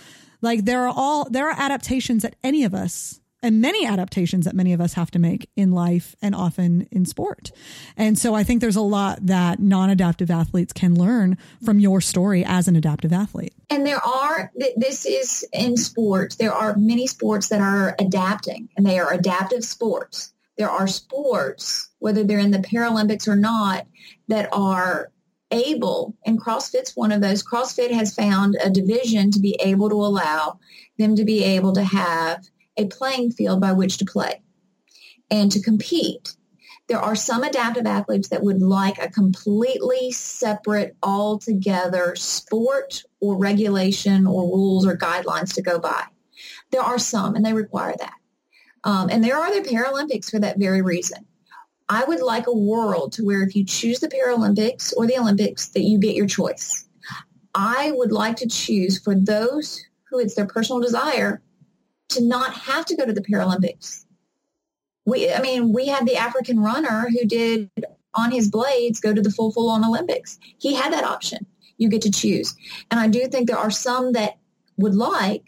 Like 0.42 0.64
there 0.64 0.86
are 0.86 0.92
all 0.94 1.28
there 1.30 1.48
are 1.48 1.58
adaptations 1.58 2.22
that 2.22 2.36
any 2.42 2.64
of 2.64 2.74
us 2.74 3.19
and 3.42 3.60
many 3.60 3.86
adaptations 3.86 4.44
that 4.44 4.54
many 4.54 4.72
of 4.72 4.80
us 4.80 4.94
have 4.94 5.10
to 5.12 5.18
make 5.18 5.48
in 5.56 5.72
life 5.72 6.14
and 6.20 6.34
often 6.34 6.86
in 6.90 7.04
sport. 7.04 7.52
And 7.96 8.18
so 8.18 8.34
I 8.34 8.42
think 8.42 8.60
there's 8.60 8.76
a 8.76 8.80
lot 8.80 9.26
that 9.26 9.60
non-adaptive 9.60 10.30
athletes 10.30 10.72
can 10.72 10.98
learn 10.98 11.38
from 11.64 11.80
your 11.80 12.00
story 12.00 12.44
as 12.44 12.68
an 12.68 12.76
adaptive 12.76 13.12
athlete. 13.12 13.54
And 13.70 13.86
there 13.86 14.04
are, 14.04 14.52
this 14.76 15.06
is 15.06 15.46
in 15.52 15.76
sports, 15.76 16.36
there 16.36 16.52
are 16.52 16.76
many 16.76 17.06
sports 17.06 17.48
that 17.48 17.60
are 17.60 17.94
adapting 17.98 18.68
and 18.76 18.84
they 18.84 18.98
are 18.98 19.12
adaptive 19.12 19.64
sports. 19.64 20.32
There 20.58 20.70
are 20.70 20.86
sports, 20.86 21.88
whether 22.00 22.22
they're 22.22 22.38
in 22.38 22.50
the 22.50 22.58
Paralympics 22.58 23.26
or 23.26 23.36
not, 23.36 23.86
that 24.28 24.48
are 24.52 25.10
able, 25.50 26.14
and 26.26 26.40
CrossFit's 26.40 26.94
one 26.94 27.12
of 27.12 27.20
those. 27.20 27.42
CrossFit 27.42 27.90
has 27.90 28.14
found 28.14 28.56
a 28.62 28.70
division 28.70 29.30
to 29.30 29.40
be 29.40 29.58
able 29.60 29.88
to 29.88 29.96
allow 29.96 30.60
them 30.98 31.16
to 31.16 31.24
be 31.24 31.42
able 31.42 31.72
to 31.72 31.82
have 31.82 32.46
a 32.76 32.86
playing 32.86 33.32
field 33.32 33.60
by 33.60 33.72
which 33.72 33.98
to 33.98 34.04
play 34.04 34.42
and 35.30 35.50
to 35.52 35.62
compete. 35.62 36.36
There 36.88 36.98
are 36.98 37.14
some 37.14 37.44
adaptive 37.44 37.86
athletes 37.86 38.28
that 38.30 38.42
would 38.42 38.60
like 38.60 38.98
a 38.98 39.08
completely 39.08 40.10
separate, 40.10 40.96
altogether 41.02 42.16
sport 42.16 43.04
or 43.20 43.36
regulation 43.36 44.26
or 44.26 44.42
rules 44.42 44.86
or 44.86 44.96
guidelines 44.96 45.54
to 45.54 45.62
go 45.62 45.78
by. 45.78 46.04
There 46.72 46.82
are 46.82 46.98
some, 46.98 47.36
and 47.36 47.44
they 47.44 47.52
require 47.52 47.94
that. 47.98 48.14
Um, 48.82 49.08
and 49.08 49.22
there 49.22 49.36
are 49.36 49.54
the 49.54 49.68
Paralympics 49.68 50.30
for 50.30 50.40
that 50.40 50.58
very 50.58 50.82
reason. 50.82 51.26
I 51.88 52.04
would 52.04 52.20
like 52.20 52.46
a 52.46 52.56
world 52.56 53.12
to 53.14 53.24
where 53.24 53.42
if 53.42 53.54
you 53.54 53.64
choose 53.64 54.00
the 54.00 54.08
Paralympics 54.08 54.92
or 54.96 55.06
the 55.06 55.18
Olympics, 55.18 55.68
that 55.70 55.82
you 55.82 55.98
get 55.98 56.14
your 56.14 56.26
choice. 56.26 56.86
I 57.54 57.92
would 57.94 58.12
like 58.12 58.36
to 58.36 58.48
choose 58.48 58.98
for 58.98 59.14
those 59.14 59.80
who 60.08 60.18
it's 60.18 60.34
their 60.34 60.46
personal 60.46 60.80
desire 60.80 61.42
to 62.10 62.22
not 62.22 62.54
have 62.54 62.84
to 62.86 62.96
go 62.96 63.04
to 63.04 63.12
the 63.12 63.22
Paralympics. 63.22 64.04
We, 65.06 65.32
I 65.32 65.40
mean, 65.40 65.72
we 65.72 65.86
had 65.86 66.06
the 66.06 66.16
African 66.16 66.60
runner 66.60 67.08
who 67.10 67.26
did 67.26 67.70
on 68.14 68.30
his 68.30 68.50
blades 68.50 69.00
go 69.00 69.14
to 69.14 69.22
the 69.22 69.30
full 69.30 69.52
full 69.52 69.70
on 69.70 69.84
Olympics. 69.84 70.38
He 70.58 70.74
had 70.74 70.92
that 70.92 71.04
option. 71.04 71.46
You 71.78 71.88
get 71.88 72.02
to 72.02 72.10
choose. 72.10 72.54
And 72.90 73.00
I 73.00 73.08
do 73.08 73.26
think 73.26 73.48
there 73.48 73.58
are 73.58 73.70
some 73.70 74.12
that 74.12 74.38
would 74.76 74.94
like 74.94 75.44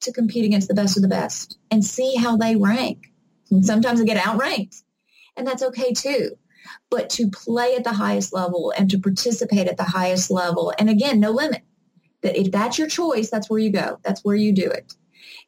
to 0.00 0.12
compete 0.12 0.44
against 0.44 0.68
the 0.68 0.74
best 0.74 0.96
of 0.96 1.02
the 1.02 1.08
best 1.08 1.58
and 1.70 1.84
see 1.84 2.16
how 2.16 2.36
they 2.36 2.56
rank. 2.56 3.12
And 3.50 3.64
sometimes 3.64 4.00
they 4.00 4.06
get 4.06 4.26
outranked. 4.26 4.82
And 5.36 5.46
that's 5.46 5.62
okay 5.62 5.92
too. 5.92 6.30
But 6.90 7.10
to 7.10 7.30
play 7.30 7.76
at 7.76 7.84
the 7.84 7.92
highest 7.92 8.32
level 8.32 8.72
and 8.76 8.90
to 8.90 8.98
participate 8.98 9.68
at 9.68 9.76
the 9.76 9.84
highest 9.84 10.30
level, 10.30 10.72
and 10.78 10.88
again, 10.88 11.20
no 11.20 11.30
limit. 11.30 11.62
That 12.22 12.40
if 12.40 12.50
that's 12.50 12.78
your 12.78 12.88
choice, 12.88 13.28
that's 13.28 13.50
where 13.50 13.58
you 13.58 13.70
go. 13.70 13.98
That's 14.02 14.24
where 14.24 14.34
you 14.34 14.52
do 14.52 14.70
it. 14.70 14.94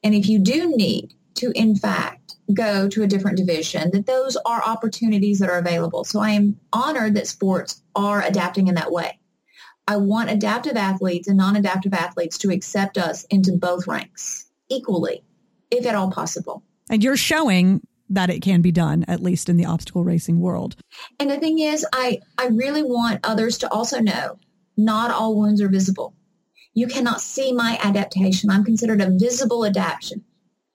And 0.03 0.15
if 0.15 0.29
you 0.29 0.39
do 0.39 0.75
need 0.77 1.15
to, 1.37 1.53
in 1.55 1.77
fact, 1.77 2.37
go 2.55 2.89
to 2.89 3.03
a 3.03 3.07
different 3.07 3.37
division, 3.37 3.91
that 3.93 4.07
those 4.07 4.37
are 4.47 4.63
opportunities 4.65 5.39
that 5.41 5.51
are 5.51 5.59
available. 5.59 6.05
So 6.05 6.21
I 6.21 6.31
am 6.31 6.59
honored 6.73 7.15
that 7.15 7.27
sports 7.27 7.83
are 7.95 8.23
adapting 8.23 8.69
in 8.69 8.75
that 8.77 8.93
way. 8.93 9.19
I 9.89 9.97
want 9.97 10.31
adaptive 10.31 10.77
athletes 10.77 11.29
and 11.29 11.37
non-adaptive 11.37 11.95
athletes 11.95 12.39
to 12.39 12.51
accept 12.51 12.99
us 12.99 13.25
into 13.25 13.53
both 13.53 13.87
ranks 13.87 14.47
equally, 14.69 15.23
if 15.71 15.87
at 15.87 15.95
all 15.95 16.11
possible. 16.11 16.63
And 16.91 17.05
you're 17.05 17.17
showing 17.17 17.81
that 18.09 18.31
it 18.31 18.43
can 18.43 18.63
be 18.63 18.73
done, 18.73 19.05
at 19.09 19.23
least 19.23 19.49
in 19.49 19.57
the 19.57 19.65
obstacle 19.65 20.05
racing 20.05 20.41
world. 20.41 20.77
And 21.19 21.31
the 21.31 21.39
thing 21.39 21.59
is, 21.59 21.85
I, 21.93 22.21
I 22.39 22.47
really 22.49 22.83
want 22.83 23.21
others 23.25 23.59
to 23.59 23.73
also 23.73 24.01
know 24.01 24.39
not 24.77 25.11
all 25.11 25.37
wounds 25.37 25.61
are 25.61 25.69
visible. 25.69 26.15
You 26.77 26.87
cannot 26.87 27.23
see 27.23 27.55
my 27.55 27.79
adaptation. 27.83 28.51
I'm 28.51 28.63
considered 28.63 29.01
a 29.01 29.11
visible 29.11 29.65
adaptation. 29.65 30.23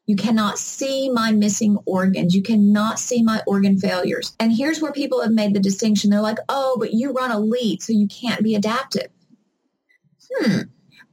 You 0.08 0.16
cannot 0.16 0.58
see 0.58 1.12
my 1.12 1.32
missing 1.32 1.78
organs. 1.86 2.34
You 2.34 2.42
cannot 2.42 2.98
see 2.98 3.22
my 3.22 3.44
organ 3.46 3.78
failures. 3.78 4.36
And 4.40 4.52
here's 4.52 4.82
where 4.82 4.92
people 4.92 5.22
have 5.22 5.32
made 5.32 5.54
the 5.54 5.60
distinction. 5.60 6.10
They're 6.10 6.20
like, 6.20 6.40
oh, 6.50 6.76
but 6.80 6.96
you 6.96 7.14
run 7.14 7.30
elite, 7.32 7.84
so 7.84 7.94
you 7.94 8.08
can't 8.08 8.42
be 8.42 8.56
adaptive. 8.56 9.10
Hmm. 10.34 10.62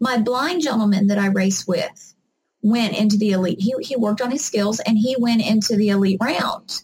My 0.00 0.16
blind 0.16 0.62
gentleman 0.62 1.08
that 1.08 1.18
I 1.18 1.26
race 1.26 1.66
with 1.66 2.14
went 2.62 2.96
into 2.96 3.18
the 3.18 3.32
elite. 3.32 3.60
He, 3.60 3.74
he 3.82 3.94
worked 3.94 4.22
on 4.22 4.30
his 4.30 4.42
skills 4.42 4.80
and 4.80 4.96
he 4.96 5.16
went 5.18 5.46
into 5.46 5.76
the 5.76 5.90
elite 5.90 6.18
round. 6.18 6.82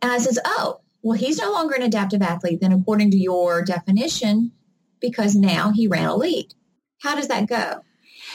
And 0.00 0.12
I 0.12 0.18
says, 0.18 0.38
oh, 0.44 0.80
well, 1.02 1.18
he's 1.18 1.38
no 1.38 1.50
longer 1.50 1.74
an 1.74 1.82
adaptive 1.82 2.22
athlete 2.22 2.60
then 2.60 2.72
according 2.72 3.10
to 3.10 3.18
your 3.18 3.64
definition 3.64 4.52
because 5.00 5.34
now 5.34 5.72
he 5.72 5.88
ran 5.88 6.08
elite. 6.08 6.54
How 7.02 7.16
does 7.16 7.28
that 7.28 7.48
go? 7.48 7.82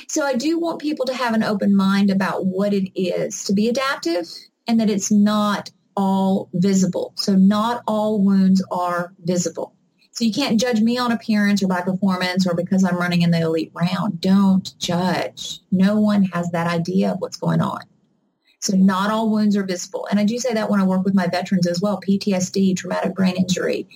So 0.07 0.25
I 0.25 0.35
do 0.35 0.59
want 0.59 0.81
people 0.81 1.05
to 1.05 1.13
have 1.13 1.33
an 1.33 1.43
open 1.43 1.75
mind 1.75 2.09
about 2.09 2.45
what 2.45 2.73
it 2.73 2.91
is 2.99 3.45
to 3.45 3.53
be 3.53 3.69
adaptive 3.69 4.27
and 4.67 4.79
that 4.79 4.89
it's 4.89 5.09
not 5.09 5.71
all 5.95 6.49
visible. 6.53 7.13
So 7.15 7.35
not 7.35 7.81
all 7.87 8.21
wounds 8.21 8.63
are 8.69 9.13
visible. 9.23 9.73
So 10.11 10.25
you 10.25 10.33
can't 10.33 10.59
judge 10.59 10.81
me 10.81 10.97
on 10.97 11.11
appearance 11.11 11.63
or 11.63 11.67
by 11.67 11.81
performance 11.81 12.45
or 12.45 12.55
because 12.55 12.83
I'm 12.83 12.97
running 12.97 13.21
in 13.21 13.31
the 13.31 13.39
elite 13.39 13.71
round. 13.73 14.19
Don't 14.19 14.77
judge. 14.79 15.59
No 15.71 15.99
one 15.99 16.23
has 16.23 16.49
that 16.51 16.67
idea 16.67 17.11
of 17.11 17.19
what's 17.19 17.37
going 17.37 17.61
on. 17.61 17.81
So 18.59 18.75
not 18.75 19.11
all 19.11 19.29
wounds 19.29 19.55
are 19.55 19.63
visible. 19.63 20.07
And 20.09 20.19
I 20.19 20.23
do 20.23 20.39
say 20.39 20.53
that 20.53 20.69
when 20.69 20.81
I 20.81 20.85
work 20.85 21.05
with 21.05 21.13
my 21.13 21.27
veterans 21.27 21.67
as 21.67 21.79
well, 21.79 22.01
PTSD, 22.01 22.75
traumatic 22.75 23.13
brain 23.13 23.35
injury, 23.35 23.87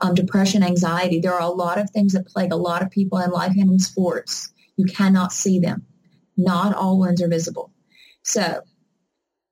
um, 0.00 0.14
depression, 0.14 0.62
anxiety. 0.62 1.20
There 1.20 1.34
are 1.34 1.40
a 1.40 1.48
lot 1.48 1.78
of 1.78 1.90
things 1.90 2.14
that 2.14 2.26
plague 2.26 2.52
a 2.52 2.56
lot 2.56 2.82
of 2.82 2.90
people 2.90 3.18
in 3.18 3.30
life 3.30 3.52
and 3.56 3.70
in 3.70 3.78
sports. 3.78 4.52
You 4.76 4.86
cannot 4.86 5.32
see 5.32 5.60
them. 5.60 5.86
Not 6.36 6.74
all 6.74 6.98
wounds 6.98 7.22
are 7.22 7.28
visible. 7.28 7.70
So 8.22 8.62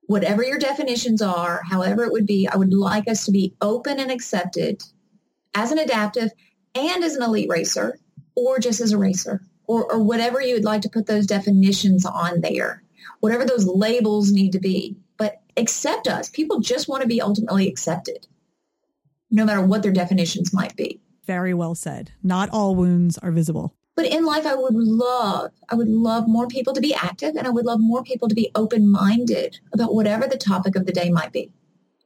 whatever 0.02 0.42
your 0.42 0.58
definitions 0.58 1.22
are, 1.22 1.62
however 1.64 2.04
it 2.04 2.12
would 2.12 2.26
be, 2.26 2.48
I 2.48 2.56
would 2.56 2.72
like 2.72 3.08
us 3.08 3.26
to 3.26 3.32
be 3.32 3.54
open 3.60 4.00
and 4.00 4.10
accepted 4.10 4.82
as 5.54 5.72
an 5.72 5.78
adaptive 5.78 6.30
and 6.74 7.02
as 7.02 7.16
an 7.16 7.22
elite 7.22 7.48
racer 7.48 7.98
or 8.34 8.58
just 8.58 8.80
as 8.80 8.92
a 8.92 8.98
racer 8.98 9.40
or, 9.66 9.92
or 9.92 10.02
whatever 10.02 10.40
you 10.40 10.54
would 10.54 10.64
like 10.64 10.82
to 10.82 10.88
put 10.88 11.06
those 11.06 11.26
definitions 11.26 12.04
on 12.04 12.40
there, 12.40 12.82
whatever 13.26 13.44
those 13.44 13.66
labels 13.66 14.30
need 14.30 14.52
to 14.52 14.60
be. 14.60 14.96
But 15.16 15.40
accept 15.56 16.06
us. 16.06 16.30
People 16.30 16.60
just 16.60 16.88
want 16.88 17.02
to 17.02 17.08
be 17.08 17.20
ultimately 17.20 17.66
accepted, 17.66 18.28
no 19.30 19.44
matter 19.44 19.60
what 19.60 19.82
their 19.82 19.92
definitions 19.92 20.52
might 20.52 20.76
be. 20.76 21.00
Very 21.26 21.52
well 21.52 21.74
said. 21.74 22.12
Not 22.22 22.50
all 22.50 22.76
wounds 22.76 23.18
are 23.18 23.32
visible. 23.32 23.74
But 23.96 24.06
in 24.06 24.24
life, 24.24 24.46
I 24.46 24.54
would 24.54 24.74
love, 24.74 25.52
I 25.70 25.74
would 25.74 25.88
love 25.88 26.28
more 26.28 26.46
people 26.46 26.74
to 26.74 26.80
be 26.80 26.94
active 26.94 27.34
and 27.34 27.46
I 27.46 27.50
would 27.50 27.64
love 27.64 27.80
more 27.80 28.04
people 28.04 28.28
to 28.28 28.34
be 28.34 28.50
open-minded 28.54 29.58
about 29.72 29.94
whatever 29.94 30.28
the 30.28 30.36
topic 30.36 30.76
of 30.76 30.86
the 30.86 30.92
day 30.92 31.10
might 31.10 31.32
be. 31.32 31.50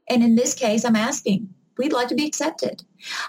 And 0.09 0.23
in 0.23 0.37
this 0.37 0.55
case, 0.55 0.85
I'm 0.85 0.97
asking, 0.97 1.53
we'd 1.77 1.93
like 1.93 2.09
to 2.09 2.15
be 2.15 2.27
accepted. 2.27 2.85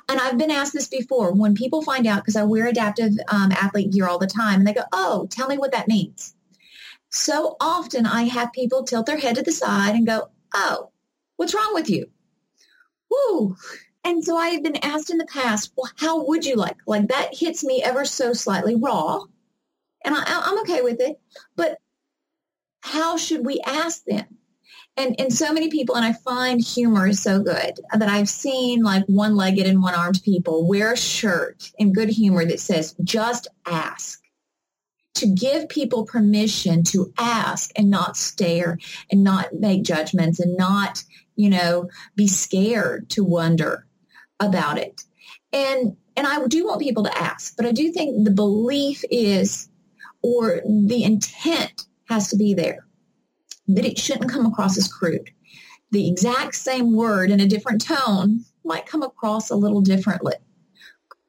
And 0.07 0.19
I've 0.19 0.37
been 0.37 0.51
asked 0.51 0.73
this 0.73 0.87
before 0.87 1.33
when 1.33 1.55
people 1.55 1.81
find 1.81 2.05
out, 2.05 2.21
because 2.21 2.35
I 2.35 2.43
wear 2.43 2.67
adaptive 2.67 3.13
um, 3.29 3.51
athlete 3.51 3.91
gear 3.91 4.07
all 4.07 4.19
the 4.19 4.27
time, 4.27 4.59
and 4.59 4.67
they 4.67 4.73
go, 4.73 4.83
oh, 4.93 5.27
tell 5.31 5.47
me 5.47 5.57
what 5.57 5.71
that 5.71 5.87
means. 5.87 6.35
So 7.11 7.57
often 7.59 8.05
I 8.05 8.23
have 8.23 8.53
people 8.53 8.83
tilt 8.83 9.05
their 9.05 9.17
head 9.17 9.35
to 9.35 9.43
the 9.43 9.51
side 9.51 9.95
and 9.95 10.07
go, 10.07 10.29
oh, 10.53 10.91
what's 11.35 11.53
wrong 11.53 11.73
with 11.73 11.89
you? 11.89 12.07
Woo. 13.09 13.55
And 14.03 14.23
so 14.23 14.37
I 14.37 14.49
have 14.49 14.63
been 14.63 14.77
asked 14.77 15.09
in 15.09 15.17
the 15.17 15.25
past, 15.25 15.73
well, 15.77 15.91
how 15.97 16.25
would 16.25 16.45
you 16.45 16.55
like? 16.55 16.77
Like 16.87 17.09
that 17.09 17.35
hits 17.35 17.63
me 17.63 17.83
ever 17.83 18.05
so 18.05 18.33
slightly 18.33 18.75
raw. 18.75 19.23
And 20.03 20.15
I, 20.15 20.23
I'm 20.25 20.59
okay 20.61 20.81
with 20.81 20.99
it. 21.01 21.19
But 21.55 21.77
how 22.81 23.17
should 23.17 23.45
we 23.45 23.59
ask 23.65 24.03
them? 24.05 24.25
And, 24.97 25.19
and 25.19 25.33
so 25.33 25.53
many 25.53 25.69
people, 25.69 25.95
and 25.95 26.05
I 26.05 26.13
find 26.13 26.61
humor 26.61 27.07
is 27.07 27.21
so 27.21 27.41
good 27.41 27.79
that 27.93 28.09
I've 28.09 28.29
seen 28.29 28.83
like 28.83 29.05
one-legged 29.05 29.65
and 29.65 29.81
one-armed 29.81 30.21
people 30.23 30.67
wear 30.67 30.93
a 30.93 30.97
shirt 30.97 31.71
in 31.77 31.93
good 31.93 32.09
humor 32.09 32.45
that 32.45 32.59
says, 32.59 32.95
just 33.03 33.47
ask. 33.65 34.20
To 35.15 35.27
give 35.27 35.69
people 35.69 36.05
permission 36.05 36.83
to 36.85 37.13
ask 37.17 37.71
and 37.75 37.89
not 37.89 38.17
stare 38.17 38.79
and 39.11 39.23
not 39.23 39.53
make 39.53 39.83
judgments 39.83 40.39
and 40.39 40.57
not, 40.57 41.03
you 41.35 41.49
know, 41.49 41.89
be 42.15 42.27
scared 42.27 43.09
to 43.11 43.23
wonder 43.23 43.85
about 44.39 44.77
it. 44.77 45.03
And 45.53 45.97
and 46.15 46.27
I 46.27 46.45
do 46.47 46.65
want 46.65 46.81
people 46.81 47.03
to 47.03 47.17
ask, 47.17 47.55
but 47.55 47.65
I 47.65 47.71
do 47.71 47.91
think 47.91 48.25
the 48.25 48.31
belief 48.31 49.03
is 49.09 49.69
or 50.21 50.61
the 50.65 51.03
intent 51.03 51.85
has 52.09 52.29
to 52.29 52.37
be 52.37 52.53
there 52.53 52.85
that 53.67 53.85
it 53.85 53.97
shouldn't 53.97 54.31
come 54.31 54.45
across 54.45 54.77
as 54.77 54.91
crude. 54.91 55.31
The 55.91 56.09
exact 56.09 56.55
same 56.55 56.95
word 56.95 57.31
in 57.31 57.39
a 57.39 57.47
different 57.47 57.83
tone 57.85 58.45
might 58.63 58.85
come 58.85 59.03
across 59.03 59.49
a 59.49 59.55
little 59.55 59.81
differently. 59.81 60.35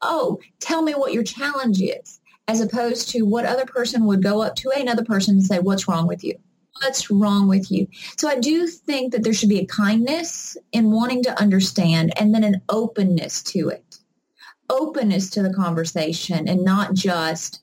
Oh, 0.00 0.40
tell 0.60 0.82
me 0.82 0.94
what 0.94 1.12
your 1.12 1.22
challenge 1.22 1.80
is, 1.80 2.20
as 2.48 2.60
opposed 2.60 3.08
to 3.10 3.22
what 3.22 3.46
other 3.46 3.64
person 3.64 4.06
would 4.06 4.22
go 4.22 4.42
up 4.42 4.56
to 4.56 4.70
another 4.70 5.04
person 5.04 5.36
and 5.36 5.44
say, 5.44 5.58
what's 5.58 5.88
wrong 5.88 6.06
with 6.06 6.24
you? 6.24 6.34
What's 6.82 7.10
wrong 7.10 7.48
with 7.48 7.70
you? 7.70 7.86
So 8.16 8.28
I 8.28 8.40
do 8.40 8.66
think 8.66 9.12
that 9.12 9.22
there 9.22 9.34
should 9.34 9.48
be 9.48 9.60
a 9.60 9.66
kindness 9.66 10.56
in 10.72 10.90
wanting 10.90 11.22
to 11.24 11.40
understand 11.40 12.12
and 12.18 12.34
then 12.34 12.44
an 12.44 12.62
openness 12.68 13.42
to 13.44 13.68
it. 13.68 13.98
Openness 14.68 15.30
to 15.30 15.42
the 15.42 15.52
conversation 15.52 16.48
and 16.48 16.64
not 16.64 16.94
just 16.94 17.62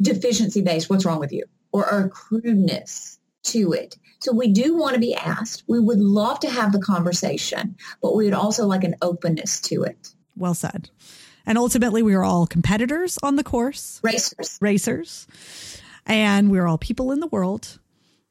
deficiency 0.00 0.62
based, 0.62 0.90
what's 0.90 1.04
wrong 1.04 1.20
with 1.20 1.32
you? 1.32 1.44
Or, 1.72 1.90
or 1.90 2.08
crudeness 2.08 3.18
to 3.44 3.72
it. 3.72 3.96
So 4.20 4.32
we 4.32 4.48
do 4.48 4.76
want 4.76 4.94
to 4.94 5.00
be 5.00 5.14
asked. 5.14 5.64
We 5.68 5.78
would 5.78 6.00
love 6.00 6.40
to 6.40 6.50
have 6.50 6.72
the 6.72 6.80
conversation, 6.80 7.76
but 8.00 8.16
we 8.16 8.24
would 8.24 8.34
also 8.34 8.66
like 8.66 8.84
an 8.84 8.96
openness 9.02 9.60
to 9.62 9.82
it. 9.82 10.08
Well 10.34 10.54
said. 10.54 10.88
And 11.46 11.58
ultimately, 11.58 12.02
we 12.02 12.14
are 12.14 12.24
all 12.24 12.46
competitors 12.46 13.18
on 13.22 13.36
the 13.36 13.44
course, 13.44 14.00
racers, 14.02 14.58
racers, 14.60 15.26
and 16.06 16.50
we're 16.50 16.66
all 16.66 16.78
people 16.78 17.12
in 17.12 17.20
the 17.20 17.26
world, 17.26 17.78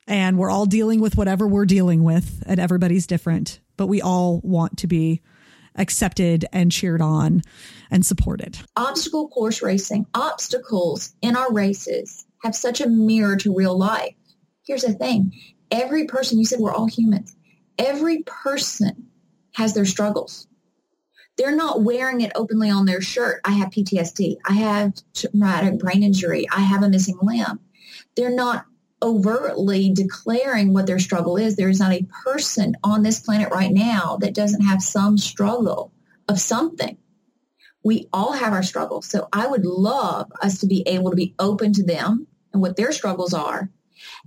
and 0.07 0.38
we're 0.38 0.49
all 0.49 0.66
dealing 0.66 0.99
with 0.99 1.18
whatever 1.18 1.47
we're 1.47 1.66
dealing 1.66 2.03
with, 2.03 2.43
and 2.47 2.59
everybody's 2.59 3.07
different, 3.07 3.59
but 3.78 3.88
we 3.88 4.01
all 4.01 4.41
want 4.43 4.78
to 4.80 4.88
be 4.88 5.22
accepted 5.76 6.45
and 6.51 6.72
cheered 6.72 7.01
on 7.01 7.41
and 7.91 8.05
supported. 8.05 8.59
Obstacle 8.76 9.28
course 9.28 9.61
racing, 9.61 10.05
obstacles 10.14 11.14
in 11.22 11.36
our 11.36 11.51
races 11.51 12.26
have 12.43 12.55
such 12.55 12.82
a 12.82 12.89
mirror 12.89 13.36
to 13.38 13.55
real 13.55 13.78
life 13.78 14.16
here's 14.66 14.84
the 14.84 14.93
thing. 14.93 15.34
Every 15.72 16.05
person, 16.05 16.39
you 16.39 16.45
said 16.45 16.59
we're 16.59 16.74
all 16.74 16.88
humans. 16.88 17.36
Every 17.78 18.24
person 18.24 19.07
has 19.55 19.74
their 19.74 19.86
struggles. 19.86 20.47
They're 21.38 21.56
not 21.56 21.82
wearing 21.82 22.22
it 22.22 22.32
openly 22.36 22.70
on 22.70 22.86
their 22.86 23.02
shirt. 23.02 23.42
I 23.44 23.52
have 23.52 23.70
PTSD. 23.70 24.38
I 24.48 24.54
have 24.54 24.94
traumatic 25.14 25.80
brain 25.80 26.04
injury. 26.04 26.48
I 26.52 26.60
have 26.60 26.84
a 26.84 26.90
missing 26.90 27.18
limb. 27.22 27.60
They're 28.16 28.36
not 28.36 28.66
overtly 29.02 29.92
declaring 29.92 30.74
what 30.74 30.88
their 30.88 31.00
struggle 31.00 31.38
is. 31.38 31.56
There 31.56 31.70
is 31.70 31.80
not 31.80 31.92
a 31.92 32.08
person 32.24 32.78
on 32.84 33.04
this 33.04 33.20
planet 33.20 33.52
right 33.52 33.72
now 33.72 34.18
that 34.22 34.34
doesn't 34.34 34.62
have 34.62 34.82
some 34.82 35.18
struggle 35.18 35.92
of 36.30 36.40
something. 36.40 36.98
We 37.84 38.08
all 38.14 38.32
have 38.32 38.54
our 38.54 38.64
struggles. 38.64 39.08
So 39.08 39.28
I 39.34 39.48
would 39.48 39.66
love 39.66 40.32
us 40.42 40.60
to 40.60 40.68
be 40.68 40.88
able 40.88 41.10
to 41.10 41.18
be 41.18 41.36
open 41.38 41.74
to 41.74 41.84
them 41.84 42.28
and 42.54 42.62
what 42.62 42.78
their 42.78 42.94
struggles 42.94 43.34
are 43.34 43.70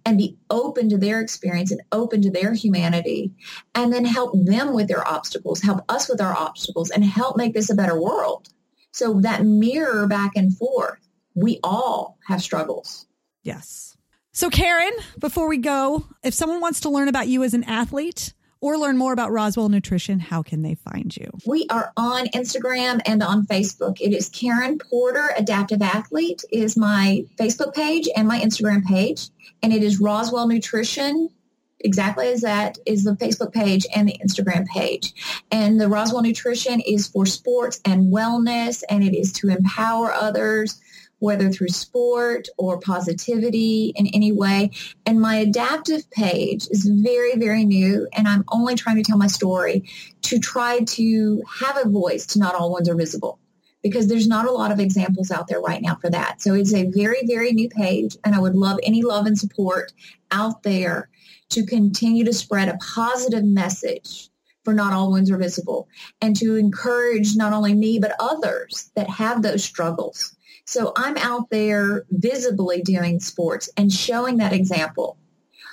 and 0.04 0.18
be 0.18 0.36
open 0.50 0.88
to 0.90 0.98
their 0.98 1.20
experience 1.20 1.70
and 1.70 1.80
open 1.92 2.22
to 2.22 2.30
their 2.30 2.54
humanity 2.54 3.32
and 3.74 3.92
then 3.92 4.04
help 4.04 4.32
them 4.34 4.72
with 4.72 4.88
their 4.88 5.06
obstacles, 5.06 5.62
help 5.62 5.80
us 5.88 6.08
with 6.08 6.20
our 6.20 6.36
obstacles 6.36 6.90
and 6.90 7.04
help 7.04 7.36
make 7.36 7.54
this 7.54 7.70
a 7.70 7.74
better 7.74 8.00
world. 8.00 8.48
So 8.92 9.20
that 9.20 9.44
mirror 9.44 10.06
back 10.06 10.32
and 10.36 10.56
forth, 10.56 11.06
we 11.34 11.60
all 11.62 12.18
have 12.26 12.42
struggles. 12.42 13.06
Yes. 13.42 13.96
So 14.32 14.50
Karen, 14.50 14.92
before 15.18 15.48
we 15.48 15.58
go, 15.58 16.06
if 16.22 16.34
someone 16.34 16.60
wants 16.60 16.80
to 16.80 16.90
learn 16.90 17.08
about 17.08 17.28
you 17.28 17.42
as 17.42 17.54
an 17.54 17.64
athlete, 17.64 18.34
or 18.60 18.78
learn 18.78 18.96
more 18.96 19.12
about 19.12 19.32
Roswell 19.32 19.68
Nutrition, 19.68 20.18
how 20.18 20.42
can 20.42 20.62
they 20.62 20.74
find 20.74 21.16
you? 21.16 21.30
We 21.46 21.66
are 21.70 21.92
on 21.96 22.26
Instagram 22.28 23.00
and 23.06 23.22
on 23.22 23.46
Facebook. 23.46 24.00
It 24.00 24.12
is 24.12 24.28
Karen 24.28 24.78
Porter 24.78 25.32
Adaptive 25.36 25.82
Athlete 25.82 26.42
is 26.50 26.76
my 26.76 27.24
Facebook 27.38 27.74
page 27.74 28.08
and 28.16 28.26
my 28.26 28.40
Instagram 28.40 28.84
page. 28.84 29.28
And 29.62 29.72
it 29.72 29.82
is 29.82 30.00
Roswell 30.00 30.48
Nutrition 30.48 31.30
exactly 31.80 32.28
as 32.28 32.40
that 32.40 32.78
is 32.86 33.04
the 33.04 33.12
Facebook 33.12 33.52
page 33.52 33.86
and 33.94 34.08
the 34.08 34.18
Instagram 34.24 34.66
page. 34.66 35.12
And 35.50 35.80
the 35.80 35.88
Roswell 35.88 36.22
Nutrition 36.22 36.80
is 36.80 37.06
for 37.06 37.26
sports 37.26 37.80
and 37.84 38.12
wellness, 38.12 38.82
and 38.88 39.04
it 39.04 39.14
is 39.14 39.32
to 39.34 39.48
empower 39.48 40.12
others 40.12 40.80
whether 41.26 41.50
through 41.50 41.68
sport 41.68 42.48
or 42.56 42.78
positivity 42.78 43.92
in 43.96 44.06
any 44.14 44.30
way. 44.30 44.70
And 45.04 45.20
my 45.20 45.34
adaptive 45.36 46.08
page 46.12 46.68
is 46.70 46.86
very, 46.86 47.36
very 47.36 47.64
new, 47.64 48.06
and 48.12 48.28
I'm 48.28 48.44
only 48.48 48.76
trying 48.76 48.96
to 48.96 49.02
tell 49.02 49.18
my 49.18 49.26
story 49.26 49.90
to 50.22 50.38
try 50.38 50.80
to 50.80 51.42
have 51.60 51.76
a 51.84 51.88
voice 51.88 52.26
to 52.26 52.38
not 52.38 52.54
all 52.54 52.72
ones 52.72 52.88
are 52.88 52.94
visible 52.94 53.40
because 53.82 54.06
there's 54.06 54.28
not 54.28 54.46
a 54.46 54.52
lot 54.52 54.70
of 54.70 54.78
examples 54.78 55.32
out 55.32 55.48
there 55.48 55.60
right 55.60 55.82
now 55.82 55.96
for 55.96 56.10
that. 56.10 56.40
So 56.40 56.54
it's 56.54 56.72
a 56.72 56.90
very, 56.90 57.26
very 57.26 57.52
new 57.52 57.68
page, 57.68 58.16
and 58.24 58.34
I 58.34 58.40
would 58.40 58.54
love 58.54 58.78
any 58.84 59.02
love 59.02 59.26
and 59.26 59.36
support 59.36 59.92
out 60.30 60.62
there 60.62 61.08
to 61.50 61.66
continue 61.66 62.24
to 62.24 62.32
spread 62.32 62.68
a 62.68 62.78
positive 62.78 63.44
message 63.44 64.30
for 64.64 64.74
not 64.74 64.92
all 64.92 65.10
wounds 65.10 65.30
are 65.30 65.38
visible 65.38 65.88
and 66.20 66.36
to 66.36 66.56
encourage 66.56 67.36
not 67.36 67.52
only 67.52 67.72
me 67.72 68.00
but 68.00 68.16
others 68.18 68.90
that 68.96 69.08
have 69.08 69.42
those 69.42 69.62
struggles 69.62 70.35
so 70.66 70.92
I'm 70.96 71.16
out 71.16 71.48
there 71.50 72.04
visibly 72.10 72.82
doing 72.82 73.20
sports 73.20 73.70
and 73.76 73.90
showing 73.90 74.38
that 74.38 74.52
example. 74.52 75.16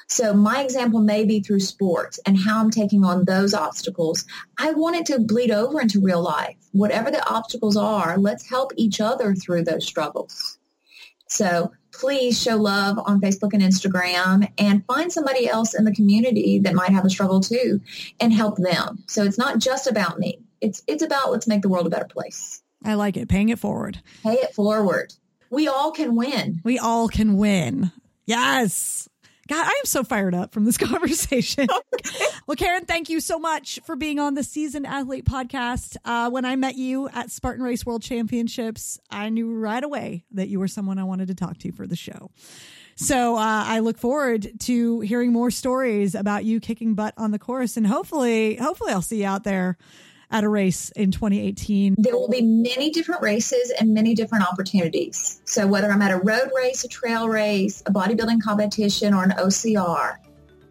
So 0.07 0.33
my 0.33 0.61
example 0.63 0.99
may 0.99 1.25
be 1.25 1.39
through 1.39 1.61
sports 1.61 2.19
and 2.25 2.37
how 2.37 2.59
I'm 2.59 2.69
taking 2.69 3.03
on 3.03 3.25
those 3.25 3.55
obstacles. 3.55 4.25
I 4.59 4.73
want 4.73 4.97
it 4.97 5.05
to 5.07 5.19
bleed 5.19 5.49
over 5.49 5.81
into 5.81 5.99
real 5.99 6.21
life. 6.21 6.57
Whatever 6.71 7.09
the 7.09 7.27
obstacles 7.27 7.75
are, 7.75 8.17
let's 8.17 8.47
help 8.47 8.71
each 8.75 9.01
other 9.01 9.33
through 9.33 9.63
those 9.63 9.85
struggles. 9.85 10.59
So 11.27 11.71
please 11.91 12.39
show 12.39 12.57
love 12.57 12.99
on 13.03 13.21
Facebook 13.21 13.53
and 13.53 13.63
Instagram 13.63 14.51
and 14.59 14.85
find 14.85 15.11
somebody 15.11 15.47
else 15.47 15.73
in 15.73 15.85
the 15.85 15.95
community 15.95 16.59
that 16.59 16.75
might 16.75 16.91
have 16.91 17.05
a 17.05 17.09
struggle 17.09 17.39
too 17.39 17.81
and 18.19 18.31
help 18.31 18.57
them. 18.57 19.03
So 19.07 19.23
it's 19.23 19.39
not 19.39 19.57
just 19.57 19.87
about 19.87 20.19
me. 20.19 20.39
It's 20.61 20.83
it's 20.85 21.03
about 21.03 21.31
let's 21.31 21.47
make 21.47 21.61
the 21.63 21.69
world 21.69 21.87
a 21.87 21.89
better 21.89 22.05
place. 22.05 22.62
I 22.83 22.95
like 22.95 23.17
it. 23.17 23.29
Paying 23.29 23.49
it 23.49 23.59
forward. 23.59 24.01
Pay 24.23 24.33
it 24.33 24.53
forward. 24.53 25.13
We 25.49 25.67
all 25.67 25.91
can 25.91 26.15
win. 26.15 26.61
We 26.63 26.79
all 26.79 27.07
can 27.07 27.37
win. 27.37 27.91
Yes. 28.25 29.07
God, 29.47 29.65
I 29.65 29.69
am 29.71 29.85
so 29.85 30.03
fired 30.03 30.33
up 30.33 30.53
from 30.53 30.65
this 30.65 30.77
conversation. 30.79 31.67
well, 32.47 32.55
Karen, 32.55 32.85
thank 32.85 33.09
you 33.09 33.19
so 33.19 33.37
much 33.37 33.79
for 33.85 33.95
being 33.95 34.19
on 34.19 34.35
the 34.35 34.43
Seasoned 34.43 34.87
Athlete 34.87 35.25
podcast. 35.25 35.97
Uh, 36.05 36.29
when 36.29 36.45
I 36.45 36.55
met 36.55 36.75
you 36.75 37.09
at 37.09 37.29
Spartan 37.29 37.63
Race 37.63 37.85
World 37.85 38.01
Championships, 38.01 38.99
I 39.09 39.29
knew 39.29 39.53
right 39.53 39.83
away 39.83 40.23
that 40.31 40.47
you 40.47 40.59
were 40.59 40.67
someone 40.67 40.97
I 40.97 41.03
wanted 41.03 41.27
to 41.27 41.35
talk 41.35 41.57
to 41.59 41.71
for 41.71 41.85
the 41.85 41.95
show. 41.95 42.31
So 42.95 43.35
uh, 43.35 43.63
I 43.67 43.79
look 43.79 43.97
forward 43.97 44.47
to 44.61 45.01
hearing 45.01 45.33
more 45.33 45.51
stories 45.51 46.15
about 46.15 46.45
you 46.45 46.59
kicking 46.59 46.93
butt 46.93 47.13
on 47.17 47.31
the 47.31 47.39
course, 47.39 47.75
and 47.75 47.85
hopefully, 47.85 48.55
hopefully, 48.55 48.93
I'll 48.93 49.01
see 49.01 49.21
you 49.21 49.27
out 49.27 49.43
there 49.43 49.77
at 50.33 50.43
a 50.43 50.49
race 50.49 50.89
in 50.91 51.11
2018? 51.11 51.95
There 51.97 52.17
will 52.17 52.27
be 52.27 52.41
many 52.41 52.89
different 52.89 53.21
races 53.21 53.71
and 53.79 53.93
many 53.93 54.13
different 54.15 54.45
opportunities. 54.45 55.41
So 55.45 55.65
whether 55.65 55.89
I'm 55.89 56.01
at 56.01 56.11
a 56.11 56.17
road 56.17 56.49
race, 56.53 56.83
a 56.83 56.89
trail 56.89 57.29
race, 57.29 57.81
a 57.85 57.93
bodybuilding 57.93 58.41
competition, 58.41 59.13
or 59.13 59.23
an 59.23 59.31
OCR, 59.31 60.17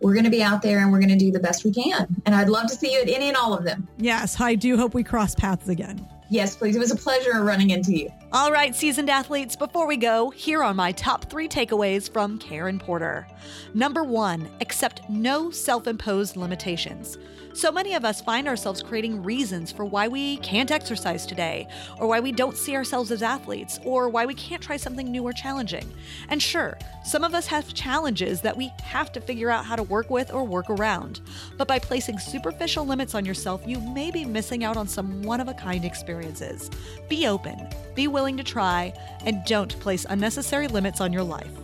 we're 0.03 0.15
going 0.15 0.25
to 0.25 0.31
be 0.31 0.43
out 0.43 0.63
there 0.63 0.81
and 0.81 0.91
we're 0.93 0.99
going 0.99 1.17
to 1.17 1.17
do 1.17 1.31
the 1.31 1.41
best 1.41 1.65
we 1.65 1.73
can. 1.73 2.09
And 2.27 2.35
I'd 2.35 2.49
love 2.49 2.67
to 2.67 2.75
see 2.75 2.93
you 2.93 3.01
at 3.01 3.09
any 3.09 3.29
and 3.29 3.37
all 3.37 3.55
of 3.55 3.65
them. 3.65 3.89
Yes, 3.99 4.41
I 4.41 4.57
do 4.57 4.77
hope 4.77 4.95
we 4.95 5.05
cross 5.05 5.35
paths 5.37 5.69
again. 5.69 6.07
Yes, 6.29 6.57
please. 6.57 6.75
It 6.75 6.79
was 6.79 6.91
a 6.91 6.97
pleasure 6.97 7.45
running 7.45 7.71
into 7.71 7.93
you. 7.93 8.11
All 8.33 8.51
right, 8.51 8.75
seasoned 8.75 9.11
athletes, 9.11 9.55
before 9.55 9.87
we 9.87 9.99
go, 9.99 10.31
here 10.31 10.65
are 10.65 10.73
my 10.73 10.91
top 10.93 11.31
three 11.31 11.47
takeaways 11.47 12.11
from 12.11 12.39
Karen 12.39 12.79
Porter. 12.79 13.29
Number 13.75 14.03
one, 14.03 14.49
accept 14.63 15.03
no 15.11 15.51
self 15.51 15.87
imposed 15.87 16.37
limitations. 16.37 17.19
So 17.55 17.71
many 17.71 17.93
of 17.95 18.05
us 18.05 18.23
find 18.23 18.49
ourselves 18.49 18.83
creating 18.83 19.23
reasons 19.23 19.71
for 19.71 19.85
why 19.85 20.09
we 20.09 20.39
can't 20.39 20.71
exercise 20.71 21.27
today, 21.27 21.69
or 21.99 22.07
why 22.07 22.19
we 22.19 22.33
don't 22.33 22.57
see 22.57 22.75
ourselves 22.75 23.13
as 23.13 23.23
athletes, 23.23 23.79
or 23.85 24.09
why 24.09 24.25
we 24.25 24.35
can't 24.35 24.63
try 24.63 24.79
something 24.79 25.11
new 25.11 25.23
or 25.23 25.35
challenging. 25.35 25.93
And 26.31 26.43
sure, 26.43 26.79
some 27.05 27.25
of 27.25 27.35
us 27.35 27.47
have 27.49 27.75
challenges 27.75 28.41
that 28.41 28.57
we 28.57 28.73
have 28.83 29.13
to 29.13 29.21
figure 29.21 29.51
out 29.51 29.67
how 29.67 29.77
to 29.77 29.83
work 29.83 30.09
with 30.09 30.33
or 30.33 30.45
work 30.45 30.71
around. 30.71 31.21
But 31.59 31.69
by 31.69 31.79
placing 31.79 32.19
superficial 32.19 32.87
limits 32.87 33.15
on 33.15 33.27
yourself, 33.27 33.63
you 33.67 33.81
may 33.81 34.11
be 34.11 34.25
missing 34.25 34.65
out 34.65 34.79
on 34.79 34.89
some 34.89 35.23
one 35.23 35.41
of 35.41 35.49
a 35.49 35.55
kind 35.55 35.85
experiences. 35.85 36.71
Be 37.09 37.27
open, 37.27 37.69
be 37.95 38.09
willing 38.09 38.39
to 38.39 38.45
try, 38.45 38.95
and 39.27 39.45
don't 39.45 39.79
place 39.79 40.07
unnecessary 40.09 40.69
limits 40.69 41.03
on 41.03 41.13
your 41.13 41.23
life. 41.23 41.62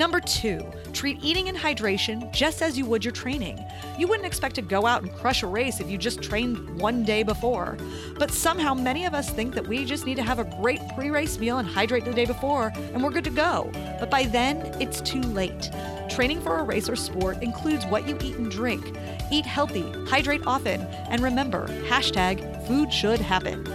Number 0.00 0.18
two, 0.18 0.64
treat 0.94 1.22
eating 1.22 1.50
and 1.50 1.58
hydration 1.58 2.32
just 2.32 2.62
as 2.62 2.78
you 2.78 2.86
would 2.86 3.04
your 3.04 3.12
training. 3.12 3.62
You 3.98 4.08
wouldn't 4.08 4.26
expect 4.26 4.54
to 4.54 4.62
go 4.62 4.86
out 4.86 5.02
and 5.02 5.14
crush 5.14 5.42
a 5.42 5.46
race 5.46 5.78
if 5.78 5.90
you 5.90 5.98
just 5.98 6.22
trained 6.22 6.80
one 6.80 7.04
day 7.04 7.22
before. 7.22 7.76
But 8.18 8.30
somehow 8.30 8.72
many 8.72 9.04
of 9.04 9.12
us 9.12 9.28
think 9.28 9.54
that 9.56 9.68
we 9.68 9.84
just 9.84 10.06
need 10.06 10.14
to 10.14 10.22
have 10.22 10.38
a 10.38 10.44
great 10.58 10.80
pre 10.94 11.10
race 11.10 11.38
meal 11.38 11.58
and 11.58 11.68
hydrate 11.68 12.06
the 12.06 12.14
day 12.14 12.24
before, 12.24 12.72
and 12.94 13.04
we're 13.04 13.10
good 13.10 13.24
to 13.24 13.30
go. 13.30 13.70
But 14.00 14.08
by 14.08 14.22
then, 14.22 14.74
it's 14.80 15.02
too 15.02 15.20
late. 15.20 15.70
Training 16.08 16.40
for 16.40 16.60
a 16.60 16.62
race 16.62 16.88
or 16.88 16.96
sport 16.96 17.42
includes 17.42 17.84
what 17.84 18.08
you 18.08 18.16
eat 18.22 18.36
and 18.36 18.50
drink. 18.50 18.96
Eat 19.30 19.44
healthy, 19.44 19.84
hydrate 20.06 20.46
often, 20.46 20.80
and 21.10 21.20
remember 21.20 21.68
hashtag 21.90 22.66
food 22.66 22.90
should 22.90 23.20
happen. 23.20 23.70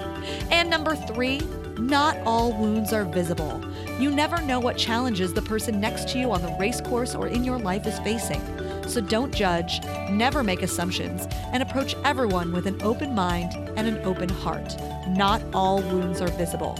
And 0.50 0.72
number 0.72 0.96
three, 0.96 1.42
not 1.78 2.18
all 2.26 2.52
wounds 2.52 2.94
are 2.94 3.06
visible. 3.06 3.62
You 3.98 4.12
never 4.12 4.42
know 4.42 4.60
what 4.60 4.78
challenges 4.78 5.34
the 5.34 5.42
person 5.42 5.80
next 5.80 6.10
to 6.10 6.20
you 6.20 6.32
on 6.32 6.42
the 6.42 6.54
race 6.60 6.82
course 6.82 7.16
or 7.16 7.30
in 7.30 7.46
your 7.46 7.58
life 7.58 7.88
is 7.88 7.98
facing. 8.00 8.42
So 8.90 9.00
don't 9.00 9.34
judge, 9.34 9.82
never 10.12 10.44
make 10.44 10.62
assumptions, 10.62 11.28
and 11.54 11.64
approach 11.64 11.96
everyone 12.04 12.52
with 12.52 12.68
an 12.68 12.82
open 12.82 13.16
mind 13.16 13.54
and 13.78 13.88
an 13.88 14.00
open 14.04 14.28
heart. 14.28 14.76
Not 15.08 15.42
all 15.54 15.82
wounds 15.82 16.20
are 16.20 16.28
visible. 16.32 16.76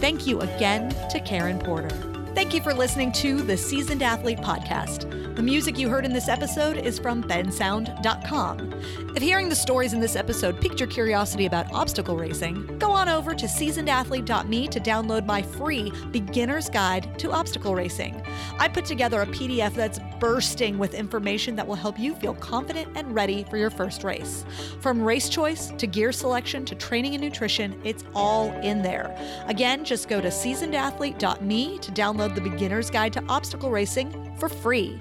Thank 0.00 0.26
you 0.26 0.40
again 0.40 0.90
to 1.08 1.20
Karen 1.20 1.58
Porter. 1.58 1.88
Thank 2.34 2.52
you 2.52 2.60
for 2.60 2.74
listening 2.74 3.12
to 3.12 3.40
the 3.40 3.56
Seasoned 3.56 4.02
Athlete 4.02 4.40
Podcast. 4.40 5.19
The 5.40 5.46
music 5.46 5.78
you 5.78 5.88
heard 5.88 6.04
in 6.04 6.12
this 6.12 6.28
episode 6.28 6.76
is 6.76 6.98
from 6.98 7.24
bensound.com. 7.24 8.74
If 9.16 9.22
hearing 9.22 9.48
the 9.48 9.54
stories 9.54 9.94
in 9.94 9.98
this 10.00 10.14
episode 10.14 10.60
piqued 10.60 10.80
your 10.80 10.86
curiosity 10.86 11.46
about 11.46 11.72
obstacle 11.72 12.14
racing, 12.14 12.76
go 12.78 12.90
on 12.90 13.08
over 13.08 13.34
to 13.34 13.46
seasonedathlete.me 13.46 14.68
to 14.68 14.78
download 14.78 15.24
my 15.24 15.40
free 15.40 15.92
beginner's 16.10 16.68
guide 16.68 17.18
to 17.18 17.32
obstacle 17.32 17.74
racing. 17.74 18.22
I 18.58 18.68
put 18.68 18.84
together 18.84 19.22
a 19.22 19.26
PDF 19.28 19.72
that's 19.72 19.98
bursting 20.18 20.76
with 20.76 20.92
information 20.92 21.56
that 21.56 21.66
will 21.66 21.74
help 21.74 21.98
you 21.98 22.14
feel 22.16 22.34
confident 22.34 22.94
and 22.94 23.14
ready 23.14 23.44
for 23.44 23.56
your 23.56 23.70
first 23.70 24.04
race. 24.04 24.44
From 24.80 25.02
race 25.02 25.30
choice 25.30 25.68
to 25.78 25.86
gear 25.86 26.12
selection 26.12 26.66
to 26.66 26.74
training 26.74 27.14
and 27.14 27.24
nutrition, 27.24 27.80
it's 27.82 28.04
all 28.14 28.52
in 28.60 28.82
there. 28.82 29.16
Again, 29.46 29.86
just 29.86 30.06
go 30.06 30.20
to 30.20 30.28
seasonedathlete.me 30.28 31.78
to 31.78 31.92
download 31.92 32.34
the 32.34 32.42
beginner's 32.42 32.90
guide 32.90 33.14
to 33.14 33.24
obstacle 33.26 33.70
racing 33.70 34.29
for 34.40 34.48
free. 34.48 34.98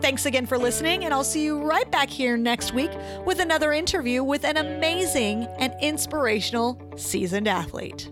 Thanks 0.00 0.26
again 0.26 0.46
for 0.46 0.58
listening, 0.58 1.04
and 1.04 1.14
I'll 1.14 1.22
see 1.22 1.44
you 1.44 1.62
right 1.62 1.88
back 1.92 2.08
here 2.08 2.36
next 2.36 2.74
week 2.74 2.90
with 3.24 3.38
another 3.38 3.72
interview 3.72 4.24
with 4.24 4.44
an 4.44 4.56
amazing 4.56 5.46
and 5.58 5.72
inspirational 5.80 6.80
seasoned 6.96 7.46
athlete. 7.46 8.10